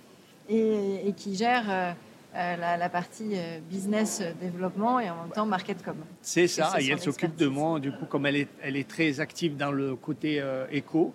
et, 0.49 1.09
et 1.09 1.12
qui 1.12 1.35
gère 1.35 1.65
euh, 1.69 1.93
euh, 2.37 2.57
la, 2.57 2.77
la 2.77 2.89
partie 2.89 3.31
euh, 3.35 3.59
business 3.69 4.21
euh, 4.23 4.33
développement 4.41 5.01
et 5.01 5.11
en 5.11 5.23
même 5.23 5.33
temps 5.33 5.47
market 5.47 5.83
com. 5.83 5.97
C'est 6.23 6.47
ça. 6.47 6.75
Et 6.81 6.89
elle 6.89 7.01
s'occupe 7.01 7.35
de 7.37 7.47
moi, 7.47 7.81
du 7.81 7.91
coup, 7.93 8.05
comme 8.05 8.27
elle 8.27 8.37
est, 8.37 8.49
elle 8.62 8.77
est 8.77 8.87
très 8.89 9.19
active 9.21 9.57
dans 9.57 9.73
le 9.73 9.97
côté 9.97 10.41
euh, 10.41 10.67
éco, 10.71 11.12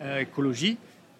euh, 0.00 0.20
écologie, 0.20 0.78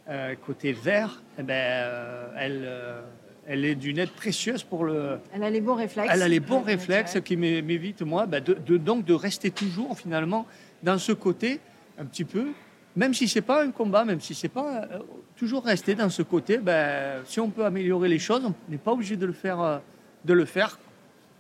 euh, 0.09 0.35
côté 0.47 0.73
vert, 0.73 1.21
eh 1.39 1.43
ben, 1.43 1.53
euh, 1.55 2.29
elle, 2.39 2.63
euh, 2.65 3.03
elle 3.53 3.65
est 3.65 3.75
d'une 3.75 3.99
aide 3.99 4.11
précieuse 4.11 4.63
pour 4.63 4.85
le, 4.85 5.19
Elle 5.35 5.43
a 5.43 5.51
les 5.51 5.61
bons 5.61 5.75
réflexes. 5.75 6.09
Elle 6.15 6.23
a 6.23 6.29
les 6.29 6.39
bons 6.39 6.61
réflexes 6.61 7.19
qui 7.25 7.37
m'é- 7.37 7.63
m'évitent, 7.63 8.03
moi, 8.03 8.25
bah, 8.27 8.39
de, 8.41 8.55
de- 8.55 8.77
donc 8.77 9.05
de 9.05 9.13
rester 9.13 9.51
toujours, 9.51 9.99
finalement, 9.99 10.47
dans 10.85 10.99
ce 10.99 11.11
côté, 11.11 11.59
un 11.99 12.05
petit 12.05 12.25
peu, 12.25 12.47
même 12.95 13.13
si 13.13 13.27
c'est 13.27 13.41
pas 13.41 13.65
un 13.65 13.73
combat, 13.73 14.05
même 14.05 14.21
si 14.21 14.35
c'est 14.37 14.49
pas 14.49 14.83
euh, 14.93 14.99
toujours 15.37 15.65
rester 15.65 15.97
dans 15.97 16.11
ce 16.11 16.23
côté, 16.23 16.59
ben, 16.59 17.23
si 17.25 17.41
on 17.41 17.51
peut 17.51 17.65
améliorer 17.65 18.09
les 18.09 18.21
choses, 18.21 18.43
on 18.45 18.55
n'est 18.71 18.79
pas 18.79 18.93
obligé 18.93 19.17
de 19.17 19.27
le 19.27 19.33
faire, 19.33 19.61
euh, 19.61 19.79
de 20.25 20.33
le 20.33 20.45
faire 20.45 20.79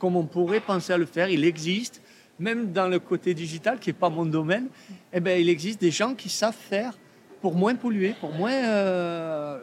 comme 0.01 0.17
on 0.17 0.25
pourrait 0.25 0.61
penser 0.61 0.93
à 0.93 0.99
le 0.99 1.07
faire. 1.07 1.29
Il 1.29 1.45
existe, 1.45 2.03
même 2.41 2.73
dans 2.73 2.89
le 2.89 2.99
côté 2.99 3.35
digital, 3.35 3.79
qui 3.79 3.91
n'est 3.91 3.95
pas 4.05 4.11
mon 4.11 4.27
domaine, 4.27 4.67
eh 5.13 5.21
ben, 5.21 5.41
il 5.41 5.49
existe 5.49 5.81
des 5.81 5.93
gens 5.93 6.15
qui 6.17 6.29
savent 6.29 6.57
faire 6.57 6.95
pour 7.41 7.55
moins 7.55 7.77
polluer, 7.77 8.15
pour 8.21 8.33
moins 8.33 8.53
euh, 8.53 9.59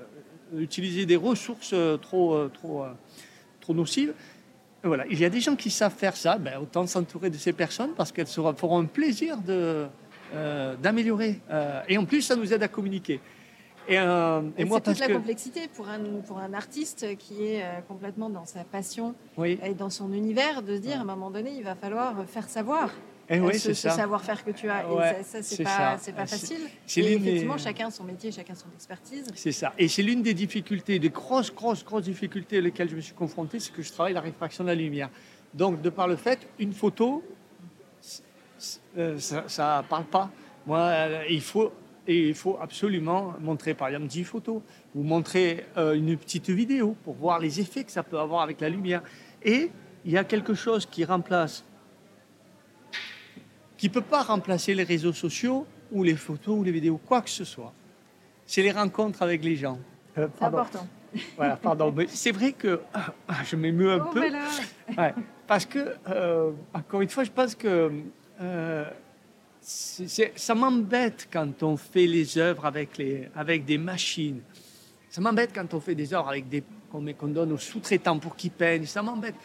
utiliser 0.55 1.05
des 1.05 1.15
ressources 1.15 1.73
trop, 2.01 2.47
trop, 2.49 2.85
trop 3.59 3.73
nocives. 3.73 4.13
voilà, 4.83 5.05
il 5.09 5.19
y 5.19 5.25
a 5.25 5.29
des 5.29 5.41
gens 5.41 5.55
qui 5.55 5.69
savent 5.69 5.95
faire 5.95 6.15
ça, 6.15 6.37
ben, 6.37 6.59
autant 6.61 6.85
s'entourer 6.87 7.29
de 7.29 7.37
ces 7.37 7.53
personnes 7.53 7.91
parce 7.95 8.11
qu'elles 8.11 8.27
feront 8.27 8.79
un 8.79 8.85
plaisir 8.85 9.37
euh, 10.33 10.75
d'améliorer. 10.75 11.39
Euh, 11.49 11.81
et 11.87 11.97
en 11.97 12.03
plus, 12.03 12.21
ça 12.21 12.35
nous 12.35 12.53
aide 12.53 12.61
à 12.61 12.67
communiquer. 12.67 13.21
Et, 13.87 13.97
euh, 13.97 14.41
et 14.57 14.65
moi, 14.65 14.81
toute 14.81 14.99
la 14.99 15.07
complexité 15.07 15.69
pour 15.73 15.87
un, 15.87 15.99
pour 16.27 16.39
un 16.39 16.53
artiste 16.53 17.15
qui 17.17 17.45
est 17.45 17.63
complètement 17.87 18.29
dans 18.29 18.45
sa 18.45 18.65
passion 18.65 19.15
et 19.41 19.73
dans 19.73 19.89
son 19.89 20.11
univers, 20.11 20.63
de 20.63 20.75
se 20.75 20.81
dire 20.81 20.97
à 20.97 21.01
un 21.01 21.05
moment 21.05 21.31
donné, 21.31 21.53
il 21.55 21.63
va 21.63 21.75
falloir 21.75 22.25
faire 22.27 22.49
savoir. 22.49 22.91
Et 23.29 23.39
oui, 23.39 23.59
ce, 23.59 23.73
ce 23.73 23.89
savoir-faire 23.89 24.43
que 24.43 24.51
tu 24.51 24.69
as. 24.69 24.83
et 25.19 25.23
ça, 25.23 25.43
c'est 25.43 25.63
pas, 25.63 25.97
pas 25.97 26.25
facile. 26.25 26.61
et 26.95 27.13
effectivement, 27.13 27.57
chacun 27.57 27.89
son 27.89 28.05
métier, 28.05 28.31
chacun 28.31 28.55
son 28.55 28.67
expertise. 28.73 29.25
C'est 29.35 29.51
ça. 29.51 29.73
Et 29.77 29.87
c'est 29.89 30.01
l'une 30.01 30.21
des 30.21 30.33
difficultés, 30.33 30.97
des 30.97 31.09
grosses, 31.09 31.53
grosses, 31.53 31.83
grosses 31.83 32.03
difficultés 32.03 32.65
auxquelles 32.65 32.89
je 32.89 32.95
me 32.95 33.01
suis 33.01 33.13
confronté, 33.13 33.59
c'est 33.59 33.73
que 33.73 33.81
je 33.81 33.91
travaille 33.91 34.13
la 34.13 34.21
réfraction 34.21 34.63
de 34.63 34.69
la 34.69 34.75
lumière. 34.75 35.09
Donc, 35.53 35.81
de 35.81 35.89
par 35.89 36.07
le 36.07 36.15
fait, 36.15 36.47
une 36.59 36.73
photo, 36.73 37.23
euh, 38.97 39.17
ça 39.19 39.81
ne 39.81 39.87
parle 39.87 40.05
pas. 40.05 40.29
Moi, 40.65 40.79
euh, 40.79 41.23
il 41.29 41.41
faut, 41.41 41.71
et 42.07 42.29
il 42.29 42.35
faut 42.35 42.57
absolument 42.61 43.33
montrer, 43.41 43.73
par 43.73 43.89
exemple, 43.89 44.07
10 44.07 44.23
photos 44.23 44.61
ou 44.95 45.03
montrer 45.03 45.65
euh, 45.75 45.93
une 45.93 46.15
petite 46.17 46.49
vidéo 46.49 46.95
pour 47.03 47.15
voir 47.15 47.39
les 47.39 47.59
effets 47.59 47.83
que 47.83 47.91
ça 47.91 48.03
peut 48.03 48.19
avoir 48.19 48.41
avec 48.41 48.61
la 48.61 48.69
lumière. 48.69 49.01
Et 49.43 49.69
il 50.05 50.11
y 50.11 50.17
a 50.17 50.23
quelque 50.23 50.53
chose 50.53 50.85
qui 50.85 51.03
remplace, 51.03 51.65
qui 53.77 53.87
ne 53.87 53.93
peut 53.93 54.01
pas 54.01 54.23
remplacer 54.23 54.73
les 54.73 54.83
réseaux 54.83 55.13
sociaux 55.13 55.65
ou 55.91 56.03
les 56.03 56.15
photos 56.15 56.59
ou 56.59 56.63
les 56.63 56.71
vidéos, 56.71 56.97
quoi 56.97 57.21
que 57.21 57.29
ce 57.29 57.45
soit. 57.45 57.73
C'est 58.45 58.61
les 58.61 58.71
rencontres 58.71 59.21
avec 59.21 59.43
les 59.43 59.55
gens. 59.55 59.79
c'est 60.15 60.23
important. 60.41 60.87
Voilà, 61.35 61.55
pardon. 61.55 61.93
Mais 61.95 62.07
c'est 62.07 62.31
vrai 62.31 62.51
que 62.51 62.81
ah, 62.93 63.13
je 63.45 63.55
m'émeus 63.55 63.91
un 63.91 64.05
oh, 64.05 64.13
peu. 64.13 64.21
Ouais, 64.97 65.13
parce 65.47 65.65
que, 65.65 65.95
encore 66.73 67.01
une 67.01 67.09
fois, 67.09 67.23
je 67.23 67.31
pense 67.31 67.55
que 67.55 67.91
euh, 68.41 68.85
ça 69.61 70.55
m'embête 70.55 71.27
quand 71.31 71.63
on 71.63 71.77
fait 71.77 72.07
les 72.07 72.37
œuvres 72.37 72.65
avec, 72.65 72.97
les, 72.97 73.29
avec 73.35 73.65
des 73.65 73.77
machines. 73.77 74.41
Ça 75.09 75.21
m'embête 75.21 75.51
quand 75.53 75.73
on 75.73 75.79
fait 75.79 75.95
des 75.95 76.13
œuvres 76.13 76.29
avec 76.29 76.49
des 76.49 76.63
qu'on 76.89 77.27
donne 77.27 77.51
aux 77.51 77.57
sous-traitants 77.57 78.19
pour 78.19 78.35
qu'ils 78.35 78.51
peignent. 78.51 78.85
Ça 78.85 79.01
m'embête. 79.01 79.35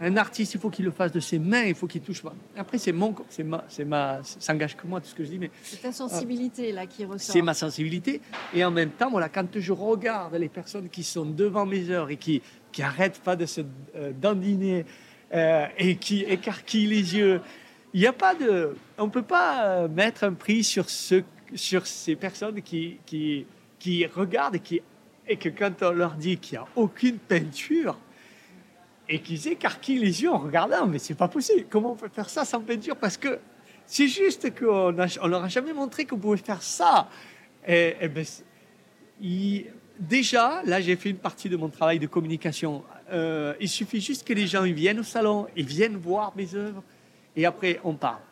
Un 0.00 0.16
artiste, 0.16 0.54
il 0.54 0.60
faut 0.60 0.70
qu'il 0.70 0.84
le 0.84 0.90
fasse 0.90 1.12
de 1.12 1.20
ses 1.20 1.38
mains, 1.38 1.62
il 1.62 1.74
faut 1.74 1.86
qu'il 1.86 2.00
touche. 2.00 2.22
Après, 2.56 2.78
c'est 2.78 2.92
mon, 2.92 3.14
c'est 3.28 3.44
ma, 3.44 3.64
c'est 3.68 3.84
ma, 3.84 4.20
ça 4.22 4.52
engage 4.52 4.76
que 4.76 4.86
moi 4.86 5.00
tout 5.00 5.06
ce 5.06 5.14
que 5.14 5.24
je 5.24 5.30
dis, 5.30 5.38
mais 5.38 5.50
c'est 5.62 5.80
ta 5.80 5.92
sensibilité 5.92 6.72
là 6.72 6.86
qui 6.86 7.04
ressort. 7.04 7.32
C'est 7.32 7.42
ma 7.42 7.54
sensibilité, 7.54 8.20
et 8.54 8.64
en 8.64 8.70
même 8.70 8.90
temps, 8.90 9.10
voilà, 9.10 9.28
quand 9.28 9.46
je 9.54 9.72
regarde 9.72 10.34
les 10.34 10.48
personnes 10.48 10.88
qui 10.88 11.04
sont 11.04 11.26
devant 11.26 11.66
mes 11.66 11.90
œuvres 11.90 12.10
et 12.10 12.16
qui 12.16 12.42
qui 12.72 12.82
arrêtent 12.82 13.20
pas 13.20 13.36
de 13.36 13.44
se 13.44 13.60
euh, 13.94 14.12
dandiner 14.18 14.86
euh, 15.34 15.66
et 15.76 15.96
qui 15.96 16.22
écarquillent 16.22 16.86
les 16.86 17.14
yeux 17.16 17.40
il 17.94 18.00
n'y 18.00 18.06
a 18.06 18.12
pas 18.12 18.34
de, 18.34 18.74
on 18.98 19.08
peut 19.08 19.22
pas 19.22 19.66
euh, 19.66 19.88
mettre 19.88 20.24
un 20.24 20.32
prix 20.32 20.64
sur 20.64 20.88
ce, 20.88 21.22
sur 21.54 21.86
ces 21.86 22.16
personnes 22.16 22.62
qui, 22.62 22.98
qui, 23.04 23.46
qui 23.78 24.06
regardent 24.06 24.56
et 24.56 24.60
qui, 24.60 24.80
et 25.28 25.36
que 25.36 25.48
quand 25.50 25.82
on 25.82 25.90
leur 25.90 26.14
dit 26.14 26.38
qu'il 26.38 26.58
n'y 26.58 26.64
a 26.64 26.68
aucune 26.76 27.18
peinture 27.18 27.98
et 29.12 29.18
qu'ils 29.18 29.46
écarquillent 29.46 29.98
les 29.98 30.22
yeux 30.22 30.30
en 30.30 30.38
regardant, 30.38 30.86
mais 30.86 30.98
c'est 30.98 31.14
pas 31.14 31.28
possible. 31.28 31.66
Comment 31.68 31.92
on 31.92 31.96
peut 31.96 32.08
faire 32.08 32.30
ça 32.30 32.46
sans 32.46 32.62
peinture 32.62 32.96
Parce 32.96 33.18
que 33.18 33.38
c'est 33.84 34.08
juste 34.08 34.58
qu'on 34.58 34.96
on 34.96 35.28
leur 35.28 35.44
a 35.44 35.48
jamais 35.48 35.74
montré 35.74 36.06
qu'on 36.06 36.16
pouvait 36.16 36.38
faire 36.38 36.62
ça. 36.62 37.10
Et, 37.68 37.94
ben, 38.08 38.24
déjà, 40.00 40.62
là, 40.64 40.80
j'ai 40.80 40.96
fait 40.96 41.10
une 41.10 41.18
partie 41.18 41.50
de 41.50 41.58
mon 41.58 41.68
travail 41.68 41.98
de 41.98 42.06
communication. 42.06 42.82
Euh, 43.12 43.52
il 43.60 43.68
suffit 43.68 44.00
juste 44.00 44.26
que 44.26 44.32
les 44.32 44.46
gens 44.46 44.62
viennent 44.62 45.00
au 45.00 45.04
salon, 45.04 45.46
ils 45.54 45.66
viennent 45.66 45.96
voir 45.98 46.32
mes 46.34 46.54
œuvres, 46.54 46.82
et 47.36 47.44
après 47.44 47.80
on 47.84 47.92
parle. 47.92 48.22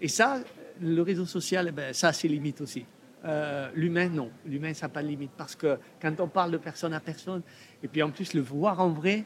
Et 0.00 0.06
ça, 0.06 0.38
le 0.80 1.02
réseau 1.02 1.26
social, 1.26 1.66
eh 1.70 1.72
ben, 1.72 1.92
ça 1.92 2.12
c'est 2.12 2.28
limite 2.28 2.60
aussi. 2.60 2.86
Euh, 3.24 3.68
l'humain, 3.74 4.08
non. 4.08 4.30
L'humain, 4.46 4.74
ça 4.74 4.86
n'a 4.86 4.90
pas 4.90 5.02
de 5.02 5.08
limite. 5.08 5.32
Parce 5.36 5.56
que 5.56 5.76
quand 6.00 6.14
on 6.20 6.28
parle 6.28 6.52
de 6.52 6.58
personne 6.58 6.92
à 6.92 7.00
personne, 7.00 7.42
et 7.82 7.88
puis 7.88 8.00
en 8.00 8.10
plus 8.10 8.32
le 8.32 8.42
voir 8.42 8.78
en 8.80 8.90
vrai, 8.90 9.24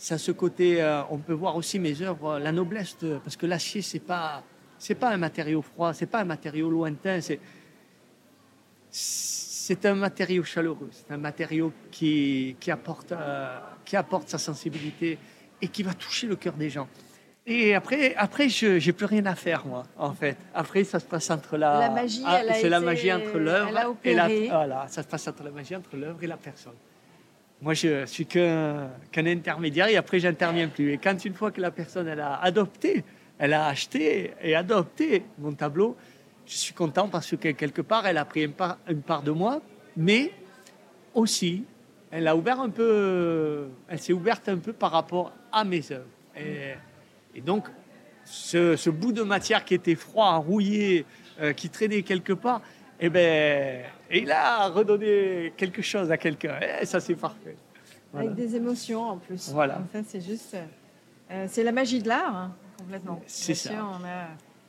ça 0.00 0.16
ce 0.16 0.32
côté, 0.32 0.82
euh, 0.82 1.02
on 1.10 1.18
peut 1.18 1.34
voir 1.34 1.56
aussi 1.56 1.78
mes 1.78 2.00
œuvres, 2.00 2.38
la 2.38 2.52
noblesse, 2.52 2.96
parce 3.22 3.36
que 3.36 3.44
l'acier, 3.44 3.82
c'est 3.82 3.98
pas, 3.98 4.42
c'est 4.78 4.94
pas 4.94 5.10
un 5.10 5.18
matériau 5.18 5.60
froid, 5.60 5.92
c'est 5.92 6.06
pas 6.06 6.20
un 6.20 6.24
matériau 6.24 6.70
lointain, 6.70 7.20
c'est, 7.20 7.38
c'est 8.90 9.84
un 9.84 9.94
matériau 9.94 10.42
chaleureux, 10.42 10.88
c'est 10.90 11.12
un 11.12 11.18
matériau 11.18 11.70
qui, 11.90 12.56
qui 12.58 12.70
apporte, 12.70 13.12
euh, 13.12 13.58
qui 13.84 13.94
apporte 13.94 14.30
sa 14.30 14.38
sensibilité 14.38 15.18
et 15.60 15.68
qui 15.68 15.82
va 15.82 15.92
toucher 15.92 16.26
le 16.26 16.36
cœur 16.36 16.54
des 16.54 16.70
gens. 16.70 16.88
Et 17.44 17.74
après, 17.74 18.14
après 18.16 18.48
je 18.48 18.82
n'ai 18.84 18.92
plus 18.94 19.04
rien 19.06 19.26
à 19.26 19.34
faire, 19.34 19.66
moi, 19.66 19.82
en 19.98 20.14
fait. 20.14 20.38
Après, 20.54 20.82
ça 20.84 20.98
se 20.98 21.04
passe 21.04 21.28
entre 21.28 21.58
la... 21.58 21.78
La 21.78 21.90
magie, 21.90 22.22
ah, 22.24 22.40
C'est 22.54 22.70
la 22.70 22.80
magie 22.80 23.12
entre 23.12 23.36
l'œuvre 23.36 23.98
et 24.02 24.14
la... 24.14 24.28
Voilà, 24.28 24.86
ça 24.88 25.02
se 25.02 25.08
passe 25.08 25.28
entre 25.28 25.42
la 25.42 25.50
magie 25.50 25.76
entre 25.76 25.94
l'œuvre 25.94 26.24
et 26.24 26.26
la 26.26 26.38
personne. 26.38 26.72
Moi, 27.62 27.74
je 27.74 28.06
suis 28.06 28.26
qu'un 28.26 28.90
intermédiaire 29.16 29.88
et 29.88 29.96
après, 29.96 30.18
j'interviens 30.18 30.68
plus. 30.68 30.92
Et 30.92 30.98
quand 30.98 31.24
une 31.24 31.34
fois 31.34 31.50
que 31.50 31.60
la 31.60 31.70
personne, 31.70 32.08
elle 32.08 32.20
a 32.20 32.36
adopté, 32.36 33.04
elle 33.38 33.52
a 33.52 33.66
acheté 33.66 34.32
et 34.42 34.54
adopté 34.54 35.24
mon 35.38 35.52
tableau, 35.52 35.96
je 36.46 36.54
suis 36.54 36.74
content 36.74 37.08
parce 37.08 37.36
que 37.36 37.50
quelque 37.50 37.82
part, 37.82 38.06
elle 38.06 38.18
a 38.18 38.24
pris 38.24 38.44
une 38.44 39.02
part, 39.02 39.22
de 39.22 39.30
moi, 39.30 39.60
mais 39.96 40.32
aussi, 41.14 41.64
elle 42.10 42.28
a 42.28 42.34
ouvert 42.34 42.60
un 42.60 42.70
peu, 42.70 43.68
elle 43.88 43.98
s'est 43.98 44.12
ouverte 44.12 44.48
un 44.48 44.58
peu 44.58 44.72
par 44.72 44.92
rapport 44.92 45.32
à 45.52 45.62
mes 45.64 45.92
œuvres. 45.92 46.06
Et, 46.36 46.74
et 47.34 47.40
donc, 47.40 47.68
ce, 48.24 48.90
bout 48.90 49.12
de 49.12 49.22
matière 49.22 49.64
qui 49.64 49.74
était 49.74 49.94
froid, 49.94 50.36
rouillé, 50.36 51.04
euh, 51.40 51.52
qui 51.52 51.68
traînait 51.68 52.02
quelque 52.02 52.32
part, 52.32 52.62
eh 53.00 53.08
ben, 53.08 53.82
il 54.10 54.30
a 54.30 54.68
redonné 54.68 55.52
quelque 55.56 55.82
chose 55.82 56.10
à 56.10 56.18
quelqu'un. 56.18 56.58
Et 56.80 56.86
ça, 56.86 57.00
c'est 57.00 57.14
parfait. 57.14 57.56
Avec 58.14 58.34
des 58.34 58.56
émotions 58.56 59.02
en 59.02 59.16
plus. 59.18 59.50
Voilà. 59.50 59.78
En 59.78 59.86
fait, 59.86 60.04
c'est 60.06 60.20
juste. 60.20 60.56
Euh, 61.30 61.46
c'est 61.48 61.62
la 61.62 61.72
magie 61.72 62.02
de 62.02 62.08
l'art, 62.08 62.36
hein, 62.36 62.54
complètement. 62.76 63.22
C'est 63.26 63.54
ça. 63.54 63.70
on 63.72 64.04
a 64.04 64.26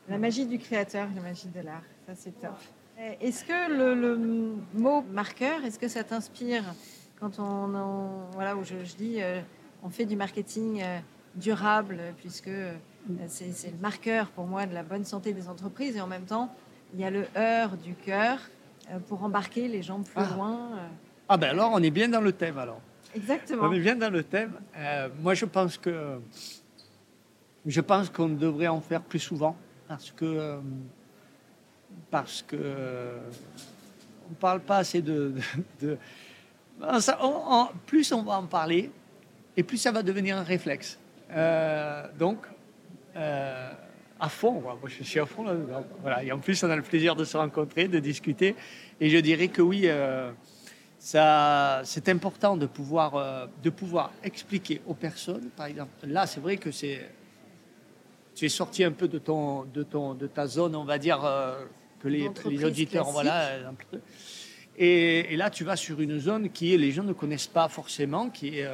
la 0.07 0.17
magie 0.17 0.45
du 0.45 0.59
créateur, 0.59 1.07
la 1.15 1.21
magie 1.21 1.47
de 1.47 1.61
l'art. 1.61 1.83
Ça, 2.05 2.13
c'est 2.15 2.39
top. 2.39 2.57
Est-ce 3.19 3.43
que 3.43 3.95
le, 3.95 4.55
mot 4.75 5.03
marqueur, 5.11 5.65
est-ce 5.65 5.79
que 5.79 5.87
ça 5.87 6.03
t'inspire 6.03 6.63
quand 7.19 7.39
on, 7.39 8.27
voilà, 8.33 8.55
où 8.55 8.63
je, 8.63 8.75
dis, 8.95 9.21
euh, 9.21 9.41
on 9.83 9.89
fait 9.89 10.05
du 10.05 10.15
marketing 10.15 10.83
durable, 11.35 11.99
puisque 12.17 12.47
euh, 12.47 12.73
c'est 13.27 13.71
le 13.71 13.77
marqueur 13.79 14.27
pour 14.27 14.45
moi 14.45 14.65
de 14.65 14.73
la 14.73 14.83
bonne 14.83 15.05
santé 15.05 15.33
des 15.33 15.47
entreprises. 15.47 15.95
Et 15.95 16.01
en 16.01 16.07
même 16.07 16.25
temps, 16.25 16.53
il 16.93 16.99
y 16.99 17.03
a 17.03 17.09
le 17.09 17.25
heure 17.35 17.77
du 17.77 17.93
cœur 17.93 18.39
euh, 18.89 18.99
pour 19.07 19.23
embarquer 19.23 19.67
les 19.67 19.81
gens 19.81 20.01
plus 20.01 20.13
ah. 20.15 20.35
loin. 20.35 20.53
Euh. 20.53 20.87
Ah 21.29 21.37
ben 21.37 21.49
alors, 21.49 21.71
on 21.73 21.81
est 21.81 21.91
bien 21.91 22.09
dans 22.09 22.21
le 22.21 22.33
thème 22.33 22.57
alors. 22.57 22.81
Exactement. 23.15 23.63
On 23.63 23.73
est 23.73 23.79
bien 23.79 23.95
dans 23.95 24.09
le 24.09 24.23
thème. 24.23 24.53
moi, 25.21 25.33
je 25.33 25.45
pense 25.45 25.77
que 25.77 26.19
je 27.65 27.81
pense 27.81 28.09
qu'on 28.09 28.29
devrait 28.29 28.67
en 28.67 28.81
faire 28.81 29.01
plus 29.01 29.19
souvent 29.19 29.55
parce 29.87 30.11
que 30.11 30.59
parce 32.09 32.41
que 32.41 33.17
on 34.29 34.33
parle 34.33 34.61
pas 34.61 34.77
assez 34.77 35.01
de, 35.01 35.35
de, 35.81 35.97
plus 37.85 38.11
on 38.11 38.23
va 38.23 38.39
en 38.39 38.45
parler 38.45 38.89
et 39.57 39.63
plus 39.63 39.77
ça 39.77 39.91
va 39.91 40.03
devenir 40.03 40.37
un 40.37 40.43
réflexe. 40.43 40.97
Euh, 41.31 42.07
donc, 42.17 42.37
euh, 43.15 43.71
à 44.21 44.29
fond, 44.29 44.61
moi 44.61 44.77
je 44.85 45.03
suis 45.03 45.19
à 45.19 45.25
fond 45.25 45.43
là 45.43 45.53
Voilà. 46.01 46.23
Et 46.23 46.31
en 46.31 46.39
plus, 46.39 46.63
on 46.63 46.69
a 46.69 46.75
le 46.75 46.81
plaisir 46.81 47.15
de 47.15 47.25
se 47.25 47.35
rencontrer, 47.35 47.87
de 47.87 47.99
discuter. 47.99 48.55
Et 48.99 49.09
je 49.09 49.17
dirais 49.17 49.47
que 49.49 49.61
oui, 49.61 49.83
euh, 49.85 50.31
ça, 50.99 51.81
c'est 51.83 52.07
important 52.07 52.55
de 52.55 52.67
pouvoir, 52.67 53.49
de 53.63 53.69
pouvoir 53.69 54.11
expliquer 54.23 54.81
aux 54.85 54.93
personnes. 54.93 55.49
Par 55.57 55.65
exemple, 55.65 55.91
là, 56.05 56.27
c'est 56.27 56.39
vrai 56.39 56.57
que 56.57 56.71
c'est, 56.71 57.09
tu 58.35 58.45
es 58.45 58.49
sorti 58.49 58.83
un 58.83 58.91
peu 58.91 59.07
de 59.07 59.17
ton, 59.17 59.63
de 59.63 59.83
ton, 59.83 60.13
de 60.13 60.27
ta 60.27 60.45
zone, 60.45 60.75
on 60.75 60.85
va 60.85 60.99
dire 60.99 61.19
que 61.99 62.07
les, 62.07 62.29
les 62.45 62.63
auditeurs, 62.63 63.09
voilà. 63.09 63.49
Et, 64.77 65.33
et, 65.33 65.35
là, 65.35 65.49
tu 65.49 65.63
vas 65.63 65.75
sur 65.75 65.99
une 65.99 66.17
zone 66.19 66.49
qui 66.49 66.77
les 66.77 66.91
gens 66.91 67.03
ne 67.03 67.13
connaissent 67.13 67.47
pas 67.47 67.67
forcément, 67.67 68.29
qui 68.29 68.59
est 68.59 68.67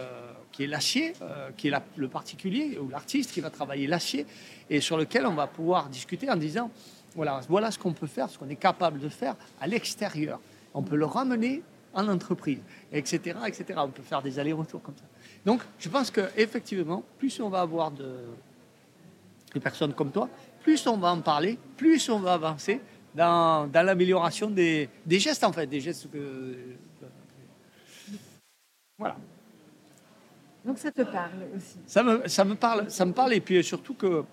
qui 0.58 0.64
est 0.64 0.68
l'acier, 0.68 1.14
euh, 1.22 1.52
qui 1.56 1.68
est 1.68 1.74
le 1.98 2.08
particulier 2.08 2.80
ou 2.82 2.89
l'artiste 2.89 3.32
qui 3.32 3.41
va 3.41 3.52
travailler 3.52 3.86
l'acier, 3.86 4.26
et 4.70 4.82
sur 4.82 4.97
lequel 4.97 5.26
on 5.26 5.34
va 5.34 5.47
pouvoir 5.47 5.89
discuter 5.89 6.30
en 6.30 6.36
disant 6.36 6.70
Voilà, 7.15 7.41
voilà 7.49 7.72
ce 7.72 7.80
qu'on 7.80 7.93
peut 7.93 8.07
faire, 8.07 8.30
ce 8.30 8.38
qu'on 8.38 8.49
est 8.49 8.55
capable 8.55 8.99
de 8.99 9.09
faire 9.09 9.36
à 9.59 9.68
l'extérieur. 9.68 10.39
On 10.74 10.84
peut 10.84 10.95
le 10.95 11.05
ramener 11.05 11.63
en 11.93 12.07
entreprise, 12.07 12.59
etc., 12.91 13.38
etc. 13.47 13.65
On 13.78 13.89
peut 13.89 14.03
faire 14.03 14.22
des 14.22 14.38
allers-retours 14.38 14.82
comme 14.82 14.95
ça. 14.95 15.05
Donc, 15.45 15.61
je 15.80 15.89
pense 15.89 16.11
qu'effectivement, 16.11 17.03
plus 17.18 17.39
on 17.39 17.49
va 17.49 17.61
avoir 17.61 17.89
de, 17.91 18.26
des 19.53 19.59
personnes 19.59 19.93
comme 19.93 20.11
toi, 20.11 20.30
plus 20.61 20.86
on 20.88 20.97
va 20.97 21.09
en 21.09 21.22
parler, 21.22 21.57
plus 21.76 22.09
on 22.09 22.20
va 22.20 22.34
avancer 22.34 22.82
dans, 23.15 23.68
dans 23.68 23.84
l'amélioration 23.84 24.49
des, 24.49 24.89
des, 25.05 25.20
gestes, 25.20 25.43
en 25.43 25.51
fait, 25.51 25.65
des 25.65 25.80
gestes 25.80 26.11
que... 26.11 26.55
Voilà. 28.97 29.18
Donc 30.65 30.80
ça 30.80 30.91
te 30.91 31.03
parle 31.03 31.32
aussi 31.55 31.78
ça 31.86 32.03
me, 32.03 32.28
ça 32.28 32.43
me, 32.43 32.55
parle, 32.55 32.91
ça 32.91 33.05
me 33.05 33.13
parle, 33.13 33.34
et 33.34 33.39
puis 33.39 33.63
surtout 33.63 33.93
que, 33.93 34.26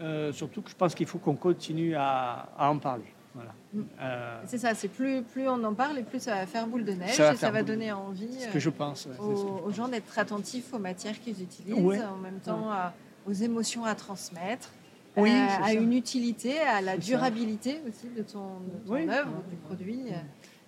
euh, 0.00 0.32
surtout 0.32 0.62
que 0.62 0.70
je 0.70 0.74
pense 0.74 0.94
qu'il 0.94 1.06
faut 1.06 1.18
qu'on 1.18 1.36
continue 1.36 1.94
à, 1.94 2.48
à, 2.56 2.70
en 2.70 2.78
parler. 2.78 3.12
Voilà. 3.34 3.52
Mm. 3.72 3.80
Euh, 4.00 4.40
c'est 4.46 4.58
ça, 4.58 4.74
c'est 4.74 4.88
plus, 4.88 5.22
plus 5.22 5.48
on 5.48 5.62
en 5.62 5.74
parle 5.74 5.98
et 5.98 6.02
plus 6.02 6.20
ça 6.20 6.34
va 6.34 6.46
faire 6.46 6.66
boule 6.66 6.84
de 6.84 6.92
neige 6.92 7.14
ça 7.14 7.32
et 7.32 7.36
ça 7.36 7.50
va 7.50 7.62
donner 7.62 7.92
envie 7.92 8.40
ce 8.40 8.48
que 8.48 8.58
je 8.58 8.70
pense, 8.70 9.06
ouais, 9.06 9.16
aux, 9.18 9.62
aux, 9.66 9.72
gens 9.72 9.86
d'être 9.86 10.18
attentifs 10.18 10.74
aux 10.74 10.78
matières 10.78 11.20
qu'ils 11.20 11.40
utilisent, 11.40 11.74
ouais. 11.74 12.02
en 12.02 12.16
même 12.16 12.40
temps 12.40 12.68
ouais. 12.68 12.74
à, 12.74 12.92
aux 13.26 13.32
émotions 13.32 13.84
à 13.84 13.94
transmettre, 13.94 14.70
oui, 15.16 15.30
à, 15.30 15.64
à 15.66 15.72
une 15.74 15.92
utilité, 15.92 16.58
à 16.60 16.80
la 16.80 16.96
durabilité 16.96 17.74
ça. 17.74 17.88
aussi 17.88 18.08
de 18.16 18.22
ton, 18.22 18.60
de 18.60 18.86
ton 18.86 18.94
oui. 18.94 19.08
œuvre, 19.08 19.42
du 19.48 19.56
produit. 19.56 20.06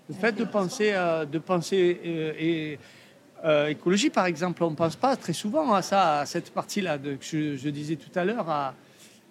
Le 0.09 0.14
fait 0.14 0.33
de 0.33 0.45
penser, 0.45 0.93
euh, 0.95 1.24
de 1.24 1.39
penser 1.39 2.01
euh, 2.05 2.33
et 2.39 2.78
euh, 3.45 3.68
écologie, 3.68 4.11
par 4.11 4.26
exemple, 4.26 4.62
on 4.64 4.70
ne 4.70 4.76
pense 4.76 4.97
pas 4.97 5.16
très 5.16 5.33
souvent 5.33 5.72
à 5.72 5.83
ça, 5.83 6.20
à 6.20 6.26
cette 6.26 6.51
partie-là 6.53 6.99
que 6.99 7.16
je, 7.20 7.57
je, 7.57 7.68
disais 7.68 7.97
tout 7.97 8.11
à 8.16 8.24
l'heure, 8.24 8.49
à, 8.49 8.74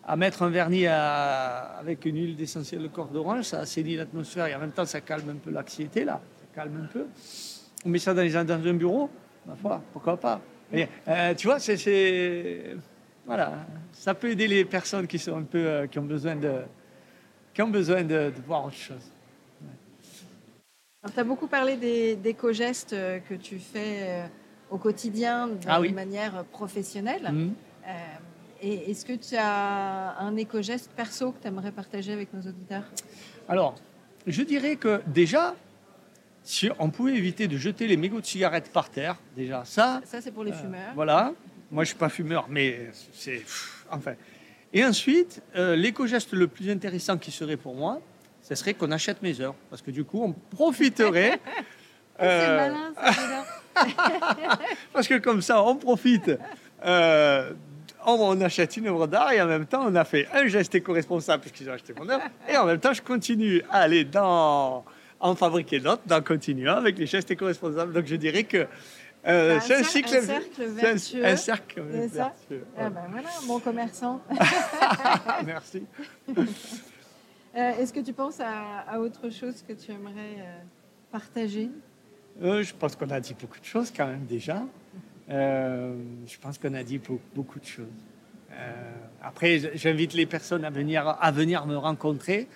à, 0.05 0.15
mettre 0.15 0.43
un 0.43 0.49
vernis 0.49 0.87
à, 0.87 1.77
avec 1.79 2.05
une 2.05 2.15
huile 2.15 2.35
d'essentiel 2.35 2.81
de 2.81 2.87
corps 2.87 3.07
d'orange, 3.07 3.45
ça 3.45 3.59
assainit 3.59 3.95
l'atmosphère 3.95 4.47
et 4.47 4.55
en 4.55 4.59
même 4.59 4.71
temps 4.71 4.85
ça 4.85 5.01
calme 5.01 5.29
un 5.29 5.35
peu 5.35 5.51
l'anxiété, 5.51 6.03
là, 6.05 6.21
ça 6.39 6.45
calme 6.53 6.81
un 6.83 6.87
peu. 6.87 7.05
On 7.85 7.89
met 7.89 7.99
ça 7.99 8.13
dans, 8.13 8.21
les, 8.21 8.31
dans 8.31 8.67
un 8.67 8.73
bureau, 8.73 9.09
ma 9.45 9.55
foi, 9.55 9.81
pourquoi 9.93 10.17
pas. 10.17 10.41
Et, 10.73 10.87
euh, 11.07 11.33
tu 11.35 11.47
vois, 11.47 11.59
c'est 11.59 12.75
voilà, 13.25 13.53
ça 13.93 14.13
peut 14.13 14.31
aider 14.31 14.47
les 14.47 14.65
personnes 14.65 15.07
qui 15.07 15.19
sont 15.19 15.37
un 15.37 15.43
peu, 15.43 15.65
euh, 15.65 15.87
qui 15.87 15.99
ont 15.99 16.03
besoin 16.03 16.35
de, 16.35 16.61
qui 17.53 17.61
ont 17.61 17.69
besoin 17.69 18.03
de, 18.03 18.31
de 18.35 18.41
voir 18.45 18.65
autre 18.65 18.75
chose. 18.75 19.11
Tu 21.13 21.19
as 21.19 21.23
beaucoup 21.23 21.47
parlé 21.47 21.77
des 21.77 22.15
d'éco-gestes 22.15 22.95
que 23.27 23.33
tu 23.33 23.57
fais 23.57 23.97
euh, 24.01 24.27
au 24.69 24.77
quotidien 24.77 25.47
de 25.47 25.57
ah 25.67 25.81
oui. 25.81 25.91
manière 25.91 26.43
professionnelle. 26.45 27.31
Mmh. 27.31 27.53
Euh, 27.87 27.89
et 28.61 28.91
est-ce 28.91 29.05
que 29.05 29.13
tu 29.13 29.35
as 29.35 30.17
un 30.19 30.35
éco-geste 30.35 30.91
perso 30.95 31.31
que 31.31 31.41
tu 31.41 31.47
aimerais 31.47 31.71
partager 31.71 32.13
avec 32.13 32.33
nos 32.33 32.41
auditeurs? 32.41 32.83
Alors, 33.49 33.75
je 34.27 34.43
dirais 34.43 34.75
que 34.75 35.01
déjà, 35.07 35.55
si 36.43 36.69
on 36.79 36.89
pouvait 36.89 37.15
éviter 37.15 37.47
de 37.47 37.57
jeter 37.57 37.87
les 37.87 37.97
mégots 37.97 38.21
de 38.21 38.25
cigarettes 38.25 38.71
par 38.71 38.89
terre, 38.89 39.17
déjà, 39.35 39.63
ça. 39.65 40.01
Ça, 40.05 40.21
c'est 40.21 40.31
pour 40.31 40.43
les 40.43 40.51
euh, 40.51 40.55
fumeurs. 40.55 40.93
Voilà. 40.93 41.33
Moi, 41.71 41.83
je 41.83 41.89
ne 41.89 41.93
suis 41.93 41.97
pas 41.97 42.09
fumeur, 42.09 42.45
mais 42.49 42.91
c'est. 43.13 43.43
Enfin. 43.89 44.13
Et 44.73 44.85
ensuite, 44.85 45.41
euh, 45.55 45.75
l'éco-geste 45.75 46.33
le 46.33 46.47
plus 46.47 46.69
intéressant 46.69 47.17
qui 47.17 47.31
serait 47.31 47.57
pour 47.57 47.75
moi, 47.75 47.99
ce 48.41 48.55
serait 48.55 48.73
qu'on 48.73 48.91
achète 48.91 49.21
mes 49.21 49.41
heures. 49.41 49.55
Parce 49.69 49.81
que 49.81 49.91
du 49.91 50.03
coup, 50.03 50.23
on 50.23 50.33
profiterait. 50.33 51.39
euh... 52.21 52.57
malin, 52.57 52.93
parce 54.93 55.07
que 55.07 55.17
comme 55.17 55.41
ça, 55.41 55.63
on 55.63 55.75
profite. 55.75 56.31
Euh, 58.07 58.11
on 58.11 58.39
achète 58.41 58.77
une 58.77 58.87
œuvre 58.87 59.07
d'art 59.07 59.31
et 59.31 59.41
en 59.41 59.47
même 59.47 59.65
temps, 59.65 59.83
on 59.85 59.95
a 59.95 60.03
fait 60.03 60.27
un 60.33 60.47
geste 60.47 60.75
éco-responsable 60.75 61.41
puisqu'ils 61.41 61.69
ont 61.69 61.73
acheté 61.73 61.93
mon 61.97 62.07
œuvre. 62.09 62.23
Et 62.49 62.57
en 62.57 62.65
même 62.65 62.79
temps, 62.79 62.93
je 62.93 63.01
continue 63.01 63.61
à 63.69 63.79
aller 63.79 64.03
dans 64.03 64.83
en 65.19 65.35
fabriquer 65.35 65.79
d'autres, 65.79 66.01
dans 66.07 66.21
continuant 66.21 66.77
avec 66.77 66.97
les 66.97 67.05
gestes 67.05 67.29
éco-responsables. 67.31 67.93
Donc, 67.93 68.07
je 68.07 68.15
dirais 68.15 68.43
que 68.43 68.65
euh, 69.27 69.59
c'est 69.61 69.75
un, 69.75 69.83
cycle, 69.83 70.15
un 70.15 70.21
cercle 70.21 70.63
vertueux. 70.63 71.25
Un, 71.25 71.35
cercle 71.35 71.81
vertueux. 71.81 72.65
Ah 72.75 72.89
ben 72.89 73.03
voilà, 73.11 73.29
bon 73.45 73.59
commerçant. 73.59 74.19
Merci. 75.45 75.83
Euh, 76.27 76.33
Est-ce 77.53 77.93
que 77.93 77.99
tu 77.99 78.13
penses 78.13 78.39
à, 78.39 78.79
à, 78.87 78.99
autre 78.99 79.29
chose 79.29 79.63
que 79.67 79.73
tu 79.73 79.91
aimerais 79.91 80.37
euh, 80.39 80.61
partager? 81.11 81.69
Je 82.41 82.73
pense 82.73 82.95
qu'on 82.95 83.09
a 83.11 83.19
dit 83.19 83.35
beaucoup 83.39 83.59
de 83.59 83.65
choses 83.65 83.91
quand 83.95 84.07
même 84.07 84.25
déjà. 84.25 84.63
Euh, 85.31 85.95
je 86.27 86.37
pense 86.39 86.57
qu'on 86.57 86.73
a 86.73 86.83
dit 86.83 86.99
beaucoup, 87.35 87.59
de 87.59 87.65
choses. 87.65 87.85
Euh, 88.51 88.91
après, 89.23 89.59
j'invite 89.75 90.13
les 90.13 90.25
personnes 90.25 90.65
à 90.65 90.69
venir, 90.69 91.07
à 91.07 91.31
venir 91.31 91.65
me 91.65 91.77
rencontrer 91.77 92.47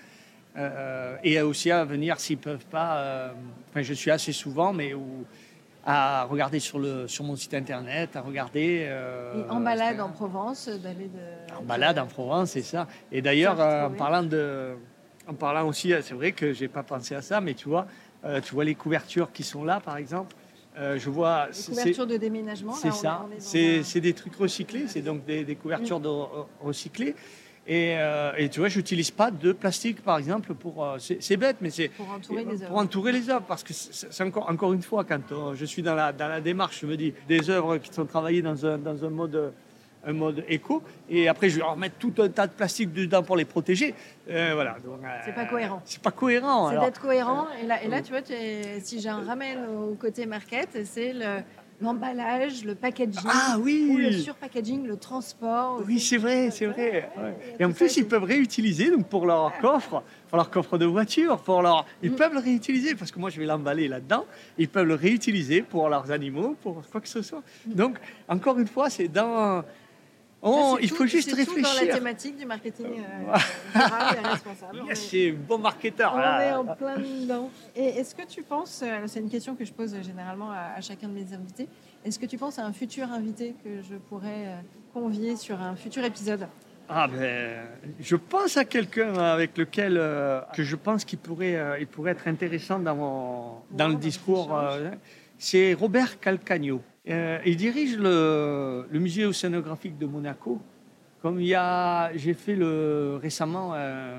et 1.23 1.41
aussi 1.41 1.69
à 1.69 1.84
venir 1.84 2.17
s'ils 2.19 2.38
ne 2.38 2.43
peuvent 2.43 2.65
pas. 2.67 3.34
enfin, 3.69 3.82
je 3.82 3.93
suis 3.93 4.09
assez 4.09 4.32
souvent, 4.32 4.71
mais 4.71 4.93
où, 4.93 5.26
à 5.86 6.23
regarder 6.23 6.59
sur, 6.59 6.80
le, 6.80 7.07
sur 7.07 7.23
mon 7.23 7.36
site 7.36 7.53
internet, 7.53 8.15
à 8.15 8.21
regarder. 8.21 8.86
Euh, 8.89 9.45
et 9.45 9.49
en 9.49 9.59
balade 9.59 9.99
en 10.01 10.09
Provence, 10.09 10.67
d'aller 10.67 11.07
de. 11.07 11.55
En 11.59 11.63
balade 11.63 11.99
en 11.99 12.07
Provence, 12.07 12.51
c'est 12.51 12.63
ça. 12.63 12.88
Et 13.11 13.21
d'ailleurs, 13.21 13.59
euh, 13.59 13.88
en 13.88 13.91
parlant 13.91 14.23
de, 14.23 14.76
en 15.28 15.34
parlant 15.34 15.67
aussi, 15.67 15.93
c'est 16.01 16.15
vrai 16.15 16.32
que 16.32 16.53
j'ai 16.53 16.67
pas 16.67 16.84
pensé 16.84 17.13
à 17.13 17.21
ça, 17.21 17.39
mais 17.39 17.53
tu 17.53 17.69
vois, 17.69 17.86
euh, 18.26 18.41
tu 18.41 18.55
vois 18.55 18.65
les 18.65 18.76
couvertures 18.76 19.32
qui 19.32 19.43
sont 19.43 19.63
là, 19.63 19.80
par 19.80 19.97
exemple. 19.97 20.36
Je 20.78 21.09
vois. 21.09 21.47
Les 21.47 21.76
couvertures 21.76 22.07
de 22.07 22.17
déménagement. 22.17 22.73
C'est 22.73 22.93
ça. 22.93 23.26
C'est 23.38 23.80
un... 23.80 23.99
des 23.99 24.13
trucs 24.13 24.36
recyclés. 24.36 24.86
C'est 24.88 25.01
donc 25.01 25.26
des, 25.26 25.43
des 25.43 25.55
couvertures 25.55 25.99
de, 25.99 26.09
recyclées. 26.61 27.15
Et, 27.67 27.95
euh, 27.97 28.32
et, 28.38 28.49
tu 28.49 28.59
vois, 28.59 28.69
je 28.69 28.78
n'utilise 28.78 29.09
pas 29.09 29.32
de 29.32 29.51
plastique, 29.51 30.03
par 30.03 30.19
exemple, 30.19 30.53
pour. 30.53 30.86
Euh, 30.86 30.97
c'est 30.99 31.38
bête, 31.38 31.57
mais 31.61 31.71
c'est. 31.71 31.88
Pour 31.89 32.09
entourer 32.09 32.43
les 32.43 32.61
œuvres. 32.61 32.67
Pour 32.67 32.78
entourer 32.78 33.11
les 33.11 33.30
œuvres. 33.30 33.45
Parce 33.47 33.63
que 33.63 33.73
c'est 33.73 34.23
encore, 34.23 34.47
encore 34.49 34.73
une 34.73 34.84
fois, 34.84 35.03
quand 35.03 35.32
euh, 35.32 35.55
je 35.55 35.65
suis 35.65 35.82
dans 35.82 35.95
la, 35.95 36.13
dans 36.13 36.28
la 36.28 36.41
démarche, 36.41 36.82
je 36.82 36.86
me 36.86 36.95
dis 36.95 37.13
des 37.28 37.49
œuvres 37.49 37.78
qui 37.78 37.91
sont 37.91 38.05
travaillées 38.05 38.43
dans 38.43 38.65
un, 38.65 38.78
dans 38.78 39.03
un 39.03 39.09
mode. 39.09 39.53
Un 40.08 40.14
mode 40.14 40.45
éco, 40.47 40.84
et 41.10 41.28
après 41.28 41.49
je 41.49 41.56
vais 41.56 41.62
leur 41.62 41.76
mettre 41.76 41.95
tout 41.97 42.14
un 42.20 42.30
tas 42.30 42.45
de 42.45 42.53
plastique 42.53 42.93
dedans 42.93 43.24
pour 43.24 43.36
les 43.36 43.45
protéger. 43.45 43.95
Euh, 44.30 44.51
voilà. 44.53 44.78
C'est 45.26 45.34
pas 45.34 45.45
cohérent. 45.45 45.82
C'est 45.86 46.01
pas 46.01 46.12
cohérent. 46.12 46.70
C'est 46.70 46.80
d'être 46.80 47.01
cohérent. 47.01 47.47
Et 47.62 47.66
là, 47.66 47.84
et 47.84 47.88
là, 47.88 48.01
tu 48.01 48.12
vois, 48.12 48.22
tu 48.22 48.34
es, 48.34 48.80
si 48.82 49.01
j'en 49.01 49.24
ramène 49.24 49.66
au 49.68 49.95
côté 49.95 50.26
market, 50.26 50.86
c'est 50.86 51.14
le 51.14 51.41
l'emballage, 51.82 52.64
le 52.64 52.76
packaging, 52.76 53.22
ah, 53.28 53.58
oui. 53.60 53.88
ou 53.89 53.97
le 53.97 54.12
surpackaging, 54.12 54.86
le 54.86 54.97
transport. 54.97 55.82
Oui, 55.86 55.99
c'est 55.99 56.18
vrai, 56.18 56.49
c'est 56.51 56.68
vrai. 56.68 57.10
Ouais. 57.18 57.56
Et 57.60 57.66
en 57.66 57.72
plus, 57.72 57.97
ils 57.97 58.08
peuvent 58.08 58.24
réutiliser 58.24 58.89
donc 58.89 59.08
pour 59.08 59.26
leur 59.26 59.58
coffre, 59.60 60.03
pour 60.30 60.38
leur 60.38 60.49
coffre 60.49 60.78
de 60.78 60.86
voiture, 60.86 61.38
pour 61.39 61.62
leur, 61.62 61.86
ils 62.01 62.12
mm. 62.12 62.16
peuvent 62.16 62.34
le 62.34 62.39
réutiliser 62.39 62.95
parce 62.95 63.12
que 63.12 63.20
moi 63.20 63.30
je 63.30 63.39
vais 63.39 63.45
l'emballer 63.45 63.88
là-dedans. 63.88 64.26
Ils 64.58 64.70
peuvent 64.70 64.88
le 64.88 64.95
réutiliser 64.95 65.62
pour 65.62 65.89
leurs 65.89 66.12
animaux, 66.12 66.56
pour 66.62 66.82
quoi 66.89 67.01
que 67.01 67.10
ce 67.10 67.22
soit. 67.22 67.43
Mm. 67.68 67.74
Donc 67.74 67.97
encore 68.30 68.58
une 68.58 68.68
fois, 68.68 68.89
c'est 68.89 69.08
dans 69.08 69.64
Oh, 70.48 70.78
il 70.82 70.89
tout, 70.89 70.96
faut 70.96 71.06
juste 71.08 71.30
réfléchir. 71.32 71.54
Tout 71.56 71.62
dans 71.62 71.86
la 71.86 71.93
thématique 71.93 72.38
du 72.38 72.46
marketing 72.46 72.86
euh, 72.86 73.38
durable 73.74 74.18
et 74.24 74.28
responsable. 74.28 74.84
Yes, 74.88 75.08
c'est 75.10 75.32
bon 75.32 75.58
marketeur. 75.58 76.14
On 76.14 76.18
là. 76.18 76.46
est 76.46 76.54
en 76.54 76.66
plein 76.76 76.98
dedans. 76.98 77.50
Et 77.76 77.86
est-ce 77.86 78.14
que 78.14 78.26
tu 78.28 78.43
penses, 78.43 78.82
euh, 78.84 79.06
c'est 79.08 79.20
une 79.20 79.30
question 79.30 79.56
que 79.56 79.66
je 79.66 79.74
pose 79.74 79.96
généralement 80.04 80.52
à, 80.52 80.78
à 80.78 80.82
chacun 80.82 81.08
de 81.08 81.14
mes 81.14 81.34
invités, 81.34 81.68
est-ce 82.06 82.20
que 82.20 82.28
tu 82.28 82.38
penses 82.38 82.60
à 82.60 82.66
un 82.66 82.74
futur 82.74 83.12
invité 83.12 83.56
que 83.64 83.82
je 83.82 83.96
pourrais 83.96 84.46
euh, 84.46 84.60
convier 84.93 85.36
sur 85.36 85.60
un 85.60 85.76
futur 85.76 86.04
épisode? 86.04 86.48
Ah 86.88 87.08
ben, 87.08 87.66
je 88.00 88.16
pense 88.16 88.58
à 88.58 88.66
quelqu'un 88.66 89.16
avec 89.16 89.58
lequel 89.58 89.98
euh, 89.98 90.41
que 90.54 90.64
je 90.64 90.76
pense 90.76 91.04
qu'il 91.04 91.18
pourrait, 91.18 91.56
euh, 91.56 91.80
il 91.80 91.88
pourrait 91.88 92.12
être 92.12 92.28
intéressant 92.28 92.78
dans, 92.78 92.96
mon, 92.96 93.52
dans 93.72 93.88
le 93.88 93.96
discours. 93.96 94.56
Euh, 94.56 94.91
c'est 95.38 95.74
Robert 95.74 96.20
Calcagno. 96.20 96.82
Euh, 97.08 97.39
il 97.45 97.56
dirige 97.56 97.97
le, 97.97 98.88
le, 98.89 98.99
musée 98.99 99.26
océanographique 99.26 99.97
de 99.97 100.06
Monaco. 100.06 100.60
Comme 101.22 101.39
il 101.39 101.47
y 101.47 101.56
a, 101.56 102.16
j'ai 102.16 102.34
fait 102.34 102.56
le, 102.56 103.20
récemment 103.22 103.74
un, 103.76 104.18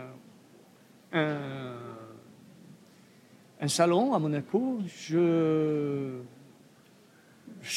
un, 1.13 1.73
un, 3.61 3.69
salon 3.69 4.15
à 4.15 4.19
Monaco. 4.19 4.79
Je, 4.87 6.21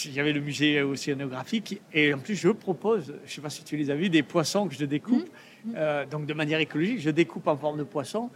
il 0.05 0.13
y 0.13 0.19
avait 0.19 0.33
le 0.33 0.41
musée 0.41 0.81
océanographique 0.81 1.81
et 1.93 2.13
en 2.13 2.19
plus 2.19 2.35
je 2.35 2.49
propose, 2.49 3.07
je 3.07 3.11
ne 3.23 3.27
sais 3.27 3.41
pas 3.41 3.49
si 3.49 3.63
tu 3.63 3.77
les 3.77 3.89
as 3.89 3.95
vus, 3.95 4.09
des 4.09 4.23
poissons 4.23 4.67
que 4.67 4.75
je 4.75 4.85
découpe, 4.85 5.27
mmh. 5.65 5.71
euh, 5.75 6.05
donc 6.05 6.25
de 6.25 6.33
manière 6.33 6.59
écologique, 6.59 6.99
je 6.99 7.09
découpe 7.09 7.47
en 7.47 7.57
forme 7.57 7.79
de 7.79 7.83
poisson. 7.83 8.29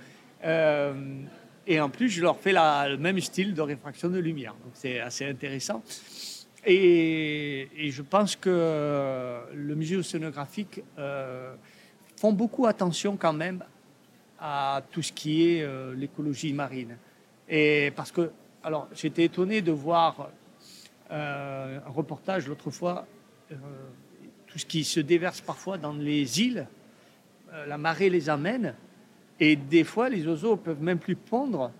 Euh, 0.43 0.93
et 1.65 1.79
en 1.79 1.89
plus, 1.89 2.09
je 2.09 2.21
leur 2.21 2.37
fais 2.37 2.51
la, 2.51 2.89
le 2.89 2.97
même 2.97 3.19
style 3.21 3.53
de 3.53 3.61
réfraction 3.61 4.09
de 4.09 4.19
lumière. 4.19 4.53
Donc 4.63 4.73
c'est 4.73 4.99
assez 4.99 5.25
intéressant. 5.25 5.81
Et, 6.65 7.67
je 7.89 8.01
pense 8.01 8.35
que 8.35 9.41
le 9.53 9.75
musée 9.75 9.97
océanographique 9.97 10.81
euh, 10.97 11.55
font 12.17 12.31
beaucoup 12.31 12.65
attention 12.67 13.17
quand 13.17 13.33
même 13.33 13.63
à 14.39 14.81
tout 14.91 15.01
ce 15.01 15.11
qui 15.11 15.49
est 15.49 15.63
euh, 15.63 15.93
l'écologie 15.93 16.53
marine. 16.53 16.97
Et 17.49 17.91
parce 17.95 18.11
que, 18.11 18.31
alors, 18.63 18.87
j'étais 18.93 19.25
étonné 19.25 19.61
de 19.61 19.71
voir 19.71 20.29
euh, 21.11 21.79
un 21.85 21.91
reportage 21.91 22.47
l'autre 22.47 22.71
fois, 22.71 23.05
euh, 23.51 23.55
tout 24.47 24.57
ce 24.57 24.65
qui 24.65 24.83
se 24.83 24.99
déverse 24.99 25.41
parfois 25.41 25.77
dans 25.77 25.93
les 25.93 26.41
îles, 26.41 26.67
euh, 27.53 27.65
la 27.65 27.77
marée 27.77 28.09
les 28.09 28.29
amène. 28.29 28.73
Et 29.39 29.55
des 29.55 29.83
fois, 29.83 30.09
les 30.09 30.25
oiseaux 30.25 30.55
peuvent 30.55 30.81
même 30.81 30.99
plus 30.99 31.15
pondre 31.15 31.71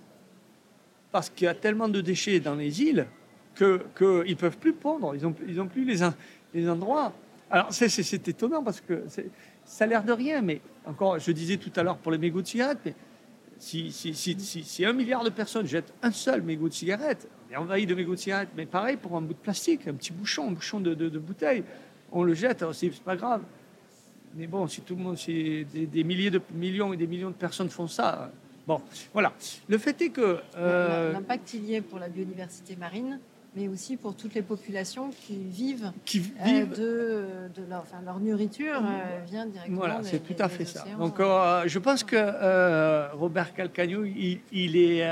parce 1.11 1.29
qu'il 1.29 1.45
y 1.45 1.47
a 1.47 1.55
tellement 1.55 1.87
de 1.87 2.01
déchets 2.01 2.39
dans 2.39 2.55
les 2.55 2.81
îles 2.81 3.07
qu'ils 3.55 3.65
ne 3.67 4.33
peuvent 4.35 4.57
plus 4.57 4.73
pondre. 4.73 5.15
Ils 5.15 5.55
n'ont 5.55 5.67
plus 5.67 5.85
les, 5.85 6.69
endroits. 6.69 7.13
Alors, 7.49 7.67
c'est 7.71 8.27
étonnant 8.27 8.63
parce 8.63 8.81
que 8.81 9.03
ça 9.65 9.83
a 9.83 9.87
l'air 9.87 10.03
de 10.03 10.11
rien, 10.11 10.41
mais 10.41 10.61
encore, 10.85 11.19
je 11.19 11.31
disais 11.31 11.57
tout 11.57 11.71
à 11.75 11.83
l'heure 11.83 11.97
pour 11.97 12.11
les 12.11 12.17
mégots 12.17 12.41
de 12.41 12.47
cigarettes, 12.47 12.95
si, 13.63 14.85
un 14.85 14.93
milliard 14.93 15.23
de 15.23 15.29
personnes 15.29 15.65
jettent 15.65 15.93
un 16.01 16.11
seul 16.11 16.41
mégot 16.41 16.67
de 16.67 16.73
cigarette, 16.73 17.27
on 17.49 17.53
est 17.53 17.57
envahi 17.57 17.85
de 17.85 17.95
mégots 17.95 18.15
de 18.15 18.19
cigarette, 18.19 18.49
mais 18.57 18.65
pareil 18.65 18.97
pour 18.97 19.15
un 19.15 19.21
bout 19.21 19.33
de 19.33 19.39
plastique, 19.39 19.87
un 19.87 19.93
petit 19.93 20.11
bouchon, 20.11 20.49
un 20.49 20.51
bouchon 20.51 20.79
de, 20.79 21.19
bouteille, 21.19 21.63
on 22.11 22.23
le 22.23 22.33
jette, 22.33 22.65
c'est 22.73 22.89
pas 23.01 23.15
grave. 23.15 23.41
Mais 24.35 24.47
bon, 24.47 24.67
si 24.67 24.81
tout 24.81 24.95
le 24.95 25.03
monde, 25.03 25.17
si 25.17 25.65
des, 25.65 26.03
milliers 26.03 26.31
de 26.31 26.41
millions 26.53 26.91
et 26.91 26.97
des 26.97 27.07
millions 27.07 27.29
de 27.29 27.35
personnes 27.35 27.69
font 27.69 27.87
ça, 27.87 28.31
bon, 28.67 28.81
voilà. 29.13 29.33
Le 29.67 29.77
fait 29.77 30.01
est 30.01 30.09
que 30.09 30.39
euh, 30.57 31.13
l'impact 31.13 31.53
il 31.53 31.65
y 31.65 31.75
est 31.75 31.81
pour 31.81 31.99
la 31.99 32.09
biodiversité 32.09 32.75
marine, 32.75 33.19
mais 33.55 33.67
aussi 33.67 33.97
pour 33.97 34.15
toutes 34.15 34.33
les 34.33 34.41
populations 34.41 35.11
qui 35.11 35.35
vivent, 35.35 35.91
qui 36.05 36.19
euh, 36.19 36.43
vivent... 36.43 36.69
de, 36.77 37.25
de, 37.55 37.69
leur, 37.69 37.81
enfin, 37.81 38.01
leur 38.03 38.19
nourriture 38.19 38.81
euh, 38.83 39.19
vient 39.25 39.45
directement. 39.45 39.77
Voilà, 39.77 40.03
c'est 40.03 40.19
tout 40.19 40.35
à 40.39 40.49
fait 40.49 40.65
ça. 40.65 40.83
Donc, 40.97 41.19
euh, 41.19 41.63
je 41.67 41.79
pense 41.79 42.03
que 42.03 43.15
Robert 43.15 43.53
Calcagno, 43.53 44.03
il, 44.05 44.39
il 44.51 44.75
est, 44.75 45.07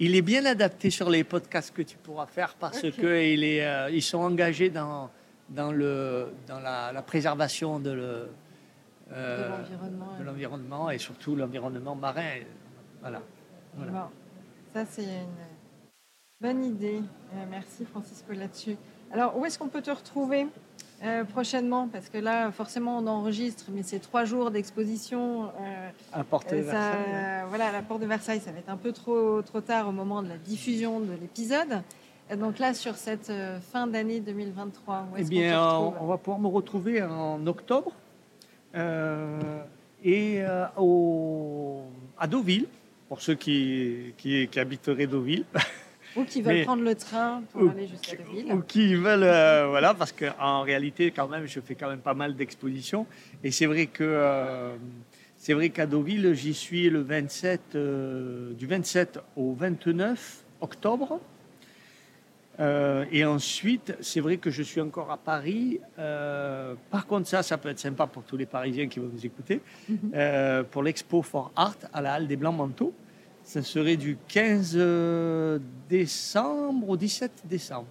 il 0.00 0.16
est 0.16 0.22
bien 0.22 0.44
adapté 0.46 0.90
sur 0.90 1.08
les 1.10 1.22
podcasts 1.24 1.72
que 1.72 1.82
tu 1.82 1.96
pourras 1.96 2.26
faire 2.26 2.54
parce 2.58 2.82
que 2.82 3.22
il 3.22 3.44
est, 3.44 3.92
ils 3.92 4.02
sont 4.02 4.18
engagés 4.18 4.70
dans, 4.70 5.10
dans, 5.48 5.70
le, 5.70 6.28
dans 6.48 6.58
la, 6.58 6.92
la 6.92 7.02
préservation 7.02 7.78
de, 7.78 7.90
le, 7.90 8.28
de 9.10 10.24
l'environnement 10.24 10.90
et 10.90 10.98
surtout 10.98 11.36
l'environnement 11.36 11.94
marin. 11.94 12.40
Voilà. 13.00 13.22
voilà. 13.76 13.92
Bon, 13.92 14.08
ça, 14.74 14.84
c'est 14.88 15.04
une 15.04 15.59
Bonne 16.40 16.64
idée. 16.64 17.02
Euh, 17.34 17.44
merci 17.50 17.84
Francisco 17.84 18.32
là-dessus. 18.32 18.74
Alors, 19.12 19.36
où 19.36 19.44
est-ce 19.44 19.58
qu'on 19.58 19.68
peut 19.68 19.82
te 19.82 19.90
retrouver 19.90 20.46
euh, 21.04 21.22
prochainement? 21.24 21.86
Parce 21.86 22.08
que 22.08 22.16
là, 22.16 22.50
forcément, 22.50 22.96
on 22.96 23.06
enregistre, 23.06 23.66
mais 23.70 23.82
c'est 23.82 23.98
trois 23.98 24.24
jours 24.24 24.50
d'exposition. 24.50 25.50
Euh, 25.60 25.90
à 26.14 26.24
Porte 26.24 26.50
de 26.50 26.62
Versailles. 26.62 27.44
voilà, 27.50 27.66
à 27.68 27.72
la 27.72 27.82
Porte 27.82 28.00
de 28.00 28.06
Versailles, 28.06 28.40
ça 28.40 28.52
va 28.52 28.58
être 28.58 28.70
un 28.70 28.78
peu 28.78 28.92
trop, 28.92 29.42
trop 29.42 29.60
tard 29.60 29.88
au 29.88 29.92
moment 29.92 30.22
de 30.22 30.30
la 30.30 30.38
diffusion 30.38 31.00
de 31.00 31.12
l'épisode. 31.12 31.82
Donc 32.38 32.58
là, 32.58 32.72
sur 32.72 32.94
cette 32.94 33.30
fin 33.70 33.86
d'année 33.86 34.20
2023, 34.20 35.08
où 35.12 35.16
est-ce 35.18 35.26
Eh 35.26 35.28
bien, 35.28 35.62
on, 35.62 36.06
va 36.06 36.16
pouvoir 36.16 36.40
me 36.40 36.48
retrouver 36.48 37.02
en 37.02 37.46
octobre 37.46 37.92
et 40.02 40.42
au, 40.78 41.82
à 42.16 42.26
Deauville, 42.26 42.66
pour 43.10 43.20
ceux 43.20 43.34
qui, 43.34 44.14
qui, 44.16 44.48
qui 44.48 44.58
habiteraient 44.58 45.06
Deauville. 45.06 45.44
Ou 46.16 46.24
qui 46.24 46.42
veulent 46.42 46.64
prendre 46.64 46.82
le 46.82 46.94
train 46.94 47.42
pour 47.52 47.70
aller 47.70 47.86
jusqu'à 47.86 48.16
Deauville. 48.16 48.52
Ou 48.52 48.60
qui 48.60 48.94
veulent, 48.94 49.22
euh, 49.22 49.66
voilà, 49.68 49.94
parce 49.94 50.12
qu'en 50.12 50.62
réalité, 50.62 51.10
quand 51.10 51.28
même, 51.28 51.46
je 51.46 51.60
fais 51.60 51.74
quand 51.74 51.88
même 51.88 52.00
pas 52.00 52.14
mal 52.14 52.34
d'expositions. 52.34 53.06
Et 53.44 53.50
c'est 53.50 53.66
vrai 53.66 53.86
que 53.86 54.04
euh, 54.04 54.74
c'est 55.36 55.54
vrai 55.54 55.70
qu'à 55.70 55.86
Deauville, 55.86 56.34
j'y 56.34 56.54
suis 56.54 56.90
le 56.90 57.00
27, 57.00 57.60
euh, 57.74 58.52
du 58.54 58.66
27 58.66 59.20
au 59.36 59.54
29 59.54 60.44
octobre. 60.60 61.20
et 63.10 63.24
ensuite, 63.24 63.96
c'est 64.00 64.20
vrai 64.20 64.36
que 64.36 64.50
je 64.50 64.62
suis 64.62 64.82
encore 64.82 65.10
à 65.10 65.16
Paris. 65.16 65.80
par 65.96 67.06
contre, 67.06 67.26
ça, 67.26 67.42
ça 67.42 67.56
peut 67.56 67.70
être 67.70 67.78
sympa 67.78 68.06
pour 68.06 68.22
tous 68.24 68.36
les 68.36 68.44
Parisiens 68.44 68.86
qui 68.86 68.98
vont 68.98 69.10
nous 69.10 69.24
écouter. 69.24 69.62
Mhm. 69.88 70.64
pour 70.70 70.82
l'Expo 70.82 71.22
for 71.22 71.52
Art 71.56 71.78
à 71.92 72.02
la 72.02 72.14
Halle 72.14 72.26
des 72.26 72.36
Blancs 72.36 72.56
Manteaux. 72.56 72.92
Ça 73.50 73.64
serait 73.64 73.96
du 73.96 74.16
15 74.28 74.74
euh, 74.76 75.58
décembre 75.88 76.90
au 76.90 76.96
17 76.96 77.32
décembre. 77.46 77.88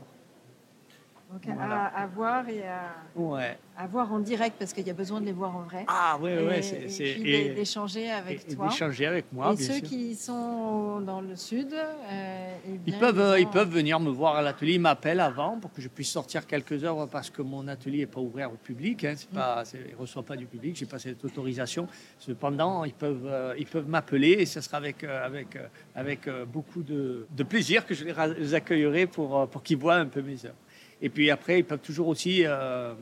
Donc 1.32 1.48
à, 1.48 2.08
voir 2.08 2.50
et 2.50 2.64
à, 2.64 3.88
voir 3.88 4.12
en 4.12 4.18
direct 4.18 4.56
parce 4.58 4.74
qu'il 4.74 4.88
y 4.88 4.90
a 4.90 4.96
besoin 4.96 5.22
de 5.22 5.28
les 5.28 5.32
voir 5.32 5.56
en 5.56 5.62
vrai. 5.62 5.86
Ah 5.88 6.18
oui, 6.20 6.32
oui, 6.42 6.64
c'est. 6.64 7.06
Et, 7.06 7.50
d'échanger 7.54 8.10
avec 8.10 8.50
et, 8.50 8.56
toi. 8.56 8.68
D'échanger 8.68 9.06
avec 9.06 9.32
moi. 9.32 9.54
Et 9.54 9.58
ceux 9.58 9.80
qui 9.80 10.16
sont 10.16 11.02
dans 11.02 11.22
le 11.22 11.36
sud, 11.36 11.72
euh, 11.72 12.56
eh 12.68 12.80
ils, 12.88 12.98
peuvent, 12.98 13.40
ils, 13.40 13.48
peuvent 13.48 13.70
venir 13.70 14.00
me 14.00 14.10
voir 14.10 14.38
à 14.38 14.42
l'atelier. 14.42 14.74
Ils 14.74 14.82
m'appellent 14.82 15.20
avant 15.20 15.60
pour 15.60 15.72
que 15.72 15.84
je 15.84 15.88
puisse 15.88 16.10
sortir 16.10 16.48
quelques 16.48 16.84
heures 16.84 17.08
parce 17.08 17.30
que 17.30 17.44
mon 17.44 17.68
atelier 17.68 18.00
n'est 18.00 18.06
pas 18.08 18.22
ouvert 18.22 18.52
au 18.52 18.58
public. 18.58 19.06
Hein, 19.06 19.14
mm. 19.14 19.36
pas, 19.36 19.64
il 19.76 19.92
ne 19.92 19.98
reçoit 19.98 20.24
pas 20.24 20.36
du 20.36 20.48
public. 20.48 20.78
J'ai 20.78 20.88
pas 20.88 20.98
cette 20.98 21.24
autorisation. 21.24 21.88
Cependant, 22.18 22.86
ils 22.86 22.94
peuvent, 22.94 23.28
euh, 23.28 23.54
ils 23.56 23.68
peuvent 23.68 23.88
m'appeler 23.88 24.32
et 24.32 24.48
ce 24.48 24.62
sera 24.62 24.78
avec, 24.78 25.04
euh, 25.04 25.24
avec, 25.24 25.60
avec 25.94 26.28
beaucoup 26.52 26.82
de, 26.82 27.28
de, 27.30 27.44
plaisir 27.44 27.86
que 27.86 27.94
je 27.94 28.06
les 28.06 28.54
accueillerai 28.56 29.06
pour, 29.06 29.48
pour 29.48 29.62
qu'ils 29.62 29.78
voient 29.78 29.98
un 29.98 30.08
peu 30.08 30.24
mes 30.24 30.44
œuvres. 30.44 30.56
Et 31.02 31.10
puis 31.10 31.32
après, 31.32 31.60
ils 31.60 31.66
peuvent 31.66 31.80
toujours 31.80 32.08
aussi 32.08 32.46
euh, 32.46 32.94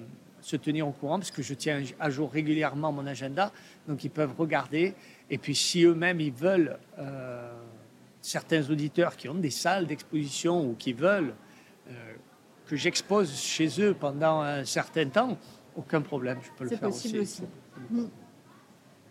se 0.41 0.55
tenir 0.55 0.87
au 0.87 0.91
courant 0.91 1.17
parce 1.17 1.31
que 1.31 1.41
je 1.41 1.53
tiens 1.53 1.81
à 1.99 2.09
jour 2.09 2.31
régulièrement 2.31 2.91
mon 2.91 3.05
agenda. 3.07 3.51
Donc 3.87 4.03
ils 4.03 4.11
peuvent 4.11 4.33
regarder. 4.37 4.93
Et 5.29 5.37
puis 5.37 5.55
si 5.55 5.83
eux-mêmes, 5.83 6.21
ils 6.21 6.33
veulent, 6.33 6.77
euh, 6.99 7.51
certains 8.21 8.69
auditeurs 8.69 9.15
qui 9.15 9.29
ont 9.29 9.35
des 9.35 9.49
salles 9.49 9.87
d'exposition 9.87 10.63
ou 10.63 10.75
qui 10.75 10.93
veulent 10.93 11.33
euh, 11.89 11.91
que 12.67 12.75
j'expose 12.75 13.33
chez 13.33 13.81
eux 13.81 13.95
pendant 13.99 14.41
un 14.41 14.65
certain 14.65 15.07
temps, 15.07 15.37
aucun 15.75 16.01
problème, 16.01 16.39
je 16.43 16.49
peux 16.57 16.69
le 16.69 16.75
faire 16.75 16.89
aussi. 16.89 17.09
C'est 17.09 17.17
possible 17.17 17.43
aussi. 17.43 17.43
Mm. 17.89 18.07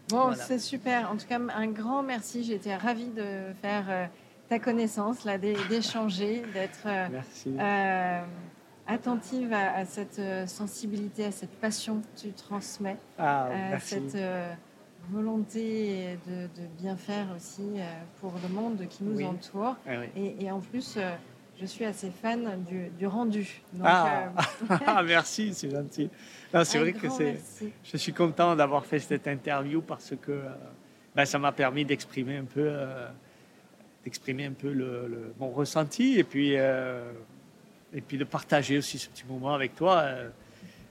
Bon, 0.09 0.33
c'est 0.35 0.61
super. 0.61 1.11
En 1.11 1.17
tout 1.17 1.27
cas, 1.27 1.41
un 1.41 1.67
grand 1.67 2.05
merci. 2.05 2.45
J'étais 2.45 2.77
ravie 2.77 3.09
de 3.09 3.53
faire 3.61 4.09
ta 4.49 4.61
connaissance, 4.61 5.25
là, 5.25 5.37
d'échanger, 5.37 6.45
d'être. 6.55 6.87
Merci 7.11 7.57
attentive 8.87 9.53
à, 9.53 9.85
cette 9.85 10.19
euh, 10.19 10.47
sensibilité, 10.47 11.27
à 11.27 11.33
cette 11.33 11.55
passion 11.61 12.01
que 12.01 12.21
tu 12.21 12.33
transmets, 12.33 12.97
ah, 13.19 13.49
à 13.73 13.79
cette 13.79 14.15
euh, 14.15 14.53
volonté 15.11 16.19
de, 16.27 16.49
bien 16.79 16.97
faire 16.97 17.27
aussi 17.35 17.63
euh, 17.77 17.85
pour 18.21 18.35
le 18.43 18.49
monde 18.49 18.87
qui 18.89 19.05
nous 19.05 19.23
entoure. 19.25 19.77
Ah 19.87 19.93
et, 20.17 20.51
en 20.51 20.61
plus, 20.61 20.99
je 21.61 21.67
suis 21.67 21.85
assez 21.85 22.11
fan 22.11 22.65
du, 22.99 23.07
rendu. 23.07 23.63
ah. 23.85 25.03
merci, 25.05 25.53
c'est 25.53 25.71
gentil. 25.71 26.11
C'est 26.65 26.79
vrai 26.79 26.93
que 26.93 27.09
c'est. 27.09 27.41
Je 27.83 27.97
suis 27.97 28.13
content 28.13 28.55
d'avoir 28.55 28.87
fait 28.87 28.99
cette 28.99 29.27
interview 29.27 29.83
parce 29.83 30.15
que 30.21 30.43
ben, 31.15 31.25
ça 31.25 31.39
m'a 31.39 31.53
permis 31.53 31.85
d'exprimer 31.85 32.37
un 32.37 32.45
peu, 32.45 32.73
d'exprimer 34.05 34.47
un 34.47 34.53
peu 34.53 34.73
le, 34.73 35.35
mon 35.39 35.51
ressenti 35.51 36.19
et 36.19 36.25
puis 36.25 36.57
et 37.93 38.01
puis 38.01 38.19
de 38.19 38.25
partager 38.25 38.79
aussi 38.79 38.99
ce 38.99 39.09
petit 39.09 39.25
moment 39.29 39.55
avec 39.55 39.75
toi. 39.75 39.99
Euh, 39.99 40.29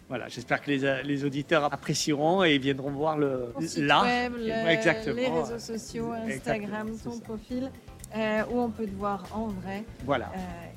voilà, 0.08 0.28
j'espère 0.28 0.62
que 0.62 0.70
les, 0.70 1.04
les, 1.04 1.26
auditeurs 1.26 1.74
apprécieront 1.74 2.44
et 2.44 2.60
viendront 2.60 2.92
voir 2.92 3.18
le 3.18 3.54
là, 3.78 4.30
exactement, 4.70 5.16
les 5.16 5.28
réseaux 5.28 5.58
sociaux, 5.58 6.12
Instagram, 6.12 6.92
ton 7.04 7.20
profil, 7.20 7.72
euh, 8.16 8.44
où 8.52 8.60
on 8.60 8.70
peut 8.70 8.86
te 8.86 8.96
voir 8.96 9.26
en 9.34 9.48
vrai. 9.48 9.84
Voilà, 10.06 10.32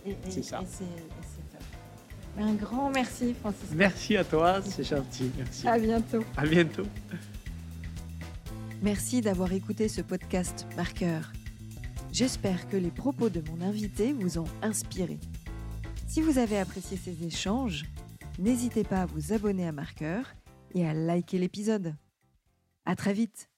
euh, 0.07 0.13
c'est 0.29 0.43
ça. 0.43 0.63
Un 2.41 2.55
grand 2.55 2.91
merci, 2.91 3.35
Francis. 3.35 3.69
Merci 3.75 4.17
à 4.17 4.25
toi, 4.25 4.63
c'est 4.63 4.85
gentil. 4.85 5.31
Merci. 5.37 5.69
À 5.69 5.79
bientôt. 5.79 6.25
À 6.37 6.47
bientôt. 6.47 6.87
Merci 8.81 9.21
d'avoir 9.21 9.53
écouté 9.53 9.89
ce 9.89 10.01
podcast 10.01 10.67
Marqueur. 10.77 11.33
J'espère 12.13 12.69
que 12.69 12.77
les 12.77 12.91
propos 12.91 13.29
de 13.29 13.43
mon 13.51 13.61
invité 13.67 14.13
vous 14.13 14.39
ont 14.39 14.47
inspiré. 14.63 15.19
Si 16.09 16.23
vous 16.23 16.39
avez 16.39 16.59
apprécié 16.59 16.97
ces 16.97 17.23
échanges, 17.23 17.85
n'hésitez 18.39 18.83
pas 18.83 19.03
à 19.03 19.07
vous 19.07 19.35
abonner 19.35 19.69
à 19.69 19.73
Marqueur 19.73 20.35
et 20.75 20.89
à 20.89 20.95
liker 20.95 21.39
l'épisode. 21.39 21.95
À 22.87 22.97
très 22.97 23.13
vite 23.13 23.51